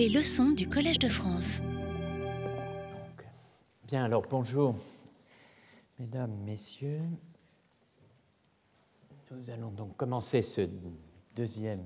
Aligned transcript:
Les 0.00 0.08
leçons 0.08 0.52
du 0.52 0.66
Collège 0.66 0.98
de 0.98 1.10
France. 1.10 1.60
Bien, 3.86 4.04
alors 4.04 4.22
bonjour, 4.22 4.74
mesdames, 5.98 6.34
messieurs. 6.46 7.02
Nous 9.30 9.50
allons 9.50 9.70
donc 9.70 9.98
commencer 9.98 10.40
ce 10.40 10.62
deuxième, 11.36 11.82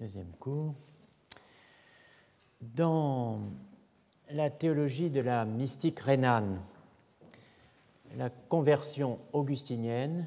deuxième 0.00 0.32
cours. 0.40 0.74
Dans 2.62 3.40
la 4.30 4.48
théologie 4.48 5.10
de 5.10 5.20
la 5.20 5.44
mystique 5.44 6.00
rhénane, 6.00 6.58
la 8.16 8.30
conversion 8.30 9.18
augustinienne, 9.34 10.26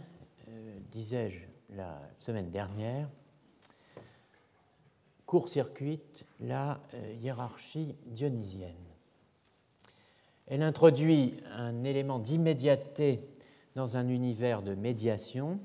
euh, 0.49 0.77
disais-je 0.91 1.39
la 1.75 1.99
semaine 2.19 2.51
dernière, 2.51 3.09
court-circuite 5.25 6.25
la 6.39 6.79
euh, 6.93 7.13
hiérarchie 7.19 7.95
dionysienne. 8.05 8.73
Elle 10.47 10.61
introduit 10.61 11.37
un 11.55 11.83
élément 11.83 12.19
d'immédiateté 12.19 13.21
dans 13.75 13.97
un 13.97 14.07
univers 14.07 14.61
de 14.61 14.75
médiation. 14.75 15.59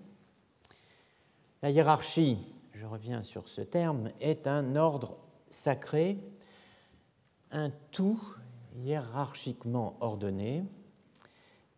La 1.63 1.71
hiérarchie, 1.71 2.39
je 2.73 2.87
reviens 2.87 3.23
sur 3.23 3.49
ce 3.49 3.61
terme, 3.61 4.11
est 4.21 4.47
un 4.47 4.77
ordre 4.77 5.19
sacré, 5.51 6.19
un 7.51 7.71
tout 7.91 8.21
hiérarchiquement 8.77 9.97
ordonné, 10.01 10.65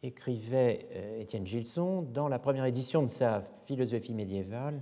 écrivait 0.02 0.88
euh, 0.92 1.20
Étienne 1.20 1.46
Gilson 1.46 2.02
dans 2.02 2.28
la 2.28 2.38
première 2.38 2.64
édition 2.64 3.02
de 3.02 3.08
sa 3.08 3.42
philosophie 3.66 4.14
médiévale, 4.14 4.80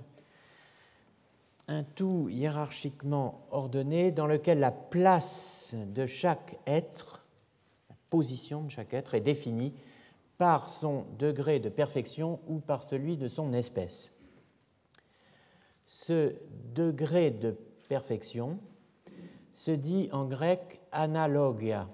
un 1.71 1.85
tout 1.85 2.29
hiérarchiquement 2.29 3.47
ordonné 3.53 4.11
dans 4.11 4.27
lequel 4.27 4.59
la 4.59 4.73
place 4.73 5.75
de 5.87 6.05
chaque 6.05 6.59
être, 6.67 7.25
la 7.89 7.97
position 8.11 8.65
de 8.65 8.71
chaque 8.71 8.93
être 8.93 9.15
est 9.15 9.21
définie 9.21 9.73
par 10.37 10.69
son 10.69 11.07
degré 11.17 11.61
de 11.61 11.69
perfection 11.69 12.41
ou 12.49 12.59
par 12.59 12.83
celui 12.83 13.17
de 13.17 13.29
son 13.29 13.53
espèce. 13.53 14.11
Ce 15.87 16.35
degré 16.75 17.31
de 17.31 17.57
perfection 17.89 18.59
se 19.55 19.71
dit 19.71 20.09
en 20.13 20.25
grec 20.25 20.81
analogia, 20.91 21.89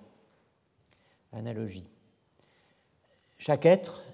analogie. 1.33 1.91
Chaque 3.37 3.67
être 3.67 4.05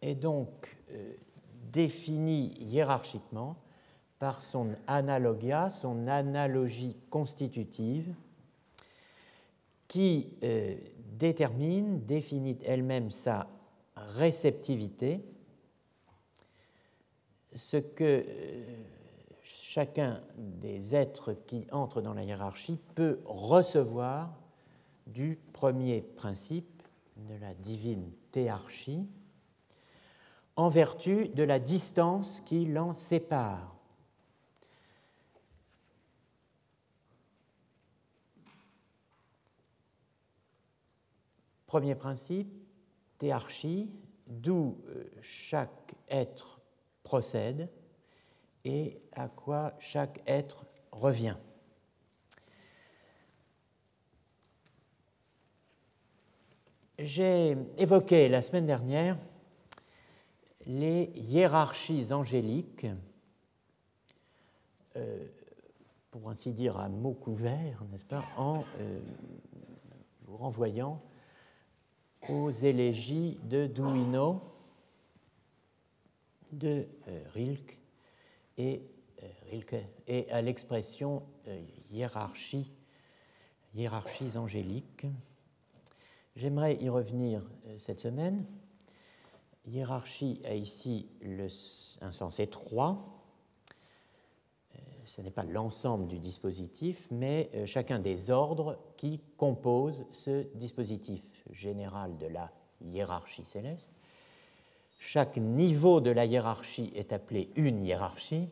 est 0.00 0.16
donc 0.16 0.76
euh, 0.90 1.14
défini 1.70 2.54
hiérarchiquement 2.58 3.56
par 4.22 4.44
son 4.44 4.76
analogia, 4.86 5.68
son 5.68 6.06
analogie 6.06 6.96
constitutive, 7.10 8.14
qui 9.88 10.28
euh, 10.44 10.76
détermine, 11.18 12.04
définit 12.06 12.56
elle-même 12.64 13.10
sa 13.10 13.48
réceptivité, 13.96 15.24
ce 17.52 17.78
que 17.78 18.24
euh, 18.28 18.64
chacun 19.42 20.22
des 20.36 20.94
êtres 20.94 21.32
qui 21.48 21.66
entrent 21.72 22.00
dans 22.00 22.14
la 22.14 22.22
hiérarchie 22.22 22.78
peut 22.94 23.18
recevoir 23.24 24.38
du 25.08 25.36
premier 25.52 26.00
principe 26.00 26.84
de 27.16 27.34
la 27.40 27.54
divine 27.54 28.08
théarchie 28.30 29.04
en 30.54 30.68
vertu 30.68 31.28
de 31.30 31.42
la 31.42 31.58
distance 31.58 32.40
qui 32.46 32.66
l'en 32.66 32.94
sépare. 32.94 33.71
Premier 41.72 41.94
principe, 41.94 42.52
théarchie, 43.16 43.88
d'où 44.26 44.76
euh, 44.88 45.04
chaque 45.22 45.94
être 46.06 46.60
procède 47.02 47.70
et 48.62 49.00
à 49.12 49.28
quoi 49.28 49.72
chaque 49.78 50.20
être 50.26 50.66
revient. 50.90 51.38
J'ai 56.98 57.56
évoqué 57.78 58.28
la 58.28 58.42
semaine 58.42 58.66
dernière 58.66 59.16
les 60.66 61.10
hiérarchies 61.14 62.12
angéliques, 62.12 62.86
euh, 64.96 65.26
pour 66.10 66.28
ainsi 66.28 66.52
dire 66.52 66.76
à 66.76 66.90
mots 66.90 67.14
couverts, 67.14 67.82
n'est-ce 67.90 68.04
pas, 68.04 68.26
en 68.36 68.62
euh, 68.78 69.00
vous 70.26 70.36
renvoyant 70.36 71.00
aux 72.28 72.50
élégies 72.50 73.40
de 73.44 73.66
Duino, 73.66 74.40
de 76.52 76.86
euh, 77.08 77.24
Rilke 77.34 77.78
et, 78.58 78.82
Rilke, 79.50 79.76
et 80.06 80.30
à 80.30 80.42
l'expression 80.42 81.22
hiérarchie, 81.90 82.70
hiérarchies 83.74 84.36
angéliques. 84.36 85.06
J'aimerais 86.34 86.76
y 86.80 86.88
revenir 86.88 87.42
euh, 87.66 87.76
cette 87.78 88.00
semaine. 88.00 88.46
Hiérarchie 89.66 90.40
a 90.44 90.54
ici 90.54 91.06
un 92.00 92.10
sens 92.10 92.40
étroit. 92.40 93.22
Euh, 94.74 94.78
ce 95.04 95.20
n'est 95.20 95.30
pas 95.30 95.44
l'ensemble 95.44 96.08
du 96.08 96.18
dispositif, 96.18 97.06
mais 97.10 97.50
euh, 97.54 97.66
chacun 97.66 97.98
des 97.98 98.30
ordres 98.30 98.78
qui 98.96 99.20
composent 99.36 100.06
ce 100.12 100.42
dispositif 100.54 101.22
général 101.50 102.16
de 102.18 102.26
la 102.26 102.50
hiérarchie 102.80 103.44
céleste. 103.44 103.90
Chaque 104.98 105.36
niveau 105.36 106.00
de 106.00 106.10
la 106.10 106.24
hiérarchie 106.24 106.92
est 106.94 107.12
appelé 107.12 107.50
une 107.56 107.84
hiérarchie, 107.84 108.48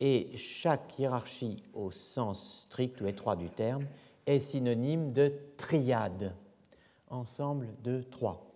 et 0.00 0.36
chaque 0.36 0.98
hiérarchie 0.98 1.62
au 1.74 1.90
sens 1.90 2.62
strict 2.62 3.00
ou 3.00 3.06
étroit 3.06 3.36
du 3.36 3.50
terme 3.50 3.84
est 4.26 4.40
synonyme 4.40 5.12
de 5.12 5.32
triade 5.56 6.34
ensemble 7.08 7.68
de 7.82 8.02
trois. 8.02 8.46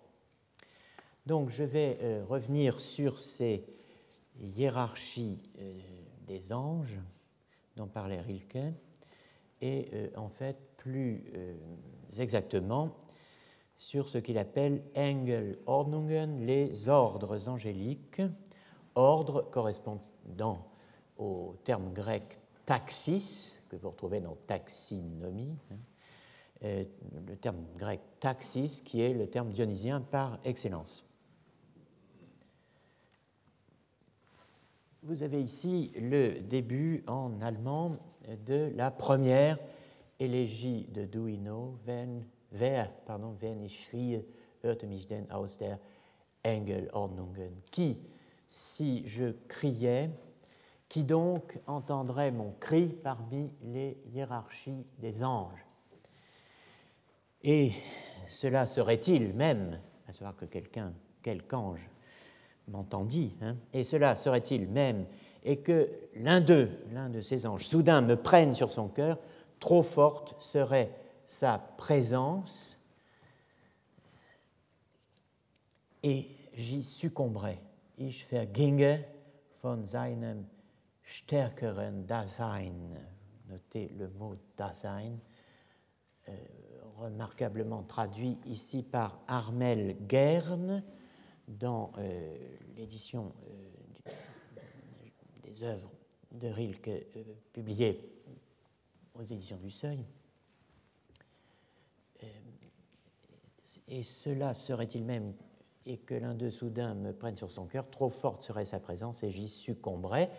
Donc 1.27 1.51
je 1.51 1.65
vais 1.65 1.99
euh, 2.01 2.25
revenir 2.27 2.81
sur 2.81 3.21
ces 3.21 3.65
hiérarchies 4.41 5.41
euh, 5.59 5.79
des 6.27 6.53
anges 6.53 6.99
dont 7.77 7.87
parlait 7.87 8.21
Rilke 8.21 8.59
et 9.61 9.89
euh, 9.93 10.09
en 10.17 10.29
fait 10.29 10.57
plus 10.77 11.25
exactement 12.19 12.95
sur 13.77 14.09
ce 14.09 14.19
qu'il 14.19 14.39
appelle 14.39 14.83
Engelordnungen, 14.97 16.47
les 16.47 16.89
ordres 16.89 17.49
angéliques, 17.49 18.23
ordre 18.95 19.43
correspondant 19.51 20.67
au 21.19 21.57
terme 21.65 21.93
grec 21.93 22.41
taxis, 22.65 23.59
que 23.69 23.77
vous 23.77 23.91
retrouvez 23.91 24.21
dans 24.21 24.37
taxinomie, 24.47 25.57
hein, 25.71 25.77
euh, 26.65 26.85
le 27.27 27.37
terme 27.37 27.65
grec 27.77 28.01
taxis, 28.21 28.83
qui 28.85 29.01
est 29.01 29.13
le 29.13 29.29
terme 29.29 29.51
dionysien 29.51 30.01
par 30.01 30.39
excellence. 30.45 31.05
Vous 35.03 35.23
avez 35.23 35.43
ici 35.43 35.93
le 35.97 36.41
début 36.41 37.05
en 37.07 37.43
allemand 37.43 37.99
de 38.47 38.73
la 38.75 38.91
première 38.91 39.59
élégie 40.19 40.87
de 40.95 41.05
Duino, 41.05 41.79
wenn, 41.87 42.25
wer, 42.55 42.91
pardon, 43.07 43.37
schrie, 43.69 44.25
hörte 44.63 44.87
mich 44.87 45.07
denn 45.07 45.31
aus 45.31 45.59
der 45.59 45.79
Engelordnungen. 46.43 47.63
Qui, 47.71 47.99
si 48.49 49.07
je 49.07 49.35
criais, 49.49 50.11
qui 50.89 51.05
donc 51.05 51.59
entendrait 51.67 52.31
mon 52.31 52.53
cri 52.61 52.89
parmi 53.03 53.51
les 53.63 53.99
hiérarchies 54.13 54.87
des 54.99 55.23
anges? 55.23 55.65
Et 57.43 57.73
cela 58.29 58.67
serait-il 58.67 59.35
même, 59.35 59.79
à 60.09 60.13
savoir 60.13 60.37
que 60.37 60.47
quelqu'un, 60.47 60.93
quelque 61.23 61.55
ange, 61.55 61.91
m'entendit, 62.69 63.37
hein, 63.43 63.57
et 63.73 63.85
cela 63.85 64.17
serait-il 64.17 64.69
même, 64.69 65.05
et 65.43 65.59
que 65.59 65.91
l'un 66.15 66.41
d'eux, 66.41 66.71
l'un 66.93 67.11
de 67.11 67.21
ces 67.21 67.45
anges, 67.45 67.67
soudain 67.67 68.01
me 68.01 68.17
prenne 68.17 68.55
sur 68.55 68.73
son 68.73 68.89
cœur, 68.89 69.19
trop 69.61 69.83
forte 69.83 70.35
serait 70.41 70.91
sa 71.27 71.59
présence, 71.59 72.77
et 76.03 76.29
j'y 76.55 76.83
succomberais. 76.83 77.61
Ich 77.97 78.27
verginge 78.27 79.05
von 79.63 79.87
seinem 79.87 80.47
stärkeren 81.03 82.05
Dasein. 82.07 82.99
Notez 83.49 83.89
le 83.89 84.09
mot 84.11 84.37
Dasein. 84.57 85.19
Euh, 86.29 86.33
remarquablement 86.97 87.83
traduit 87.83 88.39
ici 88.47 88.83
par 88.83 89.21
Armel 89.27 89.97
Guerne 90.07 90.83
dans 91.49 91.93
euh, 91.99 92.37
l'édition 92.77 93.33
euh, 94.07 94.13
des 95.43 95.63
œuvres 95.63 95.91
de 96.33 96.49
Rilke 96.49 97.07
publiées 97.53 98.01
aux 99.15 99.23
éditions 99.23 99.59
du 99.59 99.71
Seuil. 99.71 100.05
Et 103.89 104.03
cela 104.03 104.55
serait-il 104.55 105.05
même, 105.05 105.33
et 105.87 105.99
que 105.99 106.15
l'un 106.15 106.35
d'eux 106.35 106.51
soudain 106.51 106.95
me 106.95 107.13
prenne 107.13 107.37
sur 107.37 107.51
son 107.51 107.67
cœur, 107.67 107.89
trop 107.91 108.09
forte 108.09 108.43
serait 108.43 108.65
sa 108.65 108.81
présence 108.81 109.23
et 109.23 109.31
j'y 109.31 109.49
succomberais, 109.49 110.31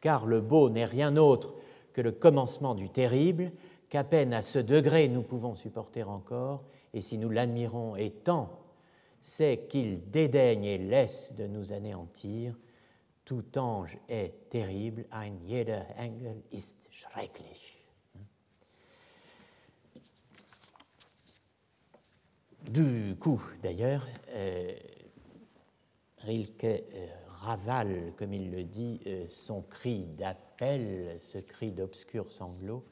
car 0.00 0.26
le 0.26 0.40
beau 0.40 0.70
n'est 0.70 0.84
rien 0.84 1.16
autre 1.16 1.54
que 1.92 2.00
le 2.00 2.12
commencement 2.12 2.74
du 2.74 2.90
terrible, 2.90 3.52
qu'à 3.88 4.04
peine 4.04 4.32
à 4.32 4.42
ce 4.42 4.58
degré 4.58 5.08
nous 5.08 5.22
pouvons 5.22 5.54
supporter 5.54 6.02
encore, 6.02 6.64
et 6.94 7.02
si 7.02 7.18
nous 7.18 7.30
l'admirons 7.30 7.96
et 7.96 8.10
tant, 8.10 8.50
c'est 9.20 9.66
qu'il 9.68 10.10
dédaigne 10.10 10.64
et 10.64 10.78
laisse 10.78 11.32
de 11.34 11.46
nous 11.46 11.72
anéantir. 11.72 12.56
Tout 13.24 13.58
ange 13.58 13.98
est 14.08 14.48
terrible, 14.50 15.04
ein 15.10 15.32
jeder 15.48 15.82
Engel 15.98 16.42
ist 16.52 16.78
schrecklich. 16.90 17.75
Du 22.68 23.16
coup, 23.20 23.40
d'ailleurs, 23.62 24.04
euh, 24.30 24.74
Rilke 26.18 26.64
euh, 26.64 27.06
ravale, 27.28 28.12
comme 28.16 28.32
il 28.32 28.50
le 28.50 28.64
dit, 28.64 29.00
euh, 29.06 29.26
son 29.30 29.62
cri 29.62 30.02
d'appel, 30.18 31.16
ce 31.20 31.38
cri 31.38 31.70
d'obscur 31.70 32.32
sanglot. 32.32 32.84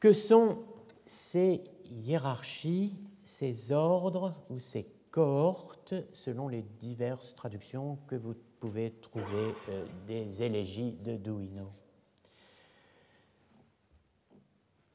Que 0.00 0.12
sont 0.12 0.64
ces 1.06 1.64
hiérarchies, 1.86 2.94
ces 3.24 3.72
ordres 3.72 4.34
ou 4.50 4.58
ces 4.58 4.86
cohortes, 5.10 5.94
selon 6.12 6.48
les 6.48 6.62
diverses 6.62 7.34
traductions 7.34 7.98
que 8.06 8.16
vous 8.16 8.34
pouvez 8.60 8.90
trouver 9.00 9.54
des 10.06 10.42
élégies 10.42 10.92
de 10.92 11.16
Douino? 11.16 11.72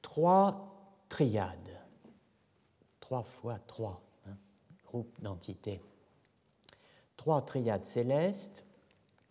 Trois 0.03 1.03
triades 1.09 1.70
trois 3.11 3.23
fois 3.23 3.59
trois, 3.67 4.01
hein, 4.25 4.37
groupe 4.85 5.21
d'entités. 5.21 5.81
Trois 7.17 7.41
triades 7.41 7.83
célestes 7.83 8.63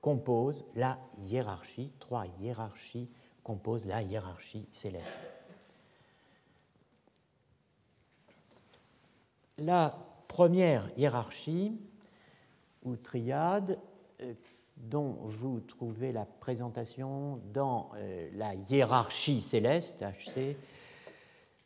composent 0.02 0.66
la 0.74 0.98
hiérarchie, 1.16 1.90
trois 1.98 2.26
hiérarchies 2.42 3.08
composent 3.42 3.86
la 3.86 4.02
hiérarchie 4.02 4.68
céleste. 4.70 5.22
La 9.56 9.96
première 10.28 10.90
hiérarchie 10.98 11.80
ou 12.82 12.96
triade 12.96 13.78
euh, 14.20 14.34
dont 14.76 15.12
vous 15.22 15.60
trouvez 15.60 16.12
la 16.12 16.26
présentation 16.26 17.40
dans 17.54 17.92
euh, 17.94 18.28
la 18.34 18.52
hiérarchie 18.54 19.40
céleste, 19.40 20.02
HC, 20.02 20.54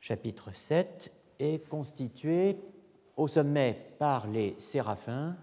chapitre 0.00 0.52
7, 0.54 1.10
est 1.38 1.68
constitué 1.68 2.58
au 3.16 3.28
sommet 3.28 3.94
par 3.98 4.26
les 4.26 4.54
séraphins, 4.58 5.36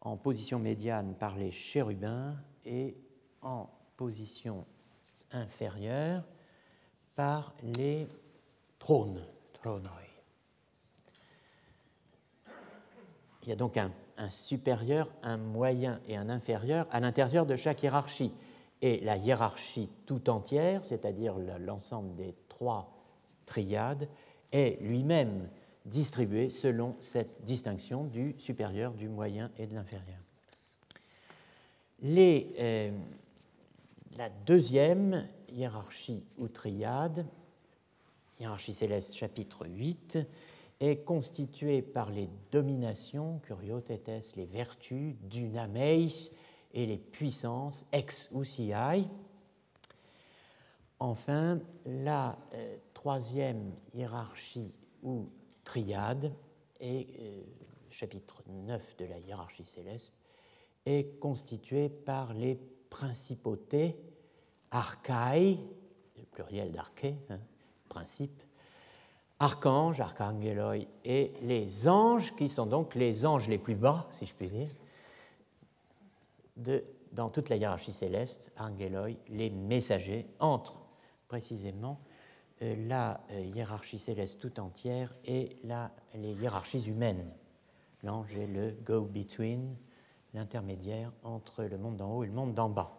en 0.00 0.16
position 0.16 0.58
médiane 0.58 1.14
par 1.14 1.36
les 1.36 1.52
chérubins 1.52 2.34
et 2.64 2.96
en 3.40 3.68
position 3.96 4.64
inférieure 5.30 6.24
par 7.14 7.54
les 7.62 8.08
trônes, 8.78 9.24
Il 13.42 13.48
y 13.48 13.52
a 13.52 13.56
donc 13.56 13.76
un, 13.76 13.92
un, 14.16 14.30
supérieur, 14.30 15.08
un 15.22 15.36
moyen 15.36 16.00
et 16.08 16.16
un 16.16 16.28
inférieur 16.28 16.86
à 16.90 17.00
l'intérieur 17.00 17.46
de 17.46 17.54
chaque 17.56 17.82
hiérarchie. 17.82 18.32
Et 18.80 18.98
la 19.00 19.16
hiérarchie 19.16 19.88
tout 20.06 20.28
entière, 20.28 20.84
c'est-à-dire 20.84 21.36
l'ensemble 21.60 22.16
des 22.16 22.34
trois 22.48 22.92
triades, 23.46 24.08
est 24.52 24.80
lui-même 24.82 25.48
distribué 25.84 26.50
selon 26.50 26.96
cette 27.00 27.44
distinction 27.44 28.04
du 28.04 28.34
supérieur, 28.38 28.92
du 28.92 29.08
moyen 29.08 29.50
et 29.58 29.66
de 29.66 29.74
l'inférieur. 29.74 30.18
Euh, 32.04 32.90
la 34.16 34.28
deuxième 34.28 35.26
hiérarchie 35.50 36.24
ou 36.38 36.48
triade, 36.48 37.26
hiérarchie 38.40 38.74
céleste 38.74 39.14
chapitre 39.14 39.66
8, 39.66 40.18
est 40.80 41.04
constituée 41.04 41.80
par 41.80 42.10
les 42.10 42.28
dominations, 42.50 43.38
curiotetes, 43.40 44.32
les 44.36 44.46
vertus, 44.46 45.14
dunameis 45.22 46.32
et 46.74 46.86
les 46.86 46.98
puissances, 46.98 47.86
ex 47.92 48.28
usiai. 48.34 49.04
Enfin, 50.98 51.60
la 51.86 52.36
euh, 52.54 52.76
troisième 53.02 53.74
hiérarchie 53.94 54.78
ou 55.02 55.28
triade, 55.64 56.32
et 56.78 57.08
euh, 57.18 57.42
chapitre 57.90 58.44
9 58.46 58.96
de 58.96 59.06
la 59.06 59.18
hiérarchie 59.18 59.64
céleste, 59.64 60.14
est 60.86 61.18
constitué 61.18 61.88
par 61.88 62.32
les 62.32 62.60
principautés 62.90 63.96
archaï, 64.70 65.58
le 66.16 66.22
pluriel 66.26 66.70
d'arché, 66.70 67.16
hein, 67.28 67.40
principe, 67.88 68.40
archanges, 69.40 69.98
archangeloi, 69.98 70.86
et 71.04 71.32
les 71.42 71.88
anges, 71.88 72.36
qui 72.36 72.48
sont 72.48 72.66
donc 72.66 72.94
les 72.94 73.26
anges 73.26 73.48
les 73.48 73.58
plus 73.58 73.74
bas, 73.74 74.08
si 74.12 74.26
je 74.26 74.34
puis 74.34 74.48
dire, 74.48 74.70
de, 76.56 76.84
dans 77.10 77.30
toute 77.30 77.48
la 77.48 77.56
hiérarchie 77.56 77.92
céleste, 77.92 78.52
angeloi, 78.56 79.16
les 79.28 79.50
messagers, 79.50 80.24
entrent 80.38 80.86
précisément 81.26 81.98
la 82.62 83.20
euh, 83.30 83.40
hiérarchie 83.54 83.98
céleste 83.98 84.38
tout 84.40 84.60
entière 84.60 85.14
et 85.24 85.56
la, 85.64 85.90
les 86.14 86.32
hiérarchies 86.34 86.84
humaines. 86.86 87.28
L'ange 88.02 88.36
est 88.36 88.46
le 88.46 88.76
go-between, 88.84 89.76
l'intermédiaire 90.34 91.12
entre 91.24 91.64
le 91.64 91.78
monde 91.78 91.96
d'en 91.96 92.14
haut 92.14 92.24
et 92.24 92.26
le 92.26 92.32
monde 92.32 92.54
d'en 92.54 92.68
bas. 92.68 92.96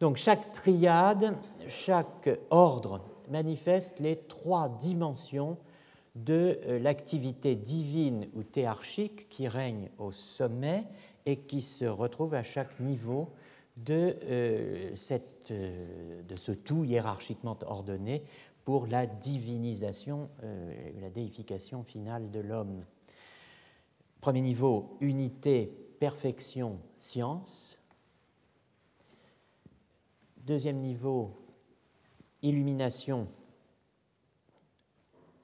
Donc 0.00 0.16
chaque 0.16 0.52
triade, 0.52 1.36
chaque 1.68 2.28
ordre 2.50 3.00
manifeste 3.28 3.98
les 3.98 4.16
trois 4.16 4.68
dimensions 4.68 5.56
de 6.14 6.58
euh, 6.66 6.78
l'activité 6.78 7.56
divine 7.56 8.28
ou 8.34 8.42
théarchique 8.42 9.28
qui 9.28 9.48
règne 9.48 9.90
au 9.98 10.12
sommet 10.12 10.84
et 11.24 11.38
qui 11.38 11.60
se 11.60 11.84
retrouve 11.84 12.34
à 12.34 12.42
chaque 12.42 12.78
niveau 12.80 13.30
de, 13.76 14.16
cette, 14.94 15.52
de 15.52 16.36
ce 16.36 16.52
tout 16.52 16.84
hiérarchiquement 16.84 17.58
ordonné 17.66 18.22
pour 18.66 18.88
la 18.88 19.06
divinisation, 19.06 20.28
euh, 20.42 20.90
la 21.00 21.08
déification 21.08 21.84
finale 21.84 22.32
de 22.32 22.40
l'homme. 22.40 22.84
Premier 24.20 24.40
niveau, 24.40 24.98
unité, 25.00 25.66
perfection, 26.00 26.80
science. 26.98 27.78
Deuxième 30.38 30.78
niveau, 30.78 31.40
illumination 32.42 33.28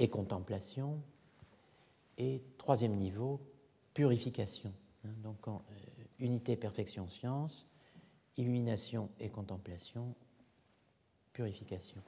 et 0.01 0.09
contemplation. 0.09 1.01
Et 2.19 2.43
troisième 2.59 2.97
niveau, 2.97 3.41
purification. 3.95 4.73
Hein, 5.05 5.15
donc 5.23 5.47
euh, 5.47 5.53
unité, 6.19 6.57
perfection, 6.57 7.09
science, 7.09 7.69
illumination 8.37 9.11
et 9.21 9.29
contemplation, 9.29 10.13
purification 11.33 12.03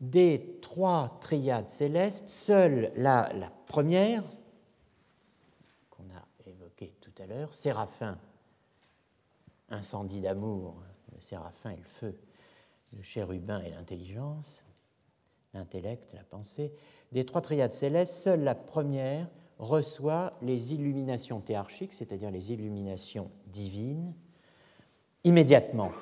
des 0.00 0.58
trois 0.62 1.18
triades 1.20 1.68
célestes, 1.68 2.28
seule 2.28 2.90
la, 2.96 3.30
première, 3.66 4.24
qu'on 5.90 6.04
a 6.04 6.48
évoquée 6.48 6.94
tout 7.00 7.12
à 7.22 7.26
l'heure, 7.26 7.54
Séraphin, 7.54 8.18
incendie 9.68 10.22
d'amour, 10.22 10.82
le 11.14 11.20
séraphin 11.20 11.70
et 11.70 11.76
le 11.76 11.84
feu, 11.84 12.18
le 12.94 13.02
chérubin 13.02 13.60
et 13.62 13.70
l'intelligence, 13.70 14.64
l'intellect, 15.52 16.12
la 16.14 16.24
pensée, 16.24 16.72
des 17.12 17.26
trois 17.26 17.42
triades 17.42 17.74
célestes, 17.74 18.14
seule 18.14 18.42
la 18.42 18.54
première 18.54 19.28
reçoit 19.58 20.32
les 20.40 20.72
illuminations 20.72 21.40
théarchiques, 21.40 21.92
c'est-à-dire 21.92 22.30
les 22.30 22.52
illuminations 22.52 23.30
divines, 23.46 24.14
immédiatement, 25.24 25.92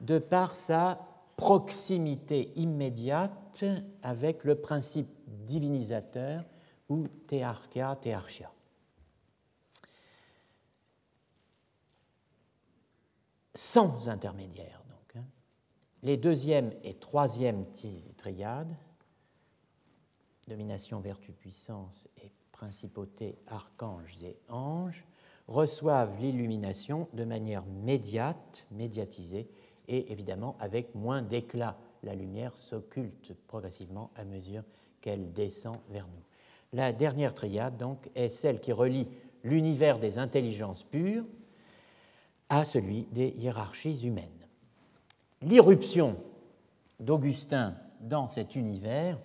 de 0.00 0.18
par 0.18 0.56
sa 0.56 1.13
proximité 1.36 2.52
immédiate 2.56 3.64
avec 4.02 4.44
le 4.44 4.56
principe 4.56 5.08
divinisateur 5.26 6.44
ou 6.88 7.08
théarchia, 7.26 7.96
théarchia. 8.00 8.50
Sans 13.54 14.08
intermédiaire, 14.08 14.82
donc. 14.88 15.16
Hein. 15.16 15.24
Les 16.02 16.16
deuxième 16.16 16.72
et 16.82 16.94
troisième 16.94 17.66
triades, 18.16 18.74
domination, 20.48 21.00
vertu, 21.00 21.32
puissance 21.32 22.08
et 22.22 22.32
principauté, 22.52 23.38
archanges 23.46 24.22
et 24.22 24.36
anges, 24.48 25.04
reçoivent 25.46 26.20
l'illumination 26.20 27.08
de 27.12 27.24
manière 27.24 27.64
médiate, 27.66 28.64
médiatisée, 28.70 29.48
et 29.88 30.10
évidemment 30.12 30.56
avec 30.60 30.94
moins 30.94 31.22
d'éclat. 31.22 31.76
La 32.02 32.14
lumière 32.14 32.56
s'occulte 32.56 33.34
progressivement 33.46 34.10
à 34.16 34.24
mesure 34.24 34.62
qu'elle 35.00 35.32
descend 35.32 35.78
vers 35.90 36.06
nous. 36.06 36.22
La 36.72 36.92
dernière 36.92 37.34
triade, 37.34 37.76
donc, 37.76 38.10
est 38.14 38.28
celle 38.28 38.60
qui 38.60 38.72
relie 38.72 39.06
l'univers 39.42 39.98
des 39.98 40.18
intelligences 40.18 40.82
pures 40.82 41.24
à 42.48 42.64
celui 42.64 43.02
des 43.12 43.28
hiérarchies 43.38 44.06
humaines. 44.06 44.28
L'irruption 45.42 46.16
d'Augustin 47.00 47.76
dans 48.00 48.28
cet 48.28 48.56
univers 48.56 49.18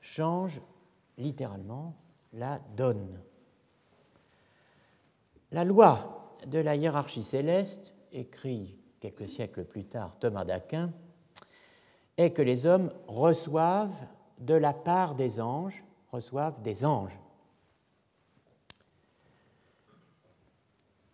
change 0.00 0.60
littéralement 1.18 1.94
la 2.32 2.60
donne. 2.76 3.20
La 5.52 5.64
loi 5.64 6.36
de 6.46 6.58
la 6.58 6.76
hiérarchie 6.76 7.22
céleste, 7.22 7.94
écrit 8.12 8.76
quelques 9.00 9.28
siècles 9.28 9.64
plus 9.64 9.84
tard 9.84 10.18
Thomas 10.18 10.44
d'Aquin, 10.44 10.92
est 12.16 12.32
que 12.32 12.42
les 12.42 12.66
hommes 12.66 12.92
reçoivent 13.08 14.06
de 14.38 14.54
la 14.54 14.72
part 14.72 15.14
des 15.14 15.40
anges, 15.40 15.82
reçoivent 16.12 16.60
des 16.62 16.84
anges. 16.84 17.16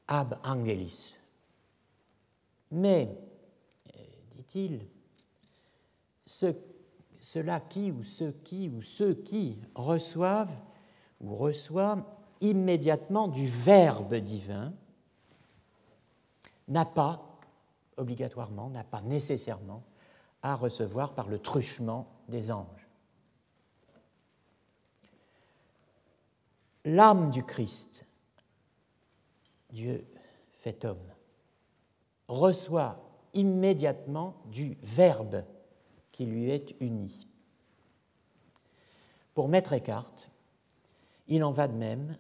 Ab 0.08 0.38
angelis. 0.44 1.16
Mais, 2.70 3.08
euh, 3.96 4.00
dit-il, 4.36 4.86
ce, 6.24 6.54
cela 7.20 7.60
qui 7.60 7.90
ou 7.90 8.04
ceux 8.04 8.32
qui 8.44 8.68
ou 8.68 8.82
ceux 8.82 9.14
qui 9.14 9.58
reçoivent 9.74 10.56
ou 11.20 11.34
reçoivent 11.34 12.04
immédiatement 12.40 13.28
du 13.28 13.46
Verbe 13.46 14.16
divin 14.16 14.72
n'a 16.68 16.84
pas 16.84 17.25
obligatoirement, 17.96 18.70
n'a 18.70 18.84
pas 18.84 19.02
nécessairement 19.02 19.82
à 20.42 20.54
recevoir 20.54 21.14
par 21.14 21.28
le 21.28 21.38
truchement 21.38 22.06
des 22.28 22.50
anges. 22.50 22.88
L'âme 26.84 27.30
du 27.30 27.42
Christ, 27.42 28.06
Dieu 29.70 30.06
fait 30.60 30.84
homme, 30.84 31.12
reçoit 32.28 33.02
immédiatement 33.34 34.36
du 34.46 34.76
Verbe 34.82 35.44
qui 36.12 36.26
lui 36.26 36.50
est 36.50 36.76
uni. 36.80 37.28
Pour 39.34 39.48
Maître 39.48 39.72
Eckhart, 39.72 40.30
il 41.28 41.44
en 41.44 41.50
va 41.50 41.68
de 41.68 41.74
même 41.74 42.16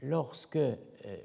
lorsque 0.00 0.56
euh, 0.56 0.76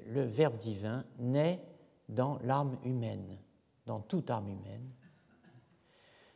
le 0.08 0.22
Verbe 0.22 0.56
divin 0.56 1.04
naît 1.18 1.60
dans 2.08 2.38
l'âme 2.44 2.78
humaine, 2.84 3.36
dans 3.86 4.00
toute 4.00 4.30
âme 4.30 4.48
humaine, 4.48 4.90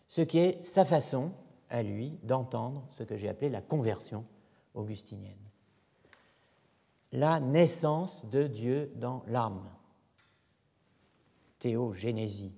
ce 0.06 0.22
qui 0.22 0.38
est 0.38 0.64
sa 0.64 0.84
façon, 0.84 1.32
à 1.70 1.82
lui, 1.82 2.18
d'entendre 2.22 2.86
ce 2.90 3.02
que 3.02 3.16
j'ai 3.16 3.28
appelé 3.28 3.50
la 3.50 3.60
conversion 3.60 4.24
augustinienne. 4.74 5.36
La 7.12 7.40
naissance 7.40 8.26
de 8.26 8.46
Dieu 8.46 8.92
dans 8.96 9.22
l'âme, 9.26 9.68
théogénésie. 11.58 12.54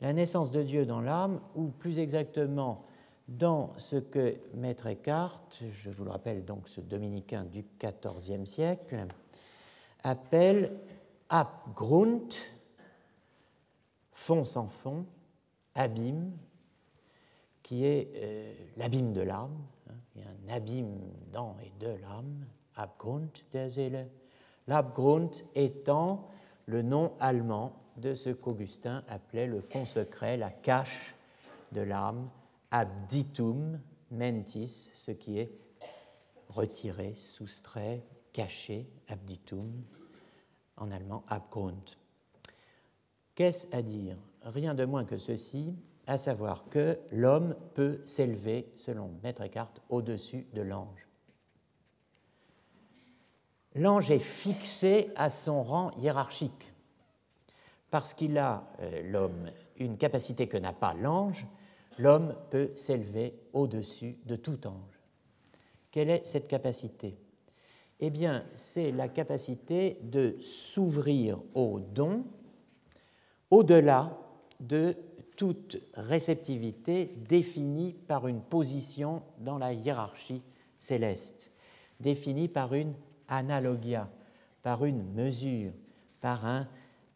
La 0.00 0.12
naissance 0.12 0.50
de 0.50 0.62
Dieu 0.62 0.84
dans 0.84 1.00
l'âme, 1.00 1.40
ou 1.54 1.68
plus 1.68 1.98
exactement 1.98 2.84
dans 3.28 3.72
ce 3.76 3.96
que 3.96 4.36
Maître 4.54 4.86
Eckhart, 4.86 5.42
je 5.60 5.90
vous 5.90 6.04
le 6.04 6.10
rappelle 6.10 6.44
donc 6.44 6.68
ce 6.68 6.80
dominicain 6.80 7.44
du 7.44 7.64
XIVe 7.80 8.44
siècle, 8.44 9.06
appelle 10.02 10.78
Abgrund, 11.28 12.32
fond 14.16 14.44
sans 14.44 14.68
fond, 14.68 15.04
abîme, 15.74 16.32
qui 17.62 17.84
est 17.84 18.10
euh, 18.16 18.54
l'abîme 18.76 19.12
de 19.12 19.20
l'âme. 19.20 19.56
Hein. 19.90 20.22
un 20.48 20.54
abîme 20.54 20.98
dans 21.30 21.56
et 21.62 21.70
de 21.78 21.90
l'âme, 22.00 22.46
Abgrund 22.76 23.30
der 23.52 23.70
Seele. 23.70 24.08
L'Abgrund 24.66 25.30
étant 25.54 26.28
le 26.64 26.82
nom 26.82 27.12
allemand 27.20 27.72
de 27.98 28.14
ce 28.14 28.30
qu'Augustin 28.30 29.04
appelait 29.06 29.46
le 29.46 29.60
fond 29.60 29.84
secret, 29.84 30.36
la 30.36 30.50
cache 30.50 31.14
de 31.72 31.82
l'âme, 31.82 32.28
abditum 32.70 33.78
mentis, 34.10 34.90
ce 34.94 35.10
qui 35.10 35.38
est 35.38 35.52
retiré, 36.48 37.14
soustrait, 37.16 38.02
caché, 38.32 38.88
abditum, 39.08 39.70
en 40.78 40.90
allemand 40.90 41.22
Abgrund. 41.28 41.96
Qu'est-ce 43.36 43.66
à 43.70 43.82
dire? 43.82 44.16
Rien 44.42 44.74
de 44.74 44.86
moins 44.86 45.04
que 45.04 45.18
ceci, 45.18 45.74
à 46.06 46.16
savoir 46.16 46.68
que 46.70 46.98
l'homme 47.12 47.54
peut 47.74 48.00
s'élever, 48.06 48.72
selon 48.74 49.10
Maître 49.22 49.42
Eckhart, 49.42 49.74
au-dessus 49.90 50.46
de 50.54 50.62
l'ange. 50.62 51.06
L'ange 53.74 54.10
est 54.10 54.20
fixé 54.20 55.10
à 55.16 55.28
son 55.28 55.62
rang 55.62 55.90
hiérarchique, 55.98 56.72
parce 57.90 58.14
qu'il 58.14 58.38
a, 58.38 58.64
euh, 58.80 59.02
l'homme, 59.10 59.50
une 59.76 59.98
capacité 59.98 60.48
que 60.48 60.56
n'a 60.56 60.72
pas 60.72 60.94
l'ange, 60.94 61.46
l'homme 61.98 62.34
peut 62.50 62.70
s'élever 62.74 63.38
au-dessus 63.52 64.16
de 64.24 64.36
tout 64.36 64.66
ange. 64.66 64.98
Quelle 65.90 66.08
est 66.08 66.24
cette 66.24 66.48
capacité? 66.48 67.18
Eh 68.00 68.08
bien, 68.08 68.46
c'est 68.54 68.92
la 68.92 69.08
capacité 69.08 69.98
de 70.02 70.38
s'ouvrir 70.40 71.38
au 71.54 71.80
don 71.80 72.24
au-delà 73.56 74.18
de 74.60 74.94
toute 75.36 75.78
réceptivité 75.94 77.06
définie 77.26 77.92
par 77.92 78.26
une 78.26 78.42
position 78.42 79.22
dans 79.38 79.56
la 79.56 79.72
hiérarchie 79.72 80.42
céleste, 80.78 81.50
définie 81.98 82.48
par 82.48 82.74
une 82.74 82.92
analogia, 83.28 84.10
par 84.62 84.84
une 84.84 85.10
mesure, 85.14 85.72
par 86.20 86.44
un 86.44 86.68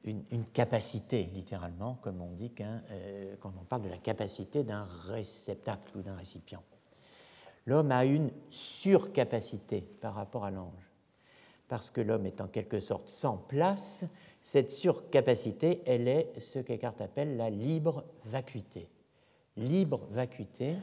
une, 0.05 0.47
capacité, 0.55 1.29
littéralement, 1.35 1.99
comme 2.01 2.23
on 2.23 2.33
dit 2.33 2.51
euh, 2.61 3.35
quand 3.39 3.53
on 3.61 3.65
parle 3.65 3.83
de 3.83 3.91
la 3.91 3.99
capacité 3.99 4.65
d'un 4.65 4.87
réceptacle 5.09 5.99
ou 5.99 6.01
d'un 6.01 6.17
récipient. 6.17 6.63
L'homme 7.67 7.93
a 7.93 8.07
une 8.07 8.31
surcapacité 8.49 9.83
par 9.83 10.15
rapport 10.15 10.47
à 10.47 10.51
l'ange, 10.51 10.91
parce 11.69 11.91
que 11.91 12.01
l'homme 12.01 12.25
est 12.25 12.41
en 12.41 12.49
quelque 12.49 12.81
sorte 12.81 13.11
sans 13.11 13.37
place. 13.37 14.07
Cette 14.43 14.71
surcapacité, 14.71 15.83
elle 15.87 16.09
est 16.09 16.33
ce 16.41 16.59
qu'Eckhart 16.59 16.95
appelle 17.01 17.37
la 17.37 17.51
libre 17.51 18.05
vacuité. 18.25 18.89
Libre 19.57 20.07
vacuité, 20.11 20.77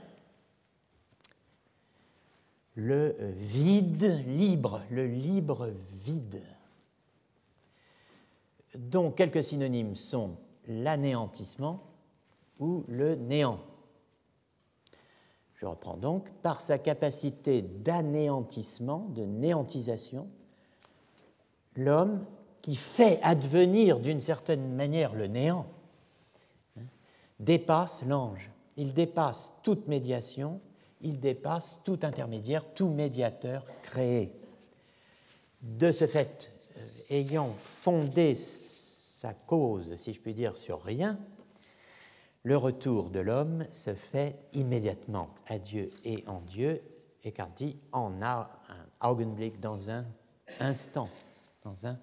le 2.76 3.16
vide 3.40 4.24
libre, 4.28 4.84
le 4.92 5.08
libre 5.08 5.72
vide 6.06 6.44
dont 8.76 9.12
quelques 9.12 9.44
synonymes 9.44 9.96
sont 9.96 10.38
l'anéantissement 10.68 11.82
ou 12.60 12.84
le 12.88 13.16
néant. 13.16 13.60
Je 15.56 15.66
reprends 15.66 15.98
donc, 15.98 16.30
par 16.44 16.62
sa 16.62 16.78
capacité 16.78 17.64
d'anéantissement, 17.64 19.08
de 19.10 19.26
néantisation, 19.26 20.28
l'homme 21.76 22.24
qui 22.68 22.76
fait 22.76 23.22
advenir 23.24 24.02
d'une 24.02 24.20
certaine 24.20 24.76
manière 24.76 25.14
le 25.14 25.28
néant 25.28 25.68
hein, 26.78 26.82
dépasse 27.40 28.04
l'ange. 28.06 28.52
Il 28.76 28.94
dépasse 28.94 29.54
toute 29.64 29.88
médiation, 29.88 30.60
il 31.00 31.22
dépasse 31.22 31.80
tout 31.86 32.00
intermédiaire, 32.02 32.66
tout 32.74 32.90
médiateur 32.90 33.66
créé. 33.84 34.34
De 35.62 35.94
ce 35.94 36.08
fait, 36.08 36.52
euh, 36.76 36.82
ayant 37.10 37.56
fondé 37.64 38.36
sa 38.36 39.34
cause, 39.34 39.96
si 39.96 40.14
je 40.14 40.20
puis 40.20 40.34
dire, 40.34 40.58
sur 40.58 40.84
rien, 40.84 41.18
le 42.44 42.58
retour 42.58 43.12
de 43.12 43.22
l'homme 43.22 43.64
se 43.72 43.94
fait 43.94 44.36
immédiatement 44.52 45.30
à 45.46 45.58
Dieu 45.58 45.90
et 46.04 46.26
en 46.28 46.42
Dieu, 46.42 46.82
et 47.24 47.34
dit 47.56 47.78
en 47.94 48.22
a 48.22 48.50
un 48.68 49.10
Augenblick, 49.10 49.62
dans 49.62 49.90
un 49.90 50.04
instant, 50.60 51.08
dans 51.64 51.88
un 51.88 51.98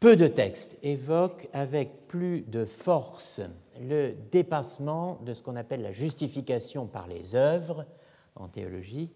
Peu 0.00 0.16
de 0.16 0.26
textes 0.26 0.76
évoquent 0.82 1.48
avec 1.52 2.06
plus 2.06 2.42
de 2.42 2.64
force 2.64 3.40
le 3.80 4.12
dépassement 4.30 5.20
de 5.22 5.34
ce 5.34 5.42
qu'on 5.42 5.56
appelle 5.56 5.82
la 5.82 5.92
justification 5.92 6.86
par 6.86 7.06
les 7.06 7.34
œuvres 7.34 7.86
en 8.34 8.48
théologie 8.48 9.12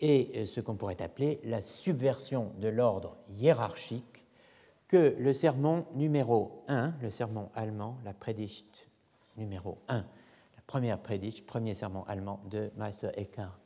et 0.00 0.44
ce 0.46 0.60
qu'on 0.60 0.74
pourrait 0.74 1.00
appeler 1.02 1.40
la 1.44 1.62
subversion 1.62 2.52
de 2.58 2.68
l'ordre 2.68 3.16
hiérarchique 3.28 4.24
que 4.88 5.14
le 5.18 5.32
sermon 5.32 5.86
numéro 5.94 6.64
1, 6.68 6.94
le 7.00 7.10
sermon 7.10 7.50
allemand, 7.54 7.98
la 8.04 8.12
Predigt 8.12 8.88
numéro 9.36 9.78
1, 9.88 9.96
la 9.98 10.62
première 10.66 10.98
Predigt, 11.00 11.44
premier 11.46 11.74
sermon 11.74 12.04
allemand 12.04 12.40
de 12.50 12.70
Meister 12.76 13.10
Eckhart, 13.16 13.58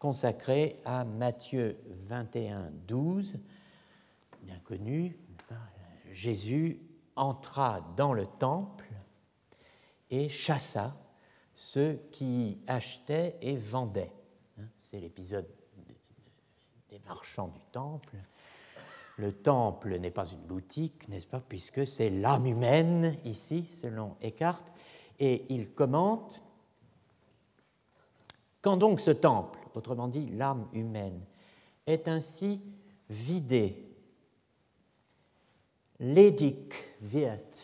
consacré 0.00 0.80
à 0.86 1.04
Matthieu 1.04 1.78
21, 2.08 2.72
12, 2.88 3.36
bien 4.42 4.58
connu, 4.64 5.16
Jésus 6.12 6.80
entra 7.14 7.80
dans 7.96 8.14
le 8.14 8.26
temple 8.26 8.88
et 10.10 10.28
chassa 10.30 10.96
ceux 11.54 12.00
qui 12.10 12.58
achetaient 12.66 13.36
et 13.42 13.56
vendaient. 13.56 14.12
Hein, 14.58 14.64
c'est 14.76 14.98
l'épisode 14.98 15.46
des 16.88 17.00
marchands 17.06 17.48
du 17.48 17.60
temple. 17.70 18.16
Le 19.18 19.32
temple 19.34 19.98
n'est 19.98 20.10
pas 20.10 20.26
une 20.26 20.40
boutique, 20.40 21.08
n'est-ce 21.08 21.26
pas, 21.26 21.42
puisque 21.46 21.86
c'est 21.86 22.08
l'âme 22.08 22.46
humaine 22.46 23.18
ici, 23.26 23.66
selon 23.66 24.16
Eckhart, 24.22 24.64
et 25.18 25.44
il 25.50 25.70
commente 25.72 26.42
quand 28.62 28.76
donc 28.76 29.00
ce 29.00 29.10
temple, 29.10 29.58
autrement 29.74 30.08
dit 30.08 30.26
l'âme 30.30 30.66
humaine, 30.72 31.20
est 31.86 32.08
ainsi 32.08 32.60
vidé, 33.08 33.90
ledig 35.98 36.72
wird, 37.00 37.58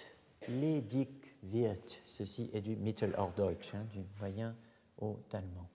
ledig 0.48 1.08
wird, 1.42 1.98
ceci 2.04 2.50
est 2.52 2.60
du 2.60 2.76
Mittelhochdeutsch, 2.76 3.74
hein, 3.74 3.86
du 3.92 4.00
moyen 4.18 4.54
au 4.98 5.18
allemand. 5.32 5.68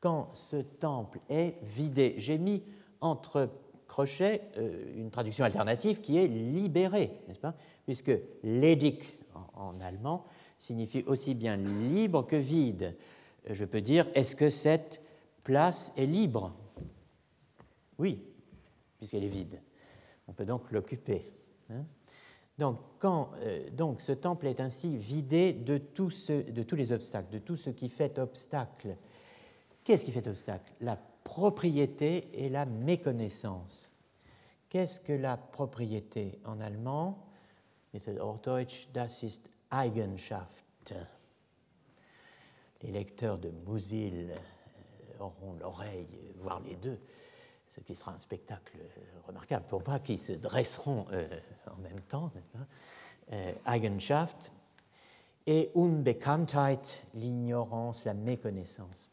Quand 0.00 0.34
ce 0.34 0.56
temple 0.56 1.20
est 1.28 1.54
vidé, 1.62 2.14
j'ai 2.18 2.38
mis 2.38 2.62
entre 3.00 3.50
crochets 3.88 4.42
euh, 4.58 4.94
une 4.96 5.10
traduction 5.10 5.44
alternative 5.44 6.00
qui 6.00 6.18
est 6.18 6.26
libéré, 6.26 7.22
n'est-ce 7.28 7.40
pas? 7.40 7.54
Puisque 7.86 8.12
ledig 8.42 8.98
en 9.54 9.80
allemand 9.80 10.26
signifie 10.58 11.02
aussi 11.06 11.34
bien 11.34 11.56
libre 11.56 12.26
que 12.26 12.36
vide 12.36 12.96
je 13.48 13.64
peux 13.64 13.80
dire, 13.80 14.06
est-ce 14.14 14.36
que 14.36 14.50
cette 14.50 15.00
place 15.42 15.92
est 15.96 16.06
libre? 16.06 16.54
Oui, 17.98 18.22
puisqu'elle 18.98 19.24
est 19.24 19.28
vide. 19.28 19.60
On 20.28 20.32
peut 20.32 20.44
donc 20.44 20.70
l'occuper. 20.72 21.32
Hein. 21.70 21.84
donc, 22.58 22.78
quand 22.98 23.30
euh, 23.40 23.68
donc, 23.70 24.00
ce 24.00 24.12
temple 24.12 24.46
est 24.46 24.60
ainsi 24.60 24.96
vidé 24.96 25.52
de, 25.52 25.78
de 25.78 26.62
tous 26.62 26.76
les 26.76 26.92
obstacles, 26.92 27.32
de 27.32 27.38
tout 27.38 27.56
ce 27.56 27.70
qui 27.70 27.88
fait 27.88 28.18
obstacle. 28.18 28.96
Qu'est-ce 29.84 30.04
qui 30.04 30.12
fait 30.12 30.26
obstacle? 30.28 30.72
La 30.80 30.96
propriété 30.96 32.44
et 32.44 32.48
la 32.48 32.66
méconnaissance. 32.66 33.90
Qu'est-ce 34.68 35.00
que 35.00 35.12
la 35.12 35.36
propriété? 35.36 36.40
En 36.44 36.60
allemand 36.60 37.22
Deutsch, 38.42 38.88
das 38.92 39.22
ist 39.22 39.48
Eigenschaft 39.70 40.94
les 42.82 42.90
lecteurs 42.90 43.38
de 43.38 43.50
Mousil 43.66 44.30
euh, 44.30 45.24
auront 45.24 45.54
l'oreille, 45.60 46.06
voire 46.38 46.60
les 46.60 46.76
deux, 46.76 46.98
ce 47.68 47.80
qui 47.80 47.94
sera 47.94 48.12
un 48.12 48.18
spectacle 48.18 48.78
remarquable 49.26 49.66
pour 49.68 49.82
moi, 49.86 49.98
qui 49.98 50.18
se 50.18 50.32
dresseront 50.32 51.06
euh, 51.12 51.28
en 51.70 51.80
même 51.80 52.00
temps, 52.00 52.30
euh, 53.32 53.52
Eigenschaft, 53.66 54.52
et 55.46 55.70
Unbekanntheit, 55.76 57.00
l'ignorance, 57.14 58.04
la 58.04 58.14
méconnaissance. 58.14 59.08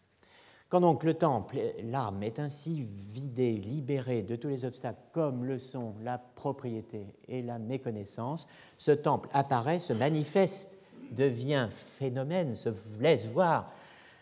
Quand 0.73 0.81
donc 0.81 1.03
le 1.03 1.13
temple, 1.13 1.59
l'âme, 1.83 2.23
est 2.23 2.39
ainsi 2.39 2.81
vidée, 2.81 3.51
libérée 3.57 4.23
de 4.23 4.35
tous 4.35 4.47
les 4.47 4.65
obstacles, 4.65 4.99
comme 5.11 5.45
le 5.45 5.59
sont 5.59 5.93
la 6.01 6.17
propriété 6.17 7.15
et 7.27 7.43
la 7.43 7.59
méconnaissance, 7.59 8.47
ce 8.79 8.89
temple 8.89 9.29
apparaît, 9.33 9.77
se 9.77 9.93
manifeste 9.93 10.72
devient 11.13 11.69
phénomène, 11.71 12.55
se 12.55 12.69
laisse 12.99 13.27
voir 13.27 13.71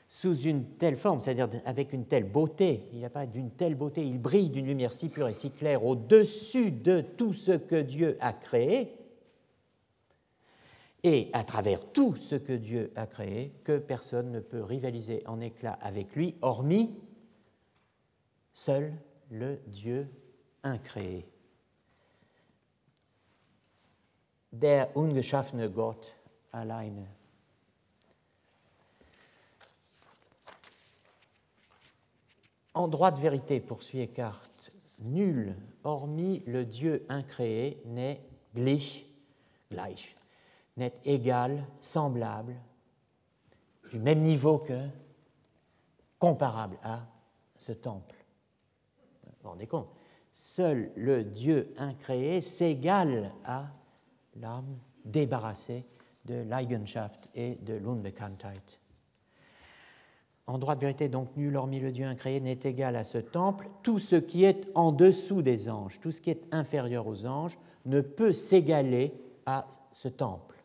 sous 0.07 0.41
une 0.41 0.65
telle 0.65 0.97
forme, 0.97 1.21
c'est-à-dire 1.21 1.47
avec 1.65 1.93
une 1.93 2.05
telle 2.05 2.25
beauté, 2.25 2.83
il 2.93 3.09
pas 3.09 3.25
d'une 3.25 3.51
telle 3.51 3.75
beauté, 3.75 4.05
il 4.05 4.19
brille 4.19 4.49
d'une 4.49 4.65
lumière 4.65 4.93
si 4.93 5.07
pure 5.07 5.29
et 5.29 5.33
si 5.33 5.51
claire 5.51 5.85
au-dessus 5.85 6.71
de 6.71 6.99
tout 6.99 7.33
ce 7.33 7.53
que 7.53 7.81
Dieu 7.81 8.17
a 8.19 8.33
créé, 8.33 8.97
et 11.03 11.29
à 11.33 11.43
travers 11.43 11.83
tout 11.93 12.15
ce 12.15 12.35
que 12.35 12.53
Dieu 12.53 12.91
a 12.95 13.07
créé, 13.07 13.53
que 13.63 13.77
personne 13.77 14.31
ne 14.31 14.39
peut 14.39 14.61
rivaliser 14.61 15.23
en 15.25 15.39
éclat 15.39 15.77
avec 15.81 16.15
lui, 16.15 16.35
hormis 16.41 16.93
seul 18.53 18.93
le 19.29 19.59
Dieu 19.67 20.07
incréé. 20.63 21.25
Der 24.51 24.89
ungeschaffene 24.97 25.69
Gott 25.69 26.13
alleine. 26.53 27.07
En 32.73 32.87
droit 32.87 33.11
de 33.11 33.19
vérité, 33.19 33.59
poursuit 33.59 33.99
Eckhart, 33.99 34.49
nul, 34.99 35.55
hormis 35.83 36.41
le 36.45 36.63
Dieu 36.63 37.05
incréé, 37.09 37.81
n'est 37.85 38.21
gleich, 38.55 39.05
gleich, 39.69 40.15
n'est 40.77 40.93
égal, 41.03 41.65
semblable, 41.81 42.55
du 43.91 43.99
même 43.99 44.21
niveau 44.21 44.57
que, 44.57 44.87
comparable 46.17 46.77
à 46.83 47.05
ce 47.57 47.73
temple. 47.73 48.15
Vous 49.25 49.31
vous 49.43 49.49
rendez 49.49 49.67
compte? 49.67 49.89
Seul 50.33 50.91
le 50.95 51.25
Dieu 51.25 51.73
incréé 51.77 52.41
s'égale 52.41 53.33
à 53.43 53.67
l'âme 54.35 54.79
débarrassée 55.03 55.85
de 56.25 56.43
l'Eigenschaft 56.43 57.29
et 57.35 57.55
de 57.61 57.73
l'Unbekanntheit. 57.73 58.79
En 60.47 60.57
droit 60.57 60.75
de 60.75 60.81
vérité, 60.81 61.07
donc, 61.07 61.35
nul 61.37 61.55
hormis 61.55 61.79
le 61.79 61.91
Dieu 61.91 62.05
incréé 62.05 62.39
n'est 62.41 62.59
égal 62.63 62.95
à 62.95 63.03
ce 63.03 63.17
temple. 63.17 63.69
Tout 63.83 63.99
ce 63.99 64.15
qui 64.15 64.43
est 64.43 64.67
en 64.75 64.91
dessous 64.91 65.41
des 65.41 65.69
anges, 65.69 65.99
tout 65.99 66.11
ce 66.11 66.21
qui 66.21 66.29
est 66.29 66.43
inférieur 66.51 67.07
aux 67.07 67.25
anges, 67.25 67.57
ne 67.85 68.01
peut 68.01 68.33
s'égaler 68.33 69.13
à 69.45 69.67
ce 69.93 70.07
temple. 70.07 70.57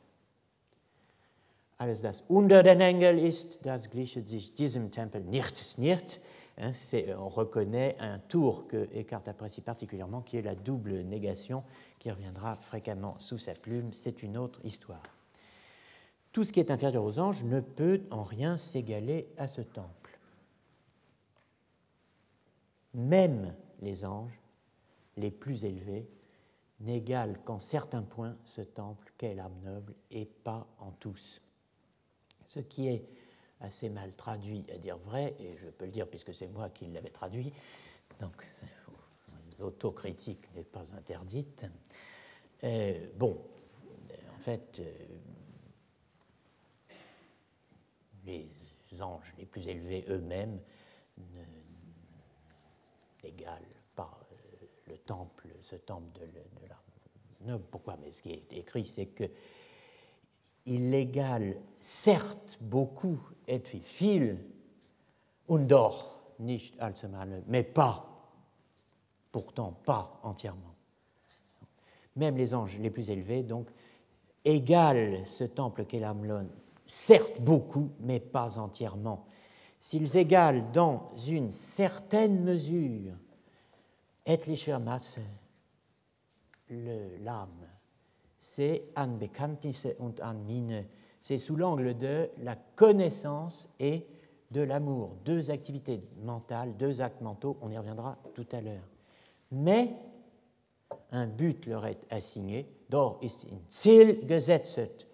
Alles 1.79 2.01
das 2.01 2.25
unter 2.31 2.63
den 2.63 2.81
Engel 2.81 3.19
ist, 3.19 3.59
das 3.63 3.91
glichet 3.91 4.29
sich 4.29 4.55
diesem 4.55 4.91
Tempel 4.91 5.23
nicht, 5.25 5.77
nicht. 5.79 6.21
Hein, 6.59 6.73
on 7.19 7.29
reconnaît 7.29 7.97
un 8.01 8.19
tour 8.19 8.67
que 8.67 8.89
Eckhart 8.95 9.29
apprécie 9.29 9.61
particulièrement, 9.61 10.23
qui 10.23 10.39
est 10.39 10.43
la 10.43 10.55
double 10.55 11.03
négation, 11.03 11.63
qui 11.99 12.11
reviendra 12.11 12.57
fréquemment 12.57 13.19
sous 13.19 13.37
sa 13.37 13.53
plume. 13.53 13.93
C'est 13.93 14.23
une 14.23 14.39
autre 14.39 14.59
histoire. 14.65 15.16
Tout 16.37 16.45
ce 16.45 16.53
qui 16.53 16.61
est 16.61 16.71
inférieur 16.71 17.03
aux 17.03 17.19
anges 17.19 17.45
ne 17.45 17.61
peut 17.61 18.03
en 18.11 18.23
rien 18.23 18.59
s'égaler 18.59 19.27
à 19.39 19.49
ce 19.49 19.63
temple. 19.63 20.19
Même 22.93 23.55
les 23.81 24.05
anges, 24.05 24.39
les 25.17 25.31
plus 25.31 25.65
élevés, 25.65 26.07
n'égalent 26.81 27.39
qu'en 27.47 27.59
certains 27.59 28.03
points 28.03 28.37
ce 28.45 28.61
temple 28.61 29.15
qu'est 29.17 29.35
l'âme 29.35 29.59
noble 29.65 29.95
et 30.11 30.27
pas 30.27 30.67
en 30.79 30.91
tous. 30.91 31.41
Ce 32.45 32.61
qui 32.61 32.89
est 32.89 33.09
assez 33.63 33.89
mal 33.89 34.15
traduit 34.15 34.67
à 34.75 34.77
dire 34.77 34.99
vrai, 34.99 35.35
et 35.41 35.57
je 35.57 35.71
peux 35.71 35.87
le 35.87 35.91
dire 35.91 36.07
puisque 36.07 36.35
c'est 36.35 36.49
moi 36.49 36.69
qui 36.69 36.85
l'avais 36.89 37.09
traduit, 37.09 37.51
donc 38.21 38.47
l'autocritique 39.59 40.55
n'est 40.55 40.65
pas 40.65 40.95
interdite. 40.95 41.65
Euh, 42.63 43.07
bon, 43.17 43.41
en 44.35 44.39
fait, 44.39 44.81
euh, 44.81 44.93
les 48.97 49.03
anges 49.03 49.35
les 49.39 49.47
plus 49.47 49.69
élevés 49.69 50.05
eux-mêmes 50.09 50.59
n'égalent 53.23 53.61
pas 53.95 54.19
euh, 54.33 54.67
le 54.89 54.99
temple, 54.99 55.49
ce 55.61 55.77
temple 55.77 56.19
de, 56.19 57.49
l'âme. 57.49 57.63
Pourquoi? 57.71 57.97
Mais 58.03 58.13
ce 58.13 58.23
qui 58.23 58.33
est 58.33 58.53
écrit, 58.53 58.87
c'est 58.87 59.07
que 59.07 59.25
il 60.67 60.91
l'égale 60.91 61.57
certes 61.79 62.59
beaucoup 62.61 63.21
et 63.47 63.63
viel 63.99 64.39
und 65.49 65.69
doch 65.69 66.35
nicht 66.41 66.75
allzumal, 66.81 67.45
mais 67.47 67.63
pas, 67.63 68.05
pourtant 69.31 69.73
pas 69.85 70.19
entièrement. 70.25 70.75
Même 72.17 72.37
les 72.37 72.53
anges 72.53 72.79
les 72.79 72.91
plus 72.91 73.11
élevés, 73.11 73.45
donc, 73.45 73.69
égalent 74.45 75.25
ce 75.25 75.45
temple 75.45 75.85
qu'est 75.85 76.01
l'âme 76.01 76.49
certes 76.87 77.41
beaucoup, 77.41 77.91
mais 78.01 78.21
pas 78.21 78.59
entièrement. 78.59 79.27
S'ils 79.81 80.17
égalent 80.17 80.71
dans 80.73 81.13
une 81.29 81.51
certaine 81.51 82.43
mesure, 82.43 83.15
etliche 84.25 84.69
Masse, 84.69 85.19
l'âme, 86.71 87.69
c'est 88.39 88.85
an 88.97 89.09
Bekanntnisse 89.09 89.89
und 89.99 90.21
an 90.21 90.35
Mine, 90.35 90.87
c'est 91.21 91.39
sous 91.39 91.57
l'angle 91.57 91.97
de 91.97 92.31
la 92.39 92.57
connaissance 92.57 93.69
et 93.79 94.07
de 94.51 94.61
l'amour, 94.61 95.17
deux 95.25 95.51
activités 95.51 96.03
mentales, 96.23 96.77
deux 96.77 97.01
actes 97.01 97.21
mentaux, 97.21 97.57
on 97.61 97.71
y 97.71 97.79
reviendra 97.79 98.17
tout 98.35 98.47
à 98.53 98.61
l'heure. 98.61 98.89
Mais 99.51 99.93
un 101.11 101.27
but 101.27 101.67
leur 101.67 101.87
est 101.87 102.01
assigné, 102.11 102.69
dort 102.89 103.19
ist 103.23 103.45
in 103.45 103.59
Ziel 103.69 104.27
gesetzt, 104.29 105.06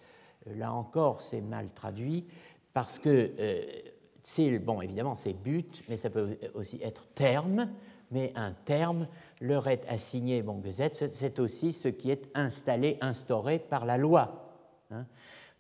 là 0.47 0.73
encore, 0.73 1.23
c'est 1.23 1.41
mal 1.41 1.71
traduit 1.73 2.27
parce 2.73 2.99
que 2.99 3.33
euh, 3.39 4.59
bon, 4.61 4.81
évidemment, 4.81 5.15
c'est 5.15 5.33
but, 5.33 5.83
mais 5.89 5.97
ça 5.97 6.11
peut 6.11 6.39
aussi 6.55 6.81
être 6.83 7.07
terme. 7.15 7.69
mais 8.11 8.33
un 8.35 8.53
terme 8.53 9.09
leur 9.41 9.69
est 9.69 9.87
assigné, 9.89 10.43
bon, 10.43 10.63
c'est 10.71 11.39
aussi 11.39 11.73
ce 11.73 11.89
qui 11.89 12.11
est 12.11 12.29
installé, 12.35 12.99
instauré 13.01 13.59
par 13.59 13.87
la 13.87 13.97
loi. 13.97 14.55
Hein. 14.91 15.07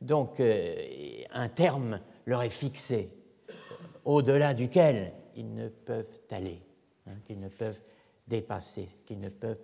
Donc, 0.00 0.38
euh, 0.40 0.74
un 1.32 1.48
terme 1.48 2.00
leur 2.26 2.42
est 2.42 2.50
fixé, 2.50 3.10
au-delà 4.04 4.52
duquel 4.52 5.12
ils 5.34 5.54
ne 5.54 5.68
peuvent 5.68 6.20
aller, 6.30 6.60
hein, 7.06 7.14
qu'ils 7.24 7.40
ne 7.40 7.48
peuvent 7.48 7.80
dépasser, 8.28 8.88
qu'ils 9.06 9.20
ne 9.20 9.30
peuvent, 9.30 9.60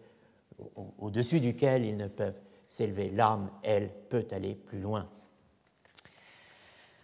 au-dessus 0.98 1.40
duquel 1.40 1.84
ils 1.84 1.96
ne 1.96 2.08
peuvent 2.08 2.40
s'élever. 2.68 3.10
L'âme, 3.10 3.50
elle, 3.62 3.90
peut 4.08 4.26
aller 4.30 4.54
plus 4.54 4.80
loin. 4.80 5.08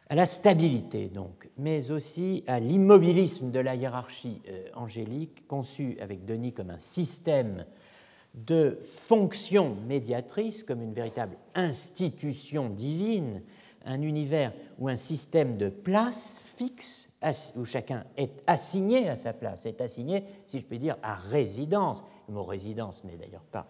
À 0.08 0.14
la 0.14 0.26
stabilité, 0.26 1.08
donc, 1.08 1.48
mais 1.56 1.90
aussi 1.90 2.44
à 2.46 2.60
l'immobilisme 2.60 3.50
de 3.50 3.58
la 3.58 3.74
hiérarchie 3.74 4.42
euh, 4.48 4.68
angélique, 4.74 5.46
conçue 5.48 5.96
avec 6.00 6.24
Denis 6.26 6.52
comme 6.52 6.70
un 6.70 6.78
système 6.78 7.64
de 8.34 8.78
fonction 9.06 9.76
médiatrice, 9.86 10.62
comme 10.62 10.82
une 10.82 10.92
véritable 10.92 11.36
institution 11.54 12.68
divine, 12.68 13.42
un 13.86 14.02
univers 14.02 14.52
ou 14.78 14.88
un 14.88 14.96
système 14.96 15.56
de 15.56 15.68
place 15.68 16.40
fixe 16.56 17.10
où 17.56 17.64
chacun 17.64 18.04
est 18.16 18.42
assigné 18.46 19.08
à 19.08 19.16
sa 19.16 19.32
place, 19.32 19.64
est 19.66 19.80
assigné, 19.80 20.24
si 20.46 20.58
je 20.58 20.64
puis 20.64 20.78
dire, 20.78 20.96
à 21.02 21.14
résidence. 21.14 22.04
Le 22.28 22.34
mot 22.34 22.44
résidence 22.44 23.04
n'est 23.04 23.16
d'ailleurs 23.16 23.44
pas 23.50 23.66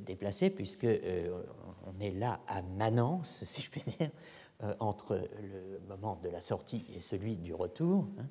déplacé 0.00 0.50
puisque 0.50 0.84
euh, 0.84 1.42
on 1.86 2.00
est 2.00 2.12
là 2.12 2.40
à 2.46 2.62
manance, 2.62 3.42
si 3.46 3.62
je 3.62 3.70
puis 3.70 3.82
dire, 3.98 4.10
euh, 4.64 4.74
entre 4.80 5.14
le 5.14 5.78
moment 5.88 6.18
de 6.22 6.28
la 6.28 6.40
sortie 6.40 6.84
et 6.94 7.00
celui 7.00 7.36
du 7.36 7.54
retour. 7.54 8.06
Hein. 8.18 8.26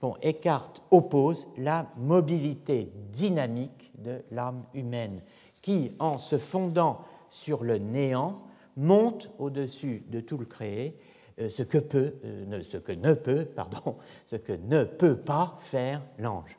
Bon, 0.00 0.14
Eckhart 0.22 0.74
oppose 0.90 1.48
la 1.56 1.90
mobilité 1.96 2.92
dynamique 3.10 3.90
de 3.98 4.22
l'âme 4.30 4.64
humaine, 4.74 5.20
qui, 5.62 5.92
en 5.98 6.18
se 6.18 6.36
fondant 6.38 7.04
sur 7.30 7.64
le 7.64 7.78
néant, 7.78 8.42
monte 8.76 9.30
au-dessus 9.38 10.04
de 10.08 10.20
tout 10.20 10.38
le 10.38 10.44
créé, 10.44 10.98
euh, 11.40 11.48
ce 11.48 11.62
que, 11.62 11.78
peut, 11.78 12.14
euh, 12.24 12.62
ce 12.62 12.76
que 12.76 12.92
ne 12.92 13.14
peut, 13.14 13.44
pardon, 13.56 13.96
ce 14.26 14.36
que 14.36 14.52
ne 14.52 14.84
peut 14.84 15.16
pas 15.16 15.56
faire 15.60 16.02
l'ange. 16.18 16.58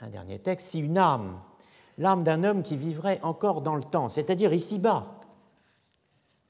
Un 0.00 0.08
dernier 0.08 0.38
texte, 0.38 0.68
si 0.68 0.80
une 0.80 0.98
âme, 0.98 1.40
l'âme 1.98 2.24
d'un 2.24 2.44
homme 2.44 2.62
qui 2.62 2.76
vivrait 2.76 3.20
encore 3.22 3.62
dans 3.62 3.76
le 3.76 3.82
temps, 3.82 4.08
c'est-à-dire 4.08 4.52
ici-bas, 4.52 5.20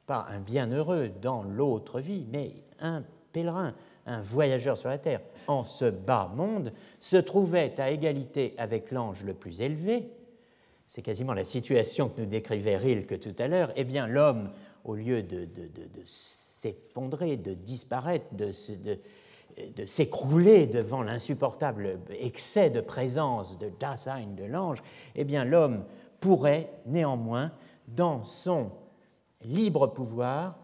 pas 0.07 0.26
un 0.31 0.40
bienheureux 0.40 1.11
dans 1.22 1.42
l'autre 1.42 2.00
vie, 2.00 2.26
mais 2.31 2.53
un 2.81 3.03
pèlerin, 3.33 3.74
un 4.07 4.20
voyageur 4.20 4.76
sur 4.76 4.88
la 4.88 4.98
terre, 4.98 5.20
en 5.46 5.64
ce 5.64 5.85
bas 5.85 6.31
monde, 6.35 6.72
se 6.98 7.16
trouvait 7.16 7.79
à 7.81 7.90
égalité 7.90 8.55
avec 8.59 8.90
l'ange 8.90 9.24
le 9.24 9.35
plus 9.35 9.61
élevé, 9.61 10.11
c'est 10.90 11.03
quasiment 11.03 11.35
la 11.35 11.44
situation 11.44 12.09
que 12.09 12.20
nous 12.20 12.26
décrivait 12.26 12.76
Rilke 12.76 13.20
tout 13.20 13.37
à 13.38 13.46
l'heure, 13.46 13.72
eh 13.76 13.85
bien 13.85 14.09
l'homme, 14.09 14.50
au 14.85 14.96
lieu 14.96 15.22
de, 15.22 15.46
s'effondrer, 16.05 17.37
de 17.37 17.55
disparaître, 17.55 18.26
de, 18.33 18.46
de 18.46 18.98
s'écrouler 19.86 20.66
devant 20.66 21.02
l'insupportable 21.02 22.00
excès 22.10 22.70
de 22.70 22.80
présence 22.80 23.58
de 23.58 23.70
Dasein 23.80 24.26
de 24.36 24.44
l'ange, 24.44 24.82
eh 25.14 25.24
bien 25.24 25.44
l'homme 25.44 25.84
pourrait 26.20 26.70
néanmoins, 26.86 27.52
dans 27.88 28.24
son 28.24 28.70
libre 29.42 29.88
pouvoir, 29.88 30.58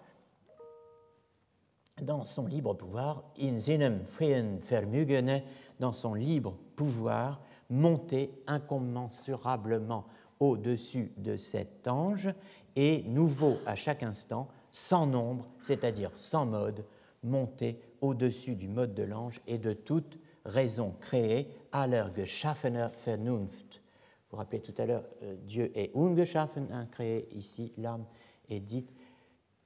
dans 2.02 2.24
son 2.24 2.46
libre 2.46 2.74
pouvoir, 2.74 3.24
in 3.40 3.58
seinem 3.58 4.04
freien 4.04 4.58
Vermögen, 4.60 5.42
dans 5.80 5.92
son 5.92 6.14
libre 6.14 6.56
pouvoir, 6.76 7.40
monter 7.70 8.30
incommensurablement 8.46 10.04
au-dessus 10.38 11.12
de 11.16 11.36
cet 11.36 11.88
ange 11.88 12.28
et 12.76 13.02
nouveau 13.04 13.56
à 13.64 13.74
chaque 13.74 14.02
instant, 14.02 14.48
sans 14.70 15.06
nombre, 15.06 15.46
c'est-à-dire 15.60 16.12
sans 16.16 16.44
mode, 16.44 16.84
monter 17.22 17.80
au-dessus 18.00 18.56
du 18.56 18.68
mode 18.68 18.94
de 18.94 19.02
l'ange 19.02 19.40
et 19.46 19.58
de 19.58 19.72
toute 19.72 20.18
raison 20.44 20.94
créée, 21.00 21.48
leur 21.86 22.14
geschaffener 22.14 22.88
Vernunft. 23.04 23.82
Vous 24.30 24.30
vous 24.32 24.36
rappelez 24.38 24.60
tout 24.60 24.74
à 24.78 24.86
l'heure, 24.86 25.04
euh, 25.22 25.36
Dieu 25.42 25.70
est 25.78 25.94
ungeschaffen, 25.94 26.88
créé, 26.90 27.28
ici 27.32 27.72
l'âme 27.76 28.06
est 28.48 28.60
dite 28.60 28.90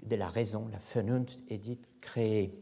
de 0.02 0.16
la 0.16 0.28
raison, 0.28 0.68
la 0.72 0.78
Vernunft 0.78 1.38
est 1.48 1.58
dite 1.58 1.88
créée. 2.00 2.52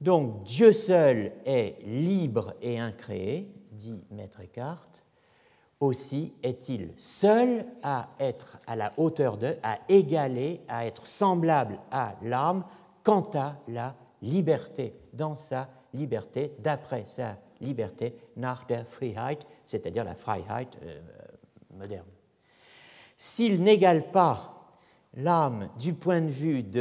Donc 0.00 0.44
Dieu 0.44 0.72
seul 0.72 1.32
est 1.44 1.76
libre 1.84 2.54
et 2.60 2.78
incréé, 2.78 3.52
dit 3.70 4.04
Maître 4.10 4.40
Eckhart. 4.40 5.04
Aussi 5.80 6.34
est-il 6.42 6.92
seul 6.96 7.64
à 7.82 8.10
être 8.20 8.58
à 8.66 8.76
la 8.76 8.92
hauteur 8.96 9.36
de, 9.36 9.56
à 9.62 9.78
égaler, 9.88 10.60
à 10.68 10.86
être 10.86 11.06
semblable 11.06 11.78
à 11.90 12.16
l'âme 12.22 12.64
quant 13.02 13.28
à 13.34 13.56
la 13.66 13.96
liberté, 14.22 14.94
dans 15.12 15.36
sa 15.36 15.68
liberté, 15.92 16.54
d'après 16.58 17.04
sa 17.04 17.36
liberté, 17.60 18.16
nach 18.36 18.66
der 18.66 18.86
Freiheit, 18.86 19.38
c'est-à-dire 19.64 20.04
la 20.04 20.14
Freiheit 20.14 20.68
euh, 20.82 21.00
moderne. 21.70 22.06
S'il 23.16 23.62
n'égale 23.62 24.10
pas 24.10 24.78
l'âme 25.14 25.68
du 25.78 25.94
point 25.94 26.20
de 26.20 26.30
vue 26.30 26.62
de 26.62 26.80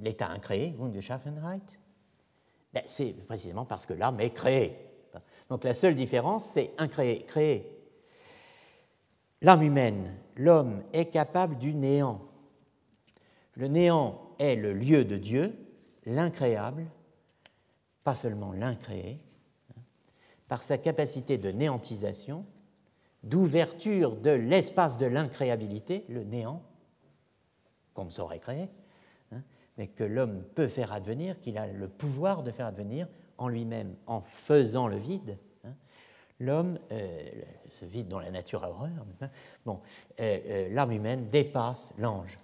l'état 0.00 0.28
incréé, 0.28 0.74
Wungeschaffenheit, 0.78 1.78
ben 2.72 2.82
c'est 2.86 3.12
précisément 3.26 3.64
parce 3.64 3.86
que 3.86 3.94
l'âme 3.94 4.20
est 4.20 4.30
créée. 4.30 4.76
Donc 5.48 5.64
la 5.64 5.74
seule 5.74 5.94
différence, 5.94 6.46
c'est 6.46 6.72
incréé, 6.78 7.24
créé. 7.24 7.78
L'âme 9.42 9.62
humaine, 9.62 10.14
l'homme 10.36 10.82
est 10.92 11.06
capable 11.06 11.58
du 11.58 11.74
néant. 11.74 12.20
Le 13.54 13.68
néant 13.68 14.34
est 14.38 14.56
le 14.56 14.72
lieu 14.72 15.04
de 15.04 15.16
Dieu, 15.16 15.54
l'incréable, 16.06 16.86
pas 18.04 18.14
seulement 18.14 18.52
l'incréé, 18.52 19.20
hein, 19.70 19.80
par 20.48 20.62
sa 20.62 20.78
capacité 20.78 21.38
de 21.38 21.50
néantisation, 21.50 22.44
d'ouverture 23.22 24.16
de 24.16 24.30
l'espace 24.30 24.98
de 24.98 25.06
l'incréabilité, 25.06 26.04
le 26.08 26.24
néant, 26.24 26.62
qu'on 27.94 28.06
ne 28.06 28.10
saurait 28.10 28.40
créer, 28.40 28.68
hein, 29.32 29.42
mais 29.78 29.88
que 29.88 30.04
l'homme 30.04 30.42
peut 30.54 30.68
faire 30.68 30.92
advenir, 30.92 31.40
qu'il 31.40 31.58
a 31.58 31.66
le 31.66 31.88
pouvoir 31.88 32.42
de 32.42 32.50
faire 32.50 32.66
advenir 32.66 33.06
en 33.38 33.48
lui-même, 33.48 33.94
en 34.06 34.22
faisant 34.22 34.88
le 34.88 34.96
vide. 34.96 35.38
Hein. 35.64 35.74
L'homme, 36.40 36.78
euh, 36.90 37.30
ce 37.70 37.84
vide 37.84 38.08
dont 38.08 38.18
la 38.18 38.30
nature 38.30 38.64
a 38.64 38.70
horreur, 38.70 38.90
euh, 39.22 39.76
euh, 40.20 40.68
l'âme 40.70 40.92
humaine 40.92 41.28
dépasse 41.28 41.92
l'ange. 41.98 42.38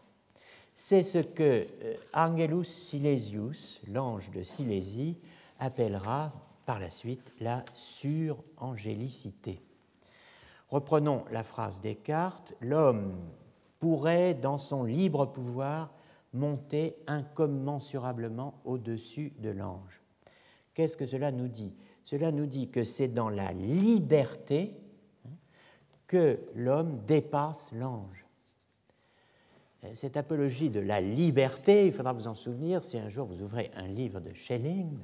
C'est 0.80 1.02
ce 1.02 1.18
que 1.18 1.66
Angelus 2.14 2.64
Silesius, 2.64 3.80
l'ange 3.88 4.30
de 4.30 4.44
Silésie, 4.44 5.18
appellera 5.58 6.30
par 6.66 6.78
la 6.78 6.88
suite 6.88 7.32
la 7.40 7.64
surangélicité. 7.74 9.60
Reprenons 10.70 11.24
la 11.32 11.42
phrase 11.42 11.80
Descartes, 11.80 12.54
l'homme 12.60 13.12
pourrait, 13.80 14.34
dans 14.34 14.56
son 14.56 14.84
libre 14.84 15.26
pouvoir, 15.26 15.92
monter 16.32 16.94
incommensurablement 17.08 18.54
au-dessus 18.64 19.32
de 19.40 19.50
l'ange. 19.50 20.00
Qu'est-ce 20.74 20.96
que 20.96 21.06
cela 21.06 21.32
nous 21.32 21.48
dit? 21.48 21.74
Cela 22.04 22.30
nous 22.30 22.46
dit 22.46 22.70
que 22.70 22.84
c'est 22.84 23.08
dans 23.08 23.30
la 23.30 23.52
liberté 23.52 24.76
que 26.06 26.38
l'homme 26.54 27.00
dépasse 27.04 27.72
l'ange. 27.72 28.27
Cette 29.94 30.16
apologie 30.16 30.70
de 30.70 30.80
la 30.80 31.00
liberté, 31.00 31.86
il 31.86 31.92
faudra 31.92 32.12
vous 32.12 32.26
en 32.26 32.34
souvenir 32.34 32.84
si 32.84 32.98
un 32.98 33.08
jour 33.08 33.26
vous 33.26 33.42
ouvrez 33.42 33.70
un 33.76 33.88
livre 33.88 34.20
de 34.20 34.32
Schelling, 34.34 34.98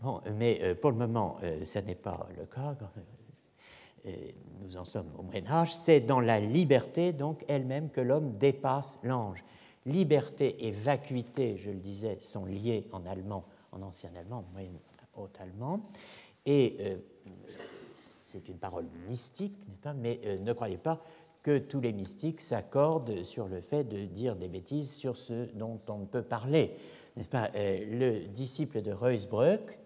bon, 0.00 0.20
mais 0.36 0.60
euh, 0.62 0.74
pour 0.74 0.90
le 0.90 0.96
moment, 0.96 1.38
euh, 1.42 1.64
ce 1.64 1.78
n'est 1.78 1.94
pas 1.94 2.28
le 2.38 2.46
cas 2.46 2.76
nous 4.62 4.76
en 4.76 4.84
sommes 4.84 5.10
au 5.18 5.22
Moyen 5.22 5.46
Âge, 5.46 5.74
c'est 5.74 6.00
dans 6.00 6.20
la 6.20 6.40
liberté 6.40 7.12
donc 7.12 7.44
elle-même 7.48 7.90
que 7.90 8.00
l'homme 8.00 8.36
dépasse 8.38 8.98
l'ange. 9.02 9.44
Liberté 9.86 10.66
et 10.66 10.70
vacuité, 10.70 11.56
je 11.56 11.70
le 11.70 11.78
disais, 11.78 12.18
sont 12.20 12.44
liées 12.44 12.86
en 12.92 13.06
allemand, 13.06 13.44
en 13.72 13.82
ancien 13.82 14.10
allemand, 14.18 14.44
en 14.48 14.52
moyen 14.52 14.70
haut 15.16 15.28
allemand, 15.40 15.80
et 16.44 16.76
euh, 16.80 16.96
c'est 17.94 18.48
une 18.48 18.58
parole 18.58 18.86
mystique, 19.08 19.56
pas? 19.82 19.94
Mais 19.94 20.20
euh, 20.26 20.38
ne 20.38 20.52
croyez 20.52 20.76
pas 20.76 21.02
que 21.42 21.58
tous 21.58 21.80
les 21.80 21.92
mystiques 21.92 22.40
s'accordent 22.40 23.22
sur 23.22 23.48
le 23.48 23.60
fait 23.60 23.84
de 23.84 24.04
dire 24.04 24.36
des 24.36 24.48
bêtises 24.48 24.92
sur 24.92 25.16
ce 25.16 25.46
dont 25.54 25.80
on 25.88 25.98
ne 25.98 26.06
peut 26.06 26.22
parler. 26.22 26.76
Pas? 27.30 27.50
Euh, 27.54 27.84
le 27.90 28.28
disciple 28.28 28.82
de 28.82 28.92
Reusbruck, 28.92 29.78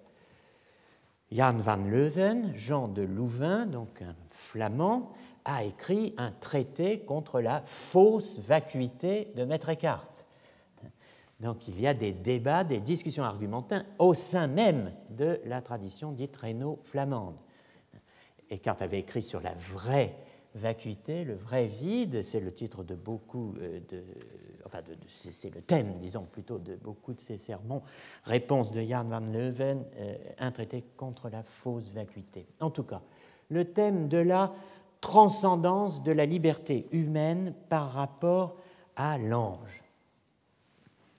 Jan 1.31 1.57
van 1.57 1.77
Leuven, 1.77 2.53
Jean 2.57 2.89
de 2.89 3.03
Louvain, 3.03 3.67
donc 3.67 4.03
un 4.03 4.15
flamand, 4.29 5.13
a 5.45 5.65
écrit 5.65 6.15
un 6.19 6.31
traité 6.31 7.01
contre 7.01 7.41
la 7.41 7.63
fausse 7.65 8.39
vacuité 8.39 9.33
de 9.35 9.45
Maître 9.45 9.71
Eckhart. 9.71 10.27
Donc 11.41 11.67
il 11.67 11.81
y 11.81 11.87
a 11.87 11.95
des 11.95 12.13
débats, 12.13 12.65
des 12.65 12.81
discussions 12.81 13.25
argumentines 13.25 13.85
au 13.99 14.15
sein 14.15 14.47
même 14.47 14.93
de 15.11 15.41
la 15.45 15.61
tradition 15.61 16.13
dite 16.13 16.37
rhéno-flamande. 16.37 17.35
Eckhart 18.51 18.81
avait 18.81 19.01
écrit 19.01 19.23
sur 19.23 19.41
la 19.41 19.55
vraie 19.55 20.15
vacuité, 20.55 21.25
le 21.25 21.35
vrai 21.35 21.67
vide, 21.67 22.23
c'est 22.23 22.41
le 22.41 22.53
titre 22.53 22.85
de 22.85 22.95
beaucoup 22.95 23.55
euh, 23.61 23.81
de. 23.89 24.03
Enfin, 24.67 24.81
c'est 25.31 25.55
le 25.55 25.61
thème, 25.63 25.99
disons 26.01 26.25
plutôt, 26.31 26.59
de 26.59 26.77
beaucoup 26.77 27.15
de 27.15 27.21
ces 27.21 27.39
sermons. 27.39 27.83
Réponse 28.25 28.71
de 28.71 28.83
Jan 28.83 29.05
van 29.05 29.21
Leuven, 29.21 29.85
euh, 29.97 30.15
un 30.39 30.51
traité 30.51 30.85
contre 30.97 31.29
la 31.29 31.43
fausse 31.43 31.91
vacuité. 31.91 32.47
En 32.61 32.71
tout 32.71 32.85
cas, 32.85 33.03
le 33.51 33.65
thème 33.65 34.09
de 34.09 34.19
la 34.19 34.53
transcendance 35.01 36.03
de 36.03 36.13
la 36.13 36.27
liberté 36.27 36.87
humaine 36.93 37.55
par 37.69 37.93
rapport 37.93 38.57
à 38.97 39.19
l'ange 39.19 39.83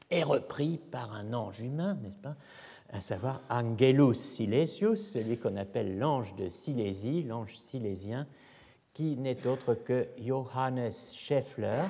est 0.09 0.23
repris 0.23 0.77
par 0.77 1.13
un 1.13 1.33
ange 1.33 1.59
humain, 1.61 1.97
n'est-ce 2.01 2.17
pas? 2.17 2.35
À 2.89 3.01
savoir 3.01 3.41
Angelus 3.49 4.13
Silesius, 4.13 5.13
celui 5.13 5.37
qu'on 5.37 5.57
appelle 5.57 5.97
l'ange 5.97 6.35
de 6.35 6.47
Silésie, 6.49 7.23
l'ange 7.23 7.57
silésien, 7.57 8.27
qui 8.93 9.17
n'est 9.17 9.47
autre 9.47 9.73
que 9.73 10.07
Johannes 10.19 10.91
Scheffler, 10.91 11.81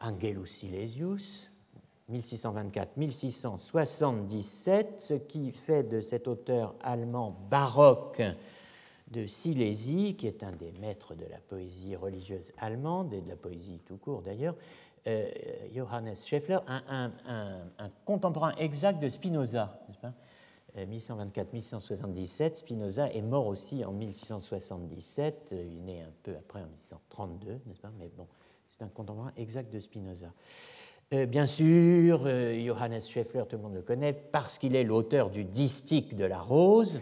Angelus 0.00 0.48
Silesius, 0.48 1.48
1624-1677, 2.10 4.86
ce 4.98 5.14
qui 5.14 5.52
fait 5.52 5.84
de 5.84 6.00
cet 6.00 6.26
auteur 6.26 6.74
allemand 6.80 7.38
baroque 7.50 8.22
de 9.10 9.26
Silésie, 9.26 10.16
qui 10.16 10.26
est 10.26 10.42
un 10.42 10.52
des 10.52 10.72
maîtres 10.80 11.14
de 11.14 11.26
la 11.26 11.38
poésie 11.38 11.96
religieuse 11.96 12.52
allemande 12.58 13.14
et 13.14 13.20
de 13.20 13.28
la 13.28 13.36
poésie 13.36 13.82
tout 13.86 13.98
court 13.98 14.22
d'ailleurs, 14.22 14.56
euh, 15.06 15.30
Johannes 15.74 16.16
Scheffler, 16.16 16.58
un, 16.66 17.12
contemporain 18.04 18.52
exact 18.58 19.00
de 19.00 19.08
Spinoza. 19.08 19.80
1624-1677, 20.86 22.42
euh, 22.42 22.54
Spinoza 22.54 23.12
est 23.12 23.22
mort 23.22 23.46
aussi 23.46 23.84
en 23.84 23.92
1677, 23.92 25.50
euh, 25.52 25.64
il 25.66 25.78
est 25.78 25.82
né 25.82 26.02
un 26.02 26.12
peu 26.22 26.34
après 26.36 26.60
en 26.60 26.68
1632, 26.68 27.60
n'est-ce 27.66 27.80
pas 27.80 27.92
Mais 27.98 28.10
bon, 28.16 28.26
c'est 28.68 28.82
un 28.82 28.88
contemporain 28.88 29.32
exact 29.36 29.72
de 29.72 29.78
Spinoza. 29.78 30.32
bien 31.10 31.46
sûr, 31.46 32.28
Johannes 32.28 33.00
Scheffler, 33.00 33.44
tout 33.48 33.56
le 33.56 33.62
monde 33.62 33.74
le 33.74 33.82
connaît, 33.82 34.12
parce 34.12 34.58
qu'il 34.58 34.76
est 34.76 34.84
l'auteur 34.84 35.30
du 35.30 35.44
distique 35.44 36.16
de 36.16 36.24
la 36.24 36.40
rose, 36.40 37.00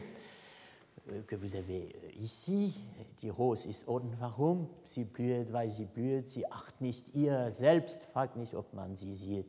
que 1.26 1.36
vous 1.36 1.56
avez 1.56 1.94
ici, 2.20 2.74
die 3.22 3.28
Rose 3.28 3.66
ist 3.66 3.88
unten. 3.88 4.16
Warum? 4.20 4.68
Sie 4.84 5.04
blüht, 5.04 5.52
weil 5.52 5.70
sie 5.70 5.86
blüht. 5.86 6.30
Sie 6.30 6.46
acht 6.50 6.80
nicht 6.80 7.14
ihr 7.14 7.52
selbst, 7.52 8.02
fragt 8.12 8.36
nicht, 8.36 8.54
ob 8.54 8.72
man 8.74 8.96
sie 8.96 9.14
sieht. 9.14 9.46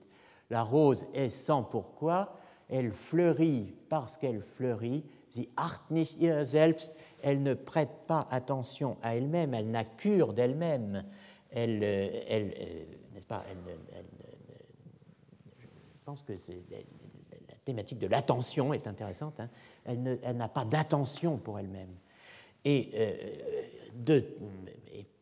La 0.50 0.64
rose 0.64 1.06
est 1.14 1.30
sans 1.30 1.64
pourquoi. 1.64 2.34
Elle 2.70 2.92
fleurit 2.92 3.74
parce 3.90 4.18
qu'elle 4.18 4.42
fleurit. 4.42 5.04
Sie 5.30 5.50
acht 5.56 5.90
nicht 5.92 6.20
selbst. 6.46 6.94
Elle 7.22 7.44
ne 7.44 7.54
prête 7.54 8.06
pas 8.08 8.28
attention 8.30 8.98
à 9.02 9.16
elle-même. 9.16 9.54
Elle 9.54 9.72
n'a 9.72 9.84
cure 9.84 10.34
d'elle-même. 10.34 11.04
Elle, 11.52 11.84
euh, 11.84 12.10
euh, 12.30 12.84
n'est-ce 13.14 13.26
pas 13.26 13.46
Je 15.60 15.68
pense 16.06 16.22
que 16.22 16.34
la 16.34 17.56
thématique 17.64 18.00
de 18.00 18.08
l'attention 18.08 18.74
est 18.74 18.88
intéressante. 18.88 19.40
Hein. 19.40 19.50
Elle 19.86 20.38
n'a 20.38 20.50
pas 20.50 20.66
d'attention 20.66 21.38
pour 21.38 21.60
elle-même. 21.60 21.96
Et, 22.66 22.90
euh, 22.96 24.22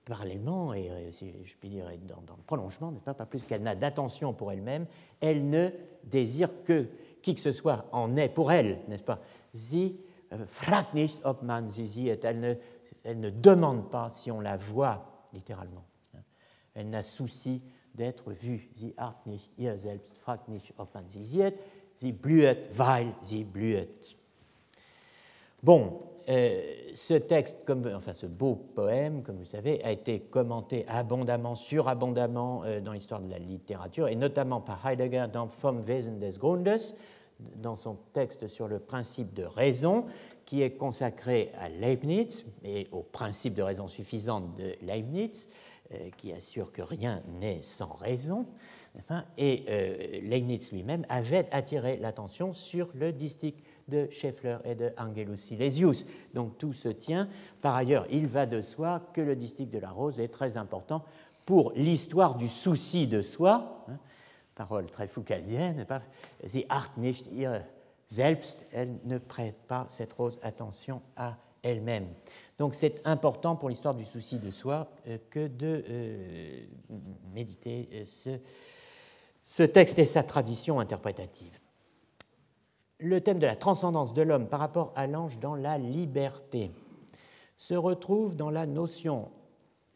parallèlement, 0.04 0.74
et 0.74 0.90
je 1.12 1.56
puis 1.60 1.70
dire 1.70 1.86
dans, 2.08 2.36
le 2.36 2.44
prolongement, 2.46 2.92
n'est 2.92 3.00
pas, 3.00 3.16
pas 3.16 3.26
plus 3.26 3.46
qu'elle 3.46 3.64
n'a 3.64 3.76
d'attention 3.76 4.34
pour 4.34 4.52
elle-même, 4.52 4.86
elle 5.20 5.50
ne 5.50 5.70
désire 6.04 6.64
que 6.64 6.88
qui 7.26 7.34
que 7.34 7.42
ce 7.42 7.52
soit 7.52 7.88
en 7.92 8.18
est 8.18 8.30
pour 8.30 8.52
elle, 8.52 8.82
n'est-ce 8.88 9.02
pas? 9.02 9.20
Sie 9.56 10.00
euh, 10.32 10.46
fragt 10.46 10.94
nicht, 10.94 11.18
ob 11.24 11.42
man 11.42 11.72
sie 11.72 11.88
sieht. 11.88 12.24
Elle 12.24 12.40
ne, 12.40 12.54
elle 13.04 13.20
ne 13.20 13.32
demande 13.32 13.90
pas 13.90 14.12
si 14.12 14.30
on 14.30 14.40
la 14.42 14.58
voit, 14.58 15.28
littéralement. 15.34 15.84
Elle 16.76 16.92
n'a 16.92 17.02
souci 17.02 17.64
d'être 17.96 18.32
vue. 18.32 18.70
Sie 18.76 18.94
art 18.96 19.26
nicht, 19.26 19.52
ihr 19.58 19.80
selbst 19.80 20.16
fragt 20.20 20.50
nicht, 20.50 20.72
ob 20.78 20.94
man 20.94 21.10
sie 21.10 21.26
sieht. 21.26 21.56
Sie 21.96 22.12
blüht, 22.12 22.60
weil 22.78 23.16
sie 23.24 23.44
blüht. 23.44 24.16
Bon, 25.64 26.04
euh, 26.28 26.62
ce 26.94 27.14
texte, 27.14 27.58
enfin 27.70 28.14
ce 28.14 28.26
beau 28.26 28.56
poème, 28.56 29.22
comme 29.22 29.38
vous 29.38 29.46
savez, 29.46 29.84
a 29.84 29.92
été 29.92 30.22
commenté 30.22 30.86
abondamment, 30.88 31.56
surabondamment 31.56 32.64
euh, 32.64 32.82
dans 32.82 32.94
l'histoire 32.94 33.22
de 33.22 33.30
la 33.30 33.38
littérature, 33.38 34.08
et 34.08 34.16
notamment 34.16 34.60
par 34.60 34.86
Heidegger 34.88 35.26
dans 35.32 35.46
Vom 35.46 35.84
Wesen 35.86 36.18
des 36.18 36.32
Grundes, 36.40 36.78
dans 37.58 37.76
son 37.76 37.98
texte 38.14 38.48
sur 38.48 38.68
le 38.68 38.80
principe 38.80 39.34
de 39.34 39.44
raison, 39.44 40.06
qui 40.46 40.64
est 40.64 40.72
consacré 40.72 41.52
à 41.60 41.70
Leibniz 41.70 42.46
et 42.64 42.88
au 42.92 43.02
principe 43.02 43.54
de 43.54 43.62
raison 43.62 43.88
suffisante 43.88 44.56
de 44.56 44.76
Leibniz, 44.82 45.48
euh, 45.92 46.10
qui 46.18 46.32
assure 46.34 46.72
que 46.72 46.82
rien 46.82 47.22
n'est 47.40 47.62
sans 47.62 47.94
raison. 47.94 48.48
et 49.38 50.22
Leibniz 50.24 50.72
lui-même 50.72 51.06
avait 51.10 51.48
attiré 51.52 51.98
l'attention 51.98 52.54
sur 52.54 52.90
le 52.96 53.12
distique 53.12 53.62
de 53.88 54.08
Scheffler 54.12 54.58
et 54.66 54.76
de 54.76 54.92
Angelus 54.98 55.38
Silesius. 55.38 56.06
Donc 56.34 56.58
tout 56.58 56.74
se 56.74 56.90
tient. 56.90 57.28
Par 57.62 57.76
ailleurs, 57.76 58.08
il 58.12 58.28
va 58.28 58.46
de 58.46 58.62
soi 58.62 59.02
que 59.14 59.22
le 59.22 59.36
distique 59.36 59.70
de 59.70 59.80
la 59.80 59.90
rose 59.90 60.20
est 60.20 60.30
très 60.30 60.58
important 60.58 61.04
pour 61.46 61.72
l'histoire 61.76 62.36
du 62.36 62.48
souci 62.48 63.08
de 63.08 63.22
soi. 63.22 63.86
Hein, 63.90 63.98
parole 64.56 64.90
très 64.90 65.08
foucaldienne, 65.08 65.86
Sie 66.46 66.66
art 66.70 66.92
nicht 66.98 67.28
ihr 67.34 67.62
selbst, 68.08 68.66
elle 68.72 68.98
ne 69.04 69.18
prête 69.18 69.58
pas 69.68 69.86
cette 69.90 70.14
rose 70.14 70.40
attention 70.42 71.02
à 71.16 71.38
elle-même. 71.64 72.08
Donc 72.58 72.76
c'est 72.76 73.06
important 73.06 73.56
pour 73.56 73.70
l'histoire 73.70 73.96
du 73.96 74.06
souci 74.06 74.40
de 74.40 74.52
soi 74.52 74.90
euh, 75.08 75.18
que 75.30 75.48
de 75.48 75.84
euh, 75.90 76.66
méditer 77.34 77.90
euh, 77.94 78.38
ce 79.44 79.64
texte 79.64 80.00
et 80.00 80.06
sa 80.06 80.24
tradition 80.24 80.80
interprétative 80.80 81.60
le 83.00 83.22
thème 83.22 83.40
de 83.40 83.46
la 83.46 83.56
transcendance 83.56 84.14
de 84.14 84.22
l'homme 84.22 84.48
par 84.48 84.60
rapport 84.60 84.94
à 84.96 85.08
l'ange 85.08 85.40
dans 85.40 85.56
la 85.56 85.78
liberté 85.78 86.72
se 87.58 87.74
retrouve 87.74 88.36
dans 88.36 88.50
la 88.50 88.66
notion 88.66 89.32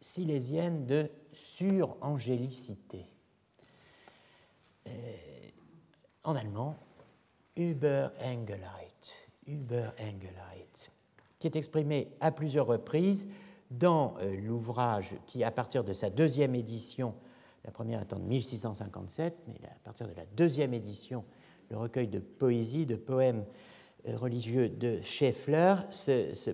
silésienne 0.02 0.86
de 0.86 1.10
surangélicité. 1.34 3.06
Euh, 4.88 4.92
en 6.24 6.36
allemand, 6.36 6.76
Überengelheit, 7.56 9.14
Überengelheit, 9.48 10.92
qui 11.38 11.48
est 11.48 11.56
exprimé 11.56 12.12
à 12.20 12.32
plusieurs 12.32 12.68
reprises 12.68 13.28
dans 13.72 14.16
euh, 14.20 14.36
l'ouvrage 14.42 15.16
qui, 15.26 15.44
à 15.44 15.52
partir 15.52 15.84
de 15.84 15.94
sa 15.94 16.10
deuxième 16.10 16.56
édition, 16.56 17.14
la 17.66 17.72
première 17.72 18.02
étant 18.02 18.20
de 18.20 18.24
1657, 18.24 19.38
mais 19.48 19.68
à 19.68 19.80
partir 19.84 20.08
de 20.08 20.14
la 20.14 20.26
deuxième 20.26 20.74
édition 20.74 21.24
le 21.70 21.78
recueil 21.78 22.08
de 22.08 22.20
poésie, 22.20 22.86
de 22.86 22.96
poèmes 22.96 23.46
euh, 24.08 24.16
religieux 24.16 24.70
de 24.70 25.02
Scheffler, 25.02 25.76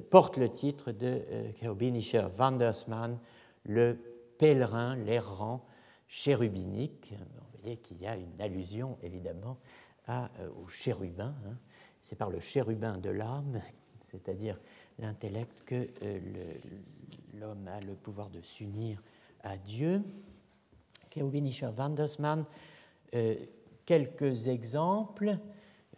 porte 0.10 0.38
le 0.38 0.50
titre 0.50 0.92
de 0.92 1.22
euh, 1.32 2.30
Wandersmann, 2.38 3.20
le 3.64 3.98
pèlerin, 4.38 4.96
l'errant 4.96 5.66
chérubinique. 6.08 7.14
Vous 7.14 7.60
voyez 7.62 7.78
qu'il 7.78 8.02
y 8.02 8.08
a 8.08 8.16
une 8.16 8.40
allusion 8.40 8.98
évidemment 9.04 9.58
à, 10.08 10.30
euh, 10.40 10.50
au 10.64 10.68
chérubin. 10.68 11.36
Hein. 11.46 11.58
C'est 12.02 12.16
par 12.16 12.30
le 12.30 12.40
chérubin 12.40 12.98
de 12.98 13.10
l'âme, 13.10 13.62
c'est-à-dire 14.02 14.60
l'intellect, 15.00 15.64
que 15.66 15.90
euh, 16.04 16.20
l'homme 17.34 17.68
a 17.68 17.82
le 17.82 17.96
pouvoir 17.96 18.30
de 18.30 18.42
s'unir 18.42 19.02
à 19.44 19.58
Dieu. 19.58 20.02
Keobinischer 21.10 21.70
Wandersmann 21.78 22.46
quelques 23.86 24.48
exemples. 24.48 25.38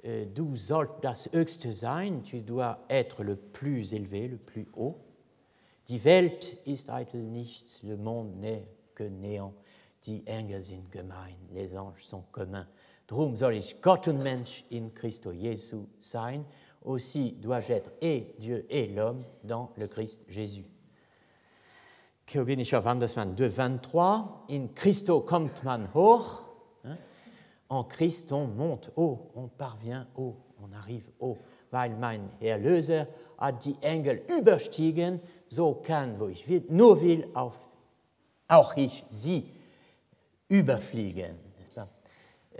Euh, 0.05 0.25
du 0.25 0.57
sollt 0.57 1.01
das 1.01 1.27
höchste 1.33 1.73
sein, 1.73 2.21
tu 2.23 2.41
dois 2.41 2.85
être 2.89 3.23
le 3.23 3.35
plus 3.35 3.93
élevé, 3.93 4.27
le 4.27 4.37
plus 4.37 4.67
haut. 4.75 4.99
Die 5.87 6.03
Welt 6.03 6.57
ist 6.65 6.89
eitel 6.89 7.21
nichts, 7.21 7.81
le 7.83 7.97
monde 7.97 8.35
n'est 8.37 8.67
que 8.93 9.03
néant. 9.03 9.53
Die 10.03 10.21
Engel 10.27 10.63
sind 10.63 10.91
gemein, 10.91 11.35
les 11.53 11.75
anges 11.75 12.05
sont 12.05 12.23
communs. 12.31 12.67
Drum 13.07 13.35
soll 13.35 13.55
ich 13.55 13.81
Gott 13.81 14.07
und 14.07 14.21
Mensch 14.21 14.65
in 14.69 14.93
Christo 14.93 15.31
Jesu 15.31 15.87
sein. 15.99 16.45
Aussi 16.83 17.31
dois-je 17.31 17.73
être 17.73 17.91
et 18.01 18.35
Dieu 18.37 18.65
et 18.69 18.87
l'homme 18.87 19.23
dans 19.43 19.71
le 19.77 19.87
Christ 19.87 20.21
Jésus. 20.27 20.65
Wandersmann 22.33 23.35
2,23 23.35 24.49
In 24.49 24.75
Christo 24.75 25.21
kommt 25.21 25.63
man 25.63 25.87
hoch. 25.93 26.46
En 27.69 27.83
Christ, 27.83 28.31
on 28.31 28.47
monte 28.47 28.91
haut, 28.95 29.31
on 29.35 29.47
parvient 29.47 30.07
haut, 30.15 30.37
on 30.61 30.71
arrive 30.73 31.09
haut. 31.19 31.37
Weil 31.71 31.95
mein 31.97 32.29
Erlöser 32.39 33.07
hat 33.37 33.65
die 33.65 33.75
Engel 33.81 34.21
überstiegen, 34.29 35.19
so 35.47 35.73
kann, 35.73 36.19
wo 36.19 36.27
ich 36.27 36.47
will, 36.47 36.63
nur 36.69 37.01
will, 37.01 37.27
auf, 37.33 37.59
auch 38.47 38.77
ich 38.77 39.03
sie 39.09 39.51
überfliegen. 40.47 41.47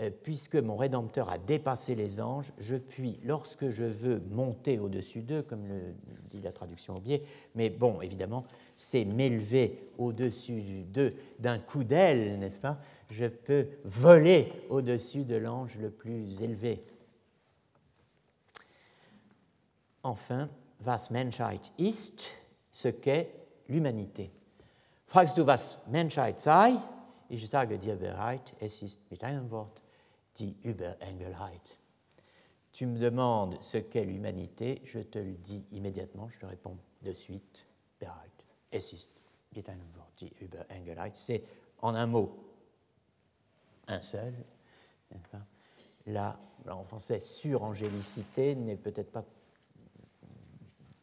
euh, 0.00 0.10
puisque 0.22 0.56
mon 0.56 0.76
Rédempteur 0.76 1.28
a 1.28 1.38
dépassé 1.38 1.94
les 1.94 2.20
anges, 2.20 2.52
je 2.58 2.76
puis, 2.76 3.18
lorsque 3.24 3.70
je 3.70 3.84
veux 3.84 4.22
monter 4.30 4.78
au-dessus 4.78 5.22
d'eux, 5.22 5.42
comme 5.42 5.66
le 5.66 5.94
dit 6.30 6.40
la 6.40 6.52
traduction 6.52 6.96
au 6.96 7.00
biais, 7.00 7.22
mais 7.54 7.70
bon, 7.70 8.00
évidemment, 8.00 8.44
c'est 8.76 9.04
m'élever 9.04 9.90
au-dessus 9.98 10.84
d'eux 10.84 11.14
d'un 11.38 11.58
coup 11.58 11.84
d'aile, 11.84 12.38
n'est-ce 12.38 12.60
pas? 12.60 12.78
Je 13.10 13.26
peux 13.26 13.68
voler 13.84 14.52
au-dessus 14.68 15.24
de 15.24 15.36
l'ange 15.36 15.76
le 15.76 15.90
plus 15.90 16.42
élevé. 16.42 16.84
Enfin, 20.02 20.48
was 20.84 21.10
Menschheit 21.10 21.72
ist, 21.78 22.24
ce 22.70 22.88
qu'est 22.88 23.32
l'humanité. 23.68 24.30
Fragst 25.06 25.36
du, 25.36 25.42
was 25.42 25.78
Menschheit 25.88 26.38
sei? 26.40 26.74
Ich 27.30 27.48
sage 27.48 27.78
dir 27.78 27.96
bereit, 27.96 28.54
es 28.60 28.82
ist 28.82 29.00
mit 29.10 29.22
einem 29.24 29.50
Wort 29.50 29.82
die 30.36 30.56
Überengelheit. 30.62 31.78
Tu 32.72 32.86
me 32.86 32.98
demandes 32.98 33.58
ce 33.62 33.78
qu'est 33.78 34.04
l'humanité, 34.04 34.80
je 34.84 35.00
te 35.00 35.18
le 35.18 35.34
dis 35.34 35.64
immédiatement, 35.72 36.28
je 36.28 36.38
te 36.38 36.46
réponds 36.46 36.78
de 37.02 37.12
suite, 37.12 37.66
bereit. 37.98 38.44
Es 38.70 38.92
ist 38.92 39.10
mit 39.54 39.68
einem 39.68 39.88
Wort 39.96 40.12
die 40.20 40.32
Überengelheit. 40.40 41.16
C'est 41.16 41.42
en 41.82 41.94
un 41.94 42.06
mot, 42.06 42.47
un 43.88 44.02
seul. 44.02 44.34
Là, 46.06 46.38
en 46.68 46.84
français, 46.84 47.18
surangélicité 47.18 48.54
n'est 48.54 48.76
peut-être 48.76 49.10
pas 49.10 49.24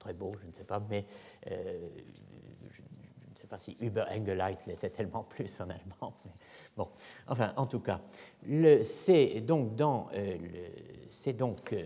très 0.05 0.13
beau, 0.13 0.35
je 0.41 0.47
ne 0.47 0.53
sais 0.53 0.63
pas, 0.63 0.79
mais 0.87 1.05
euh, 1.47 1.89
je 2.69 2.81
ne 2.81 3.35
sais 3.35 3.47
pas 3.47 3.57
si 3.57 3.75
Überengelheit 3.79 4.59
l'était 4.67 4.91
tellement 4.91 5.23
plus 5.23 5.59
en 5.61 5.69
allemand. 5.69 6.13
Mais 6.25 6.31
bon, 6.77 6.87
enfin, 7.27 7.53
en 7.55 7.65
tout 7.65 7.79
cas, 7.79 8.01
c'est 8.83 9.41
donc 9.41 9.75
dans, 9.75 10.07
euh, 10.13 10.37
euh, 11.73 11.85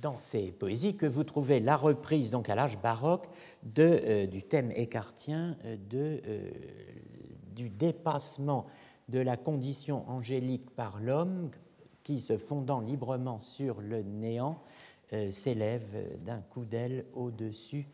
dans 0.00 0.18
ces 0.18 0.50
poésies 0.50 0.96
que 0.96 1.06
vous 1.06 1.24
trouvez 1.24 1.60
la 1.60 1.76
reprise 1.76 2.30
donc 2.30 2.48
à 2.48 2.56
l'âge 2.56 2.76
baroque 2.78 3.28
de, 3.62 4.26
du 4.26 4.42
thème 4.42 4.72
écartien 4.72 5.56
de, 5.90 6.20
du 7.54 7.68
dépassement 7.68 8.66
de 9.08 9.18
la 9.18 9.36
condition 9.36 10.08
angélique 10.08 10.70
par 10.70 11.00
l'homme 11.00 11.50
qui, 12.04 12.20
se 12.20 12.38
fondant 12.38 12.80
librement 12.80 13.38
sur 13.38 13.80
le 13.80 14.02
néant, 14.02 14.62
euh, 15.12 15.30
s'élève 15.30 16.24
d'un 16.24 16.40
coup 16.40 16.64
d'aile 16.64 17.04
au-dessus 17.14 17.88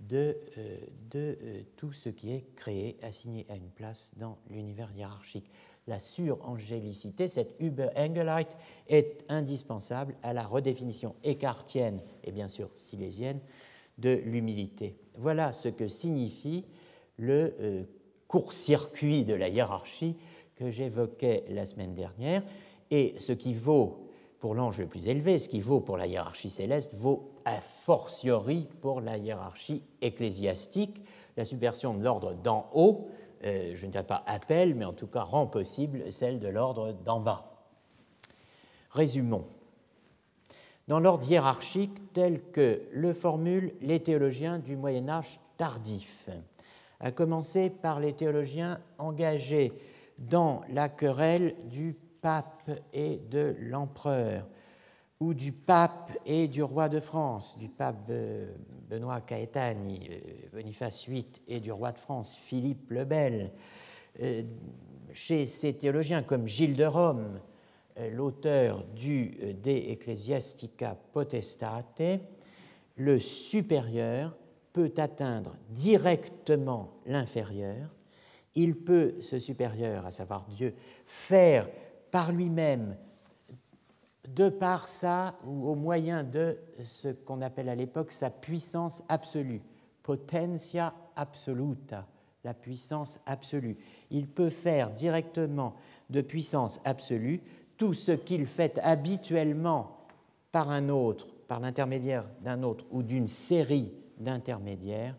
de, 0.00 0.36
euh, 0.58 0.78
de 1.10 1.38
euh, 1.42 1.62
tout 1.76 1.92
ce 1.92 2.08
qui 2.08 2.32
est 2.32 2.54
créé, 2.54 2.98
assigné 3.02 3.46
à 3.48 3.56
une 3.56 3.70
place 3.70 4.12
dans 4.16 4.38
l'univers 4.50 4.92
hiérarchique. 4.94 5.50
La 5.86 5.98
surangélicité, 5.98 7.26
cette 7.26 7.56
Überengelheit, 7.58 8.50
est 8.88 9.24
indispensable 9.28 10.14
à 10.22 10.32
la 10.32 10.46
redéfinition 10.46 11.14
écartienne 11.24 12.02
et 12.22 12.30
bien 12.30 12.48
sûr 12.48 12.70
silésienne 12.78 13.40
de 13.96 14.10
l'humilité. 14.10 14.96
Voilà 15.16 15.52
ce 15.52 15.68
que 15.68 15.88
signifie 15.88 16.66
le 17.16 17.86
court-circuit 18.28 19.24
de 19.24 19.34
la 19.34 19.48
hiérarchie 19.48 20.16
que 20.56 20.70
j'évoquais 20.70 21.44
la 21.48 21.66
semaine 21.66 21.94
dernière 21.94 22.42
et 22.90 23.14
ce 23.18 23.32
qui 23.32 23.54
vaut 23.54 24.08
pour 24.38 24.54
l'ange 24.54 24.78
le 24.78 24.86
plus 24.86 25.08
élevé, 25.08 25.38
ce 25.38 25.48
qui 25.48 25.60
vaut 25.60 25.80
pour 25.80 25.96
la 25.96 26.06
hiérarchie 26.06 26.50
céleste, 26.50 26.94
vaut 26.94 27.32
a 27.44 27.60
fortiori 27.60 28.68
pour 28.80 29.00
la 29.00 29.16
hiérarchie 29.16 29.82
ecclésiastique. 30.00 31.02
La 31.36 31.44
subversion 31.44 31.94
de 31.94 32.04
l'ordre 32.04 32.34
d'en 32.34 32.70
haut, 32.72 33.08
euh, 33.44 33.72
je 33.74 33.86
ne 33.86 33.90
dirais 33.90 34.04
pas 34.04 34.22
appel, 34.26 34.74
mais 34.74 34.84
en 34.84 34.92
tout 34.92 35.06
cas 35.06 35.22
rend 35.22 35.46
possible 35.46 36.12
celle 36.12 36.38
de 36.38 36.48
l'ordre 36.48 36.92
d'en 37.04 37.20
bas. 37.20 37.66
Résumons. 38.90 39.46
Dans 40.86 41.00
l'ordre 41.00 41.28
hiérarchique 41.28 42.12
tel 42.12 42.40
que 42.50 42.82
le 42.92 43.12
formulent 43.12 43.74
les 43.80 44.00
théologiens 44.00 44.58
du 44.58 44.76
Moyen 44.76 45.08
Âge 45.08 45.40
tardif, 45.56 46.30
à 47.00 47.12
commencer 47.12 47.70
par 47.70 48.00
les 48.00 48.12
théologiens 48.12 48.80
engagés 48.98 49.72
dans 50.18 50.62
la 50.70 50.88
querelle 50.88 51.54
du 51.68 51.96
pape 52.20 52.70
et 52.92 53.18
de 53.30 53.56
l'empereur, 53.60 54.46
ou 55.20 55.34
du 55.34 55.52
pape 55.52 56.12
et 56.26 56.48
du 56.48 56.62
roi 56.62 56.88
de 56.88 57.00
France, 57.00 57.56
du 57.58 57.68
pape 57.68 58.10
Benoît 58.88 59.20
Caetani, 59.20 60.08
euh, 60.10 60.18
Boniface 60.52 61.08
VIII, 61.08 61.26
et 61.46 61.60
du 61.60 61.72
roi 61.72 61.92
de 61.92 61.98
France, 61.98 62.34
Philippe 62.34 62.90
le 62.90 63.04
Bel. 63.04 63.52
Euh, 64.20 64.42
chez 65.12 65.46
ces 65.46 65.74
théologiens 65.74 66.22
comme 66.22 66.46
Gilles 66.46 66.76
de 66.76 66.84
Rome, 66.84 67.40
euh, 67.98 68.10
l'auteur 68.10 68.84
du 68.84 69.54
De 69.62 69.70
Ecclesiastica 69.70 70.96
Potestate, 71.12 72.20
le 72.96 73.18
supérieur 73.18 74.36
peut 74.72 74.92
atteindre 74.96 75.56
directement 75.70 76.90
l'inférieur. 77.06 77.94
Il 78.54 78.76
peut, 78.76 79.14
ce 79.20 79.38
supérieur, 79.38 80.06
à 80.06 80.12
savoir 80.12 80.44
Dieu, 80.46 80.74
faire 81.06 81.68
par 82.10 82.32
lui-même, 82.32 82.96
de 84.28 84.48
par 84.48 84.88
ça, 84.88 85.38
ou 85.46 85.68
au 85.68 85.74
moyen 85.74 86.24
de 86.24 86.58
ce 86.82 87.08
qu'on 87.08 87.40
appelle 87.40 87.68
à 87.68 87.74
l'époque 87.74 88.12
sa 88.12 88.30
puissance 88.30 89.02
absolue, 89.08 89.62
potentia 90.02 90.94
absoluta, 91.16 92.06
la 92.44 92.54
puissance 92.54 93.20
absolue. 93.26 93.76
Il 94.10 94.26
peut 94.26 94.50
faire 94.50 94.90
directement 94.90 95.74
de 96.10 96.20
puissance 96.20 96.80
absolue 96.84 97.42
tout 97.76 97.94
ce 97.94 98.12
qu'il 98.12 98.46
fait 98.46 98.78
habituellement 98.82 99.98
par 100.52 100.70
un 100.70 100.88
autre, 100.88 101.28
par 101.46 101.60
l'intermédiaire 101.60 102.24
d'un 102.42 102.62
autre 102.62 102.84
ou 102.90 103.02
d'une 103.02 103.28
série 103.28 103.92
d'intermédiaires 104.18 105.16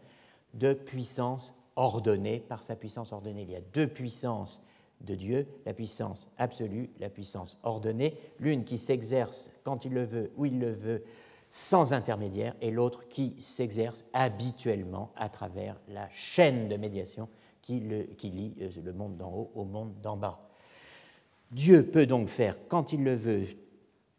de 0.54 0.74
puissance 0.74 1.56
ordonnée 1.76 2.40
par 2.40 2.64
sa 2.64 2.76
puissance 2.76 3.14
ordonnée. 3.14 3.44
Il 3.44 3.52
y 3.52 3.56
a 3.56 3.62
deux 3.74 3.88
puissances 3.88 4.62
de 5.02 5.16
Dieu, 5.16 5.48
la 5.66 5.74
puissance 5.74 6.28
absolue, 6.38 6.90
la 7.00 7.10
puissance 7.10 7.58
ordonnée, 7.64 8.18
l'une 8.40 8.66
qui 8.66 8.78
s'exerce 8.78 9.50
quand 9.64 9.86
il 9.86 9.94
le 9.94 10.04
veut, 10.04 10.32
où 10.36 10.46
il 10.46 10.60
le 10.60 10.74
veut, 10.74 11.04
sans 11.52 11.94
intermédiaire, 11.94 12.54
et 12.62 12.70
l'autre 12.70 13.08
qui 13.08 13.34
s'exerce 13.40 14.06
habituellement 14.14 15.12
à 15.16 15.30
travers 15.30 15.80
la 15.88 16.10
chaîne 16.10 16.68
de 16.68 16.76
médiation 16.76 17.30
qui, 17.62 17.80
le, 17.80 18.04
qui 18.04 18.30
lie 18.30 18.56
euh, 18.62 18.70
le 18.84 18.94
monde 18.94 19.18
d'en 19.18 19.32
haut 19.32 19.52
au 19.56 19.64
monde 19.64 19.94
d'en 20.02 20.18
bas. 20.18 20.50
Dieu 21.52 21.86
peut 21.86 22.06
donc 22.06 22.28
faire, 22.28 22.56
quand 22.68 22.94
il 22.94 23.04
le 23.04 23.16
veut, 23.16 23.48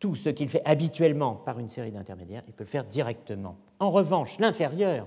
tout 0.00 0.16
ce 0.16 0.30
qu'il 0.30 0.48
fait 0.48 0.62
habituellement 0.64 1.34
par 1.34 1.58
une 1.58 1.68
série 1.68 1.92
d'intermédiaires, 1.92 2.42
il 2.48 2.54
peut 2.54 2.64
le 2.64 2.68
faire 2.68 2.84
directement. 2.84 3.56
En 3.78 3.90
revanche, 3.90 4.38
l'inférieur 4.38 5.06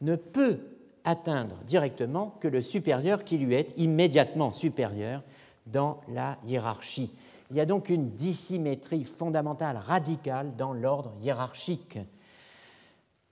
ne 0.00 0.16
peut 0.16 0.58
atteindre 1.04 1.56
directement 1.66 2.34
que 2.40 2.48
le 2.48 2.62
supérieur 2.62 3.24
qui 3.24 3.38
lui 3.38 3.54
est 3.54 3.78
immédiatement 3.78 4.52
supérieur 4.52 5.22
dans 5.66 6.00
la 6.08 6.38
hiérarchie. 6.44 7.12
Il 7.50 7.56
y 7.56 7.60
a 7.60 7.66
donc 7.66 7.90
une 7.90 8.10
dissymétrie 8.10 9.04
fondamentale, 9.04 9.76
radicale 9.76 10.56
dans 10.56 10.72
l'ordre 10.72 11.12
hiérarchique. 11.20 11.98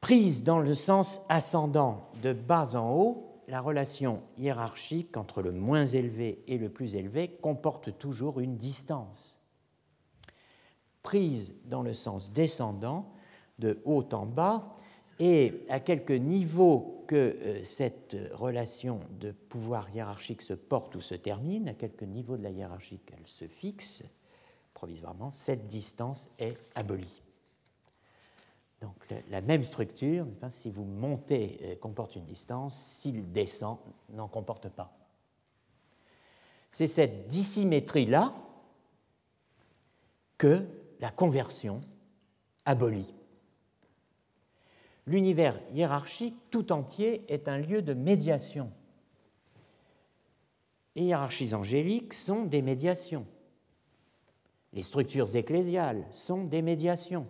Prise 0.01 0.45
dans 0.45 0.61
le 0.61 0.75
sens 0.75 1.21
ascendant 1.29 2.11
de 2.23 2.33
bas 2.33 2.77
en 2.77 2.93
haut, 2.93 3.41
la 3.49 3.61
relation 3.61 4.21
hiérarchique 4.39 5.17
entre 5.17 5.43
le 5.43 5.51
moins 5.51 5.87
élevé 5.87 6.45
et 6.47 6.59
le 6.59 6.69
plus 6.69 6.95
élevé 6.95 7.29
comporte 7.29 7.99
toujours 7.99 8.41
une 8.41 8.57
distance. 8.57 9.39
Prise 11.05 11.55
dans 11.67 11.83
le 11.83 11.95
sens 11.95 12.33
descendant, 12.33 13.13
de 13.61 13.79
haut 13.85 14.09
en 14.13 14.27
bas, 14.27 14.75
et 15.21 15.65
à 15.69 15.79
quelque 15.79 16.13
niveau 16.13 17.05
que 17.07 17.15
euh, 17.15 17.65
cette 17.65 18.17
relation 18.33 18.99
de 19.21 19.31
pouvoir 19.31 19.89
hiérarchique 19.95 20.43
se 20.43 20.55
porte 20.55 20.97
ou 20.97 21.01
se 21.01 21.15
termine, 21.15 21.69
à 21.69 21.75
quelque 21.75 22.05
niveau 22.05 22.37
de 22.37 22.43
la 22.43 22.51
hiérarchie 22.51 22.99
qu'elle 23.07 23.27
se 23.27 23.47
fixe, 23.47 24.03
provisoirement, 24.73 25.31
cette 25.33 25.69
distance 25.69 26.29
est 26.41 26.57
abolie. 26.75 27.23
Donc 28.81 28.97
la 29.31 29.41
même 29.41 29.65
structure, 29.65 30.27
si 30.51 30.71
vous 30.71 30.85
montez, 30.85 31.59
euh, 31.63 31.77
comporte 31.77 32.17
une 32.17 32.27
distance, 32.27 32.77
s'il 32.77 33.31
descend, 33.33 33.79
n'en 34.11 34.29
comporte 34.29 34.69
pas. 34.69 34.93
C'est 36.71 36.89
cette 36.89 37.29
dissymétrie-là 37.29 38.35
que 40.37 40.67
la 41.05 41.11
conversion 41.11 41.83
abolit 42.65 43.13
l'univers 45.07 45.61
hiérarchique 45.71 46.35
tout 46.51 46.73
entier 46.73 47.31
est 47.31 47.47
un 47.47 47.59
lieu 47.59 47.83
de 47.83 47.93
médiation. 47.93 48.73
Les 50.97 51.03
hiérarchies 51.03 51.53
angéliques 51.53 52.15
sont 52.15 52.45
des 52.45 52.63
médiations. 52.63 53.27
Les 54.73 54.83
structures 54.83 55.37
ecclésiales 55.37 56.07
sont 56.11 56.45
des 56.45 56.63
médiations. 56.63 57.27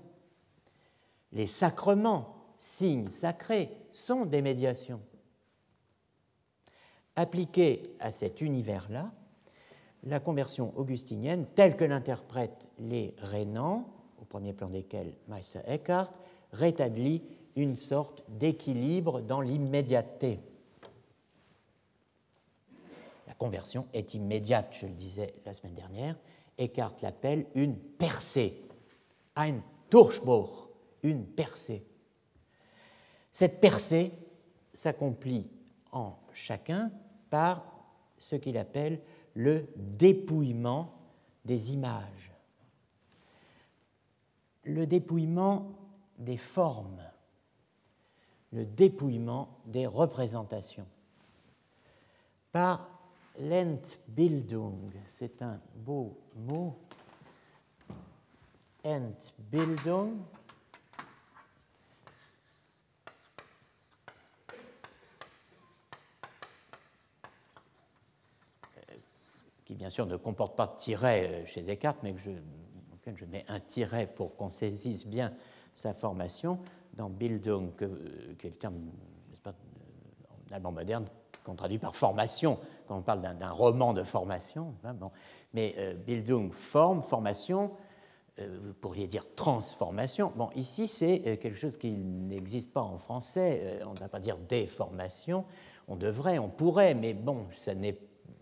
Les 1.32 1.48
sacrements, 1.48 2.54
signes 2.58 3.10
sacrés, 3.10 3.72
sont 3.90 4.24
des 4.24 4.40
médiations. 4.40 5.00
Appliquée 7.16 7.82
à 7.98 8.12
cet 8.12 8.40
univers-là, 8.40 9.12
la 10.06 10.20
conversion 10.20 10.72
augustinienne, 10.76 11.46
telle 11.54 11.76
que 11.76 11.84
l'interprètent 11.84 12.68
les 12.78 13.14
Rénans, 13.18 13.88
au 14.20 14.24
premier 14.24 14.52
plan 14.52 14.68
desquels 14.68 15.14
Meister 15.28 15.60
Eckhart, 15.66 16.12
rétablit 16.52 17.22
une 17.56 17.76
sorte 17.76 18.22
d'équilibre 18.28 19.20
dans 19.20 19.40
l'immédiateté. 19.40 20.40
La 23.26 23.34
conversion 23.34 23.86
est 23.92 24.14
immédiate, 24.14 24.76
je 24.78 24.86
le 24.86 24.92
disais 24.92 25.34
la 25.44 25.54
semaine 25.54 25.74
dernière. 25.74 26.16
Eckhart 26.58 26.94
l'appelle 27.02 27.46
une 27.54 27.76
percée, 27.76 28.62
ein 29.36 29.56
Durchbruch, 29.90 30.50
une 31.02 31.24
percée. 31.24 31.84
Cette 33.32 33.60
percée 33.60 34.12
s'accomplit 34.72 35.48
en 35.92 36.16
chacun 36.32 36.92
par 37.30 37.64
ce 38.18 38.36
qu'il 38.36 38.56
appelle 38.56 39.00
le 39.34 39.66
dépouillement 39.76 40.92
des 41.44 41.74
images, 41.74 42.32
le 44.64 44.86
dépouillement 44.86 45.70
des 46.18 46.36
formes, 46.36 47.02
le 48.52 48.64
dépouillement 48.64 49.48
des 49.66 49.86
représentations. 49.86 50.86
Par 52.52 52.88
l'Entbildung, 53.40 54.92
c'est 55.06 55.42
un 55.42 55.60
beau 55.74 56.16
mot, 56.36 56.78
Entbildung, 58.84 60.18
qui 69.64 69.74
bien 69.74 69.90
sûr 69.90 70.06
ne 70.06 70.16
comporte 70.16 70.56
pas 70.56 70.66
de 70.66 70.76
tiret 70.76 71.28
euh, 71.28 71.46
chez 71.46 71.68
Eckhart, 71.68 71.96
mais 72.02 72.12
que 72.12 72.20
je, 72.20 72.30
auquel 72.92 73.16
je 73.16 73.24
mets 73.24 73.44
un 73.48 73.60
tiret 73.60 74.06
pour 74.06 74.36
qu'on 74.36 74.50
saisisse 74.50 75.06
bien 75.06 75.32
sa 75.74 75.94
formation, 75.94 76.58
dans 76.94 77.08
Bildung, 77.08 77.70
euh, 77.82 78.34
qui 78.38 78.46
est 78.46 78.50
le 78.50 78.56
terme 78.56 78.78
pas, 79.42 79.50
euh, 79.50 80.52
en 80.52 80.54
allemand 80.54 80.72
moderne 80.72 81.06
qu'on 81.42 81.54
traduit 81.54 81.78
par 81.78 81.94
formation, 81.94 82.58
quand 82.86 82.96
on 82.96 83.02
parle 83.02 83.20
d'un 83.20 83.50
roman 83.50 83.92
de 83.92 84.02
formation. 84.02 84.74
Hein, 84.82 84.94
bon. 84.94 85.10
Mais 85.52 85.94
Bildung, 86.06 86.50
forme, 86.52 87.02
formation, 87.02 87.70
vous 88.38 88.72
pourriez 88.80 89.06
dire 89.06 89.26
transformation. 89.36 90.32
Bon, 90.34 90.48
ici, 90.56 90.88
c'est 90.88 91.20
quelque 91.38 91.58
chose 91.58 91.76
qui 91.76 91.90
n'existe 91.90 92.72
pas 92.72 92.80
en 92.80 92.96
français. 92.96 93.80
on 93.86 93.92
ne 93.92 93.98
va 93.98 94.08
pas 94.08 94.20
dire 94.20 94.38
déformation. 94.38 95.44
On 95.86 95.96
devrait, 95.96 96.38
on 96.38 96.48
pourrait, 96.48 96.94
mais 96.94 97.12
bon, 97.12 97.46
ça 97.50 97.74
n'est 97.74 97.98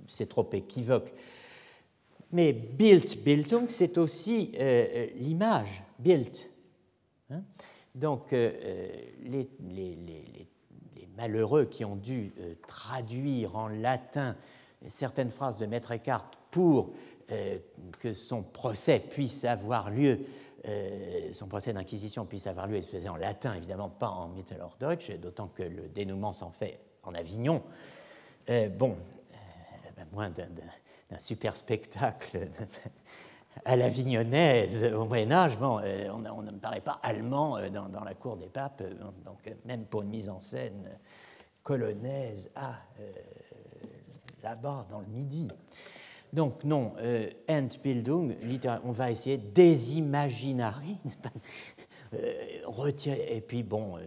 c'est 0.07 0.29
trop 0.29 0.49
équivoque. 0.53 1.13
Mais 2.33 2.55
Bildbildung, 2.55 3.67
c'est 3.69 3.99
aussi 3.99 4.53
euh, 4.55 4.87
euh, 4.95 5.07
l'image, 5.17 5.83
Bild. 5.99 6.35
Hein. 7.31 7.43
Donc, 7.95 8.33
euh, 8.33 8.51
les, 9.23 9.49
malheureux 11.15 11.67
qui 11.67 11.85
ont 11.85 11.97
dû 11.97 12.33
traduire 12.67 13.55
en 13.55 13.69
latin 13.69 14.35
certaines 14.89 15.31
phrases 15.31 15.59
de 15.59 15.67
Maître 15.67 15.93
Eckhart 15.93 16.31
pour 16.51 16.95
que 18.01 18.15
son 18.15 18.43
procès 18.43 18.99
puisse 18.99 19.45
avoir 19.45 19.91
lieu, 19.91 20.21
son 21.33 21.47
procès 21.47 21.75
d'inquisition 21.75 22.25
puisse 22.25 22.47
avoir 22.47 22.67
lieu, 22.67 22.77
et 22.77 22.83
se 22.83 22.89
faisait 22.89 23.11
en 23.11 23.17
latin, 23.17 23.55
évidemment 23.55 23.91
pas 23.91 24.09
en 24.09 24.29
Mittelhochdeutsch, 24.29 25.13
d'autant 25.21 25.49
que 25.49 25.63
le 25.63 25.89
dénouement 25.89 26.33
s'en 26.33 26.51
fait 26.51 26.81
en 27.03 27.15
Avignon. 27.15 27.63
bon, 28.79 28.97
moins 30.13 30.31
d'un 30.31 31.19
super 31.19 31.57
spectacle 31.57 32.49
à 33.65 33.77
la 33.77 33.89
vignonnaise 33.89 34.85
au 34.95 35.05
Moyen 35.05 35.31
Âge, 35.33 35.59
bon, 35.59 35.79
euh, 35.83 36.09
on, 36.11 36.43
ne 36.43 36.51
parlait 36.53 36.81
pas 36.81 36.99
allemand 37.03 37.59
euh, 37.59 37.69
dans, 37.69 38.05
la 38.05 38.15
cour 38.15 38.37
des 38.37 38.49
papes, 38.49 38.83
euh, 38.83 38.95
donc 39.25 39.39
même 39.65 39.85
pour 39.85 40.03
une 40.03 40.09
mise 40.09 40.29
en 40.29 40.41
scène 40.41 40.99
colonaise, 41.63 42.51
ah, 42.57 42.77
là-bas 44.43 44.87
dans 44.91 44.99
le 44.99 45.07
Midi. 45.07 45.49
Donc 46.33 46.65
non, 46.65 46.95
Entbildung, 47.49 48.35
on 48.85 48.91
va 48.91 49.13
essayer 49.13 49.37
des 49.37 49.97
imaginari, 49.97 50.99
retirer, 52.65 53.37
et 53.37 53.41
puis 53.41 53.63
bon, 53.63 53.99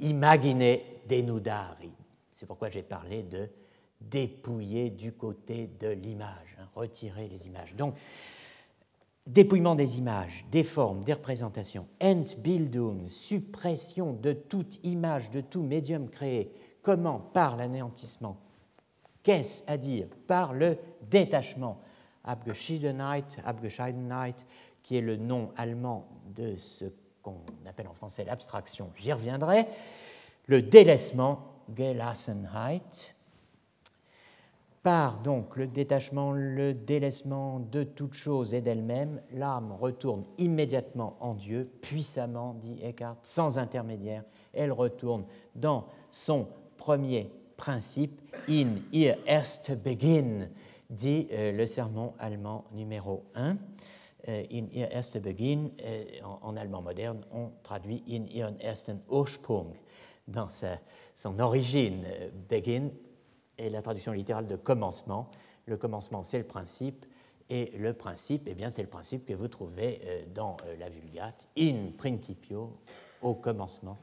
imaginer 0.00 1.02
denudari. 1.06 1.90
C'est 2.32 2.46
pourquoi 2.46 2.70
j'ai 2.70 2.82
parlé 2.82 3.24
de 3.24 3.50
dépouiller 4.10 4.90
du 4.90 5.12
côté 5.12 5.70
de 5.80 5.88
l'image, 5.88 6.56
hein, 6.60 6.68
retirer 6.74 7.28
les 7.28 7.46
images. 7.46 7.74
Donc, 7.74 7.94
dépouillement 9.26 9.74
des 9.74 9.98
images, 9.98 10.44
des 10.50 10.64
formes, 10.64 11.04
des 11.04 11.12
représentations, 11.12 11.86
Entbildung, 12.02 13.08
suppression 13.08 14.12
de 14.12 14.32
toute 14.32 14.82
image, 14.84 15.30
de 15.30 15.40
tout 15.40 15.62
médium 15.62 16.08
créé. 16.08 16.52
Comment? 16.82 17.18
Par 17.18 17.56
l'anéantissement. 17.56 18.36
Qu'est-ce 19.22 19.62
à 19.66 19.76
dire? 19.76 20.08
Par 20.26 20.52
le 20.52 20.78
détachement. 21.08 21.80
Abgeschiedenheit, 22.24 23.24
qui 24.82 24.96
est 24.96 25.00
le 25.00 25.16
nom 25.16 25.50
allemand 25.56 26.08
de 26.34 26.56
ce 26.56 26.86
qu'on 27.22 27.40
appelle 27.66 27.88
en 27.88 27.94
français 27.94 28.24
l'abstraction, 28.24 28.90
j'y 28.96 29.12
reviendrai. 29.12 29.66
Le 30.46 30.62
délaissement, 30.62 31.52
Gelassenheit, 31.76 33.14
par 34.82 35.18
donc 35.18 35.56
le 35.56 35.66
détachement, 35.66 36.32
le 36.32 36.74
délaissement 36.74 37.60
de 37.60 37.84
toute 37.84 38.14
chose 38.14 38.52
et 38.52 38.60
d'elle-même, 38.60 39.20
l'âme 39.32 39.72
retourne 39.72 40.24
immédiatement 40.38 41.16
en 41.20 41.34
Dieu, 41.34 41.70
puissamment, 41.80 42.54
dit 42.54 42.80
Eckhart, 42.82 43.16
sans 43.22 43.58
intermédiaire. 43.58 44.24
Elle 44.52 44.72
retourne 44.72 45.24
dans 45.54 45.86
son 46.10 46.48
premier 46.76 47.30
principe, 47.56 48.20
in 48.48 48.76
ihr 48.92 49.16
erst 49.26 49.70
Beginn, 49.70 50.50
dit 50.90 51.28
euh, 51.30 51.52
le 51.52 51.66
sermon 51.66 52.12
allemand 52.18 52.64
numéro 52.72 53.24
1. 53.34 53.56
Euh, 54.28 54.44
in 54.52 54.66
ihr 54.72 54.88
erste 54.90 55.20
Beginn, 55.20 55.70
euh, 55.84 56.04
en, 56.42 56.56
allemand 56.56 56.82
moderne, 56.82 57.24
on 57.32 57.50
traduit 57.62 58.02
in 58.08 58.24
ihren 58.26 58.56
ersten 58.60 59.00
Ursprung, 59.10 59.74
dans 60.28 60.48
son 61.16 61.38
origine, 61.40 62.04
Beginn, 62.48 62.90
la 63.70 63.82
traduction 63.82 64.12
littérale 64.12 64.46
de 64.46 64.56
commencement. 64.56 65.30
Le 65.66 65.76
commencement, 65.76 66.22
c'est 66.22 66.38
le 66.38 66.44
principe, 66.44 67.06
et 67.48 67.70
le 67.76 67.92
principe, 67.92 68.44
eh 68.46 68.54
bien, 68.54 68.70
c'est 68.70 68.82
le 68.82 68.88
principe 68.88 69.26
que 69.26 69.34
vous 69.34 69.48
trouvez 69.48 70.00
euh, 70.04 70.24
dans 70.34 70.56
euh, 70.64 70.76
la 70.78 70.88
Vulgate, 70.88 71.44
in 71.58 71.90
principio, 71.96 72.78
au 73.20 73.34
commencement. 73.34 73.98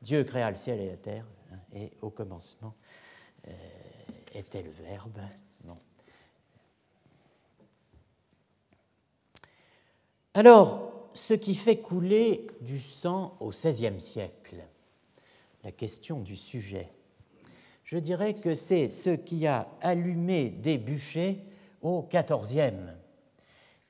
Dieu 0.00 0.24
créa 0.24 0.50
le 0.50 0.56
ciel 0.56 0.80
et 0.80 0.88
la 0.88 0.96
terre, 0.96 1.26
hein, 1.52 1.58
et 1.74 1.90
au 2.00 2.10
commencement 2.10 2.74
euh, 3.48 3.52
était 4.34 4.62
le 4.62 4.70
Verbe. 4.70 5.20
Alors, 10.34 11.10
ce 11.12 11.34
qui 11.34 11.54
fait 11.54 11.78
couler 11.78 12.46
du 12.62 12.80
sang 12.80 13.36
au 13.40 13.50
XVIe 13.50 14.00
siècle, 14.00 14.56
la 15.62 15.72
question 15.72 16.20
du 16.20 16.36
sujet 16.36 16.88
je 17.92 17.98
dirais 17.98 18.32
que 18.32 18.54
c'est 18.54 18.88
ce 18.88 19.10
qui 19.10 19.46
a 19.46 19.68
allumé 19.82 20.48
des 20.48 20.78
bûchers 20.78 21.44
au 21.82 22.08
XIVe, 22.10 22.94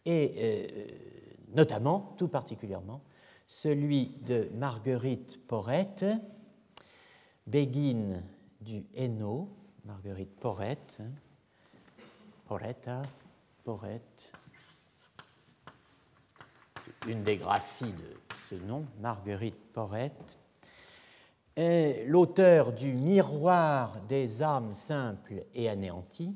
et 0.04 0.34
euh, 0.38 0.66
notamment, 1.54 2.12
tout 2.18 2.26
particulièrement, 2.26 3.00
celui 3.46 4.06
de 4.26 4.50
Marguerite 4.54 5.46
Porrette, 5.46 6.04
Béguine 7.46 8.24
du 8.60 8.84
Hainaut, 8.96 9.48
Marguerite 9.84 10.34
Porrette, 10.40 10.98
hein, 10.98 11.12
Porretta, 12.48 13.02
Porrette, 13.62 14.32
une 17.06 17.22
des 17.22 17.36
graphies 17.36 17.92
de 17.92 18.16
ce 18.42 18.56
nom, 18.56 18.84
Marguerite 18.98 19.72
Porrette, 19.72 20.38
est 21.56 22.04
l'auteur 22.06 22.72
du 22.72 22.92
Miroir 22.94 24.00
des 24.08 24.42
âmes 24.42 24.74
simples 24.74 25.44
et 25.54 25.68
anéanties, 25.68 26.34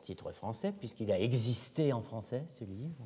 titre 0.00 0.32
français, 0.32 0.72
puisqu'il 0.72 1.10
a 1.10 1.18
existé 1.18 1.92
en 1.92 2.02
français, 2.02 2.44
ce 2.48 2.64
livre, 2.64 3.04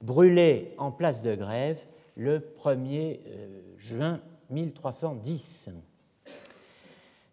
brûlé 0.00 0.74
en 0.78 0.92
place 0.92 1.22
de 1.22 1.34
grève 1.34 1.80
le 2.16 2.38
1er 2.38 3.20
euh, 3.26 3.60
juin 3.78 4.20
1310. 4.50 5.70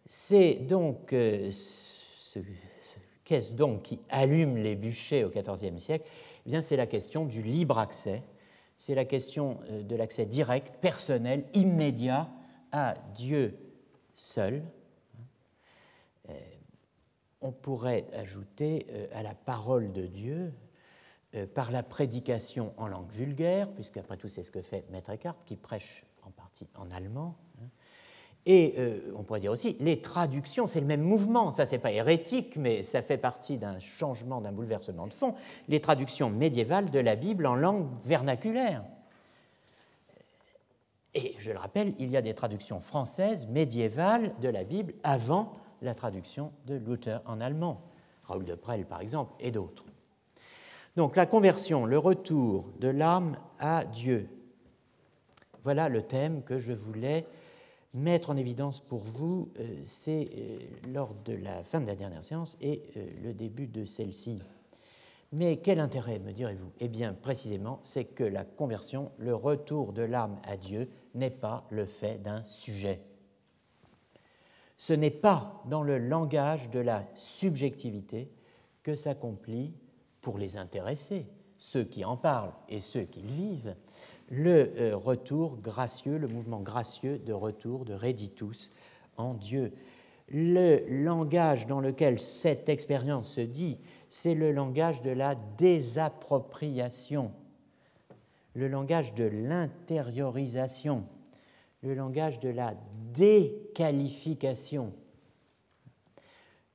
C'est 0.06 0.56
donc 0.56 1.14
euh, 1.14 1.50
ce, 1.52 2.40
qu'est-ce 3.24 3.54
donc 3.54 3.84
qui 3.84 4.00
allume 4.10 4.58
les 4.58 4.76
bûchers 4.76 5.24
au 5.24 5.30
XIVe 5.30 5.78
siècle? 5.78 6.08
Eh 6.50 6.62
c'est 6.62 6.76
la 6.78 6.88
question 6.88 7.26
du 7.26 7.42
libre 7.42 7.78
accès 7.78 8.22
c'est 8.78 8.96
la 8.96 9.06
question 9.06 9.60
euh, 9.70 9.84
de 9.84 9.96
l'accès 9.96 10.26
direct, 10.26 10.76
personnel, 10.82 11.46
immédiat 11.54 12.30
à 12.72 12.96
Dieu 13.16 13.58
seul. 14.14 14.64
Euh, 16.30 16.34
on 17.42 17.52
pourrait 17.52 18.06
ajouter 18.14 18.88
à 19.14 19.22
la 19.22 19.36
parole 19.36 19.92
de 19.92 20.08
Dieu 20.08 20.52
par 21.54 21.70
la 21.70 21.84
prédication 21.84 22.74
en 22.78 22.88
langue 22.88 23.12
vulgaire, 23.12 23.72
puisqu'après 23.74 24.18
tout 24.18 24.30
c'est 24.30 24.42
ce 24.42 24.50
que 24.50 24.62
fait 24.62 24.90
Maître 24.90 25.12
Eckhart, 25.12 25.36
qui 25.46 25.56
prêche 25.56 26.06
en 26.24 26.32
partie 26.32 26.68
en 26.76 26.90
allemand, 26.90 27.36
et 28.46 28.76
euh, 28.78 29.00
on 29.18 29.24
pourrait 29.24 29.40
dire 29.40 29.52
aussi, 29.52 29.76
les 29.80 30.02
traductions, 30.02 30.68
c'est 30.68 30.80
le 30.80 30.86
même 30.86 31.02
mouvement, 31.02 31.52
ça 31.52 31.66
c'est 31.66 31.80
pas 31.80 31.92
hérétique, 31.92 32.58
mais 32.58 32.84
ça 32.84 33.02
fait 33.02 33.18
partie 33.18 33.58
d'un 33.58 33.80
changement, 33.80 34.40
d'un 34.40 34.52
bouleversement 34.52 35.08
de 35.08 35.14
fond, 35.14 35.34
les 35.68 35.82
traductions 35.82 36.30
médiévales 36.30 36.92
de 36.92 37.00
la 37.00 37.16
Bible 37.16 37.48
en 37.48 37.56
langue 37.56 37.88
vernaculaire. 38.06 38.84
Et 41.16 41.34
je 41.40 41.52
le 41.52 41.58
rappelle, 41.58 41.96
il 41.98 42.12
y 42.12 42.18
a 42.18 42.22
des 42.22 42.36
traductions 42.36 42.82
françaises 42.82 43.48
médiévales 43.48 44.34
de 44.42 44.50
la 44.50 44.64
Bible 44.64 44.94
avant 45.04 45.54
la 45.82 45.96
traduction 45.96 46.52
de 46.68 46.76
Luther 46.76 47.22
en 47.26 47.42
allemand, 47.42 47.82
Raoul 48.26 48.46
de 48.46 48.54
Presle 48.54 48.86
par 48.86 49.02
exemple, 49.02 49.34
et 49.40 49.50
d'autres. 49.50 49.86
Donc 50.96 51.16
la 51.16 51.26
conversion, 51.26 51.86
le 51.86 51.98
retour 51.98 52.66
de 52.80 52.90
l'âme 52.90 53.38
à 53.60 53.86
Dieu. 53.86 54.30
Voilà 55.64 55.90
le 55.90 56.04
thème 56.04 56.44
que 56.44 56.60
je 56.60 56.74
voulais 56.74 57.26
mettre 57.96 58.30
en 58.30 58.38
évidence 58.38 58.82
pour 58.82 59.00
vous, 59.00 59.50
euh, 59.60 59.82
c'est 59.86 60.30
euh, 60.36 60.60
lors 60.94 61.16
de 61.24 61.34
la 61.34 61.64
fin 61.64 61.80
de 61.80 61.88
la 61.88 61.96
dernière 61.96 62.24
séance 62.24 62.58
et 62.62 62.84
euh, 62.98 63.08
le 63.24 63.34
début 63.34 63.68
de 63.68 63.86
celle-ci. 63.86 64.42
Mais 65.32 65.58
quel 65.58 65.80
intérêt, 65.80 66.20
me 66.20 66.34
direz-vous? 66.34 66.72
Eh 66.80 66.90
bien, 66.90 67.14
précisément, 67.14 67.80
c'est 67.84 68.04
que 68.04 68.24
la 68.24 68.44
conversion, 68.44 69.12
le 69.18 69.34
retour 69.34 69.94
de 69.94 70.02
l'âme 70.02 70.40
à 70.44 70.58
Dieu, 70.58 70.90
n'est 71.14 71.30
pas 71.30 71.66
le 71.70 71.86
fait 71.86 72.22
d'un 72.22 72.44
sujet. 72.44 73.00
Ce 74.78 74.94
n'est 74.94 75.10
pas 75.10 75.64
dans 75.66 75.82
le 75.82 75.98
langage 75.98 76.70
de 76.70 76.80
la 76.80 77.06
subjectivité 77.16 78.30
que 78.84 78.94
s'accomplit, 78.94 79.74
pour 80.22 80.38
les 80.38 80.58
intéressés, 80.58 81.28
ceux 81.58 81.86
qui 81.86 82.04
en 82.04 82.18
parlent 82.18 82.54
et 82.68 82.80
ceux 82.80 83.04
qui 83.04 83.22
le 83.22 83.32
vivent, 83.32 83.76
le 84.30 84.74
euh, 84.78 84.96
retour 84.96 85.58
gracieux, 85.58 86.18
le 86.18 86.28
mouvement 86.28 86.60
gracieux 86.60 87.20
de 87.20 87.34
retour 87.34 87.86
de 87.86 87.94
Reditus 87.94 88.72
en 89.18 89.34
Dieu. 89.34 89.74
Le 90.28 90.82
langage 90.90 91.68
dans 91.68 91.80
lequel 91.80 92.20
cette 92.20 92.68
expérience 92.70 93.34
se 93.34 93.42
dit, 93.42 93.78
c'est 94.10 94.34
le 94.34 94.52
langage 94.52 95.02
de 95.04 95.12
la 95.12 95.36
désappropriation, 95.36 97.32
le 98.54 98.68
langage 98.68 99.14
de 99.14 99.26
l'intériorisation, 99.26 101.06
le 101.82 101.94
langage 101.94 102.40
de 102.40 102.50
la 102.50 102.74
déqualification, 103.14 104.94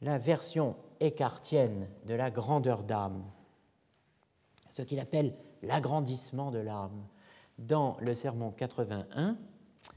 la 0.00 0.18
version 0.18 0.76
écartienne 1.00 1.88
de 2.06 2.14
la 2.14 2.30
grandeur 2.30 2.84
d'âme, 2.84 3.24
ce 4.70 4.82
qu'il 4.82 5.00
appelle 5.00 5.34
l'agrandissement 5.62 6.52
de 6.52 6.58
l'âme, 6.58 7.04
dans 7.60 7.96
le 8.00 8.14
sermon 8.14 8.50
81, 8.50 9.36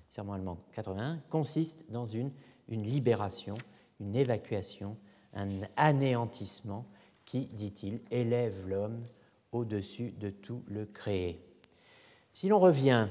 sermon 0.09 0.33
allemand 0.33 0.57
81, 0.73 1.19
consiste 1.29 1.89
dans 1.89 2.05
une, 2.05 2.31
une 2.67 2.83
libération, 2.83 3.55
une 3.99 4.15
évacuation, 4.15 4.97
un 5.33 5.47
anéantissement 5.77 6.85
qui, 7.25 7.45
dit-il, 7.45 8.01
élève 8.11 8.67
l'homme 8.67 9.05
au-dessus 9.53 10.11
de 10.11 10.29
tout 10.29 10.63
le 10.67 10.85
créé. 10.85 11.41
Si 12.31 12.49
l'on 12.49 12.59
revient 12.59 13.07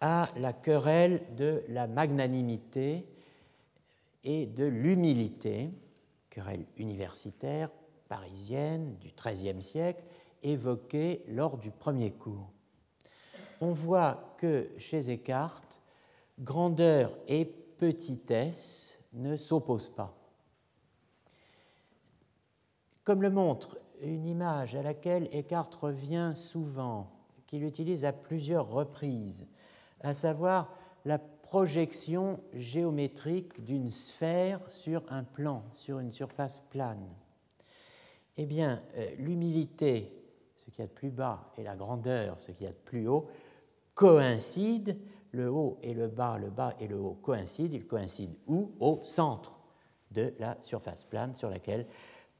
à 0.00 0.28
la 0.36 0.52
querelle 0.52 1.22
de 1.36 1.62
la 1.68 1.86
magnanimité 1.86 3.06
et 4.24 4.46
de 4.46 4.64
l'humilité, 4.64 5.70
querelle 6.28 6.64
universitaire 6.76 7.70
parisienne 8.08 8.96
du 8.96 9.12
XIIIe 9.16 9.62
siècle, 9.62 10.02
évoquée 10.42 11.22
lors 11.28 11.56
du 11.56 11.70
premier 11.70 12.10
cours 12.10 12.50
on 13.62 13.72
voit 13.72 14.34
que 14.38 14.68
chez 14.76 15.08
Eckhart, 15.08 15.62
grandeur 16.40 17.16
et 17.28 17.44
petitesse 17.44 18.98
ne 19.12 19.36
s'opposent 19.36 19.94
pas. 19.94 20.16
Comme 23.04 23.22
le 23.22 23.30
montre 23.30 23.78
une 24.00 24.26
image 24.26 24.74
à 24.74 24.82
laquelle 24.82 25.28
Eckhart 25.32 25.70
revient 25.80 26.32
souvent, 26.34 27.12
qu'il 27.46 27.62
utilise 27.62 28.04
à 28.04 28.12
plusieurs 28.12 28.68
reprises, 28.68 29.46
à 30.00 30.12
savoir 30.14 30.74
la 31.04 31.20
projection 31.20 32.40
géométrique 32.54 33.62
d'une 33.64 33.92
sphère 33.92 34.58
sur 34.72 35.04
un 35.08 35.22
plan, 35.22 35.62
sur 35.76 36.00
une 36.00 36.10
surface 36.10 36.58
plane. 36.70 37.08
Eh 38.36 38.46
bien, 38.46 38.82
euh, 38.96 39.14
l'humilité, 39.18 40.12
ce 40.56 40.64
qu'il 40.64 40.80
y 40.80 40.82
a 40.82 40.88
de 40.88 40.92
plus 40.92 41.10
bas, 41.10 41.52
et 41.56 41.62
la 41.62 41.76
grandeur, 41.76 42.40
ce 42.40 42.50
qu'il 42.50 42.64
y 42.64 42.68
a 42.68 42.72
de 42.72 42.76
plus 42.76 43.06
haut, 43.06 43.28
coïncident, 43.94 44.94
le 45.32 45.50
haut 45.50 45.78
et 45.82 45.94
le 45.94 46.08
bas, 46.08 46.38
le 46.38 46.50
bas 46.50 46.74
et 46.78 46.86
le 46.86 46.98
haut 46.98 47.18
coïncident, 47.22 47.74
ils 47.74 47.86
coïncident 47.86 48.34
où? 48.46 48.72
Au 48.80 49.00
centre 49.04 49.58
de 50.10 50.34
la 50.38 50.56
surface 50.60 51.04
plane 51.04 51.34
sur 51.34 51.48
laquelle, 51.48 51.86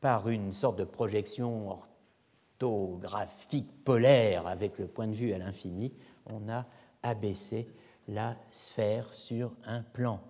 par 0.01 0.29
une 0.29 0.53
sorte 0.53 0.79
de 0.79 0.85
projection 0.85 1.71
orthographique 1.71 3.85
polaire 3.85 4.47
avec 4.47 4.79
le 4.79 4.87
point 4.87 5.07
de 5.07 5.15
vue 5.15 5.33
à 5.33 5.39
l'infini, 5.39 5.95
on 6.27 6.49
a 6.49 6.67
abaissé 7.03 7.69
la 8.09 8.37
sphère 8.51 9.13
sur 9.15 9.53
un 9.65 9.83
plan. 9.83 10.21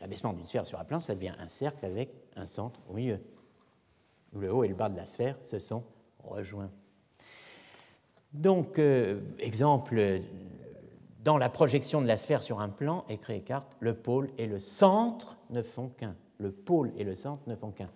L'abaissement 0.00 0.32
d'une 0.32 0.46
sphère 0.46 0.66
sur 0.66 0.78
un 0.78 0.84
plan, 0.84 1.00
ça 1.00 1.14
devient 1.14 1.34
un 1.38 1.48
cercle 1.48 1.86
avec 1.86 2.12
un 2.36 2.46
centre 2.46 2.80
au 2.88 2.94
milieu, 2.94 3.20
où 4.34 4.40
le 4.40 4.52
haut 4.52 4.64
et 4.64 4.68
le 4.68 4.74
bas 4.74 4.88
de 4.88 4.96
la 4.96 5.06
sphère 5.06 5.42
se 5.42 5.58
sont 5.58 5.84
rejoints. 6.18 6.70
Donc, 8.34 8.78
euh, 8.78 9.20
exemple 9.38 10.20
dans 11.24 11.38
la 11.38 11.48
projection 11.48 12.02
de 12.02 12.06
la 12.06 12.18
sphère 12.18 12.42
sur 12.42 12.60
un 12.60 12.68
plan, 12.68 13.04
écrit 13.08 13.36
Eckhart, 13.36 13.64
le 13.80 13.94
pôle 13.94 14.28
et 14.36 14.46
le 14.46 14.58
centre 14.58 15.38
ne 15.50 15.62
font 15.62 15.88
qu'un. 15.88 16.14
Le 16.38 16.52
pôle 16.52 16.92
et 16.98 17.04
le 17.04 17.14
centre 17.14 17.48
ne 17.48 17.54
font 17.54 17.70
qu'un. 17.70 17.90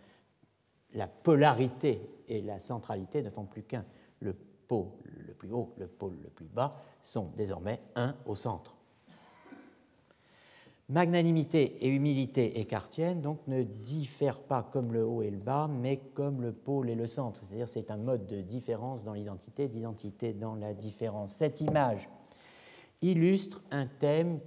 La 0.94 1.08
polarité 1.08 2.00
et 2.28 2.40
la 2.40 2.60
centralité 2.60 3.22
ne 3.22 3.28
font 3.28 3.44
plus 3.44 3.64
qu'un. 3.64 3.84
Le 4.20 4.32
pôle 4.32 4.86
le 5.04 5.34
plus 5.34 5.52
haut, 5.52 5.74
le 5.76 5.86
pôle 5.86 6.16
le 6.22 6.30
plus 6.30 6.46
bas 6.46 6.80
sont 7.02 7.32
désormais 7.36 7.80
un 7.96 8.14
au 8.24 8.34
centre. 8.34 8.77
Magnanimité 10.90 11.84
et 11.84 11.88
humilité 11.88 12.60
écartienne 12.60 13.20
donc 13.20 13.46
ne 13.46 13.62
diffèrent 13.62 14.40
pas 14.40 14.62
comme 14.62 14.94
le 14.94 15.04
haut 15.04 15.20
et 15.20 15.30
le 15.30 15.36
bas, 15.36 15.68
mais 15.68 15.98
comme 16.14 16.40
le 16.40 16.52
pôle 16.52 16.88
et 16.88 16.94
le 16.94 17.06
centre. 17.06 17.42
C'est-à-dire 17.42 17.68
c'est 17.68 17.90
un 17.90 17.98
mode 17.98 18.26
de 18.26 18.40
différence 18.40 19.04
dans 19.04 19.12
l'identité, 19.12 19.68
d'identité 19.68 20.32
dans 20.32 20.54
la 20.54 20.72
différence. 20.72 21.34
Cette 21.34 21.60
image 21.60 22.08
illustre 23.02 23.62
un 23.70 23.86
thème 23.86 24.40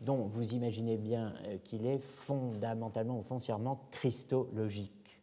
dont 0.00 0.26
vous 0.26 0.54
imaginez 0.54 0.96
bien 0.96 1.34
euh, 1.46 1.58
qu'il 1.62 1.86
est 1.86 2.00
fondamentalement 2.00 3.18
ou 3.18 3.22
foncièrement 3.22 3.86
christologique. 3.92 5.20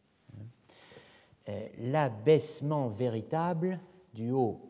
Euh, 1.49 1.67
l'abaissement 1.79 2.87
véritable 2.87 3.79
du 4.13 4.31
haut 4.31 4.61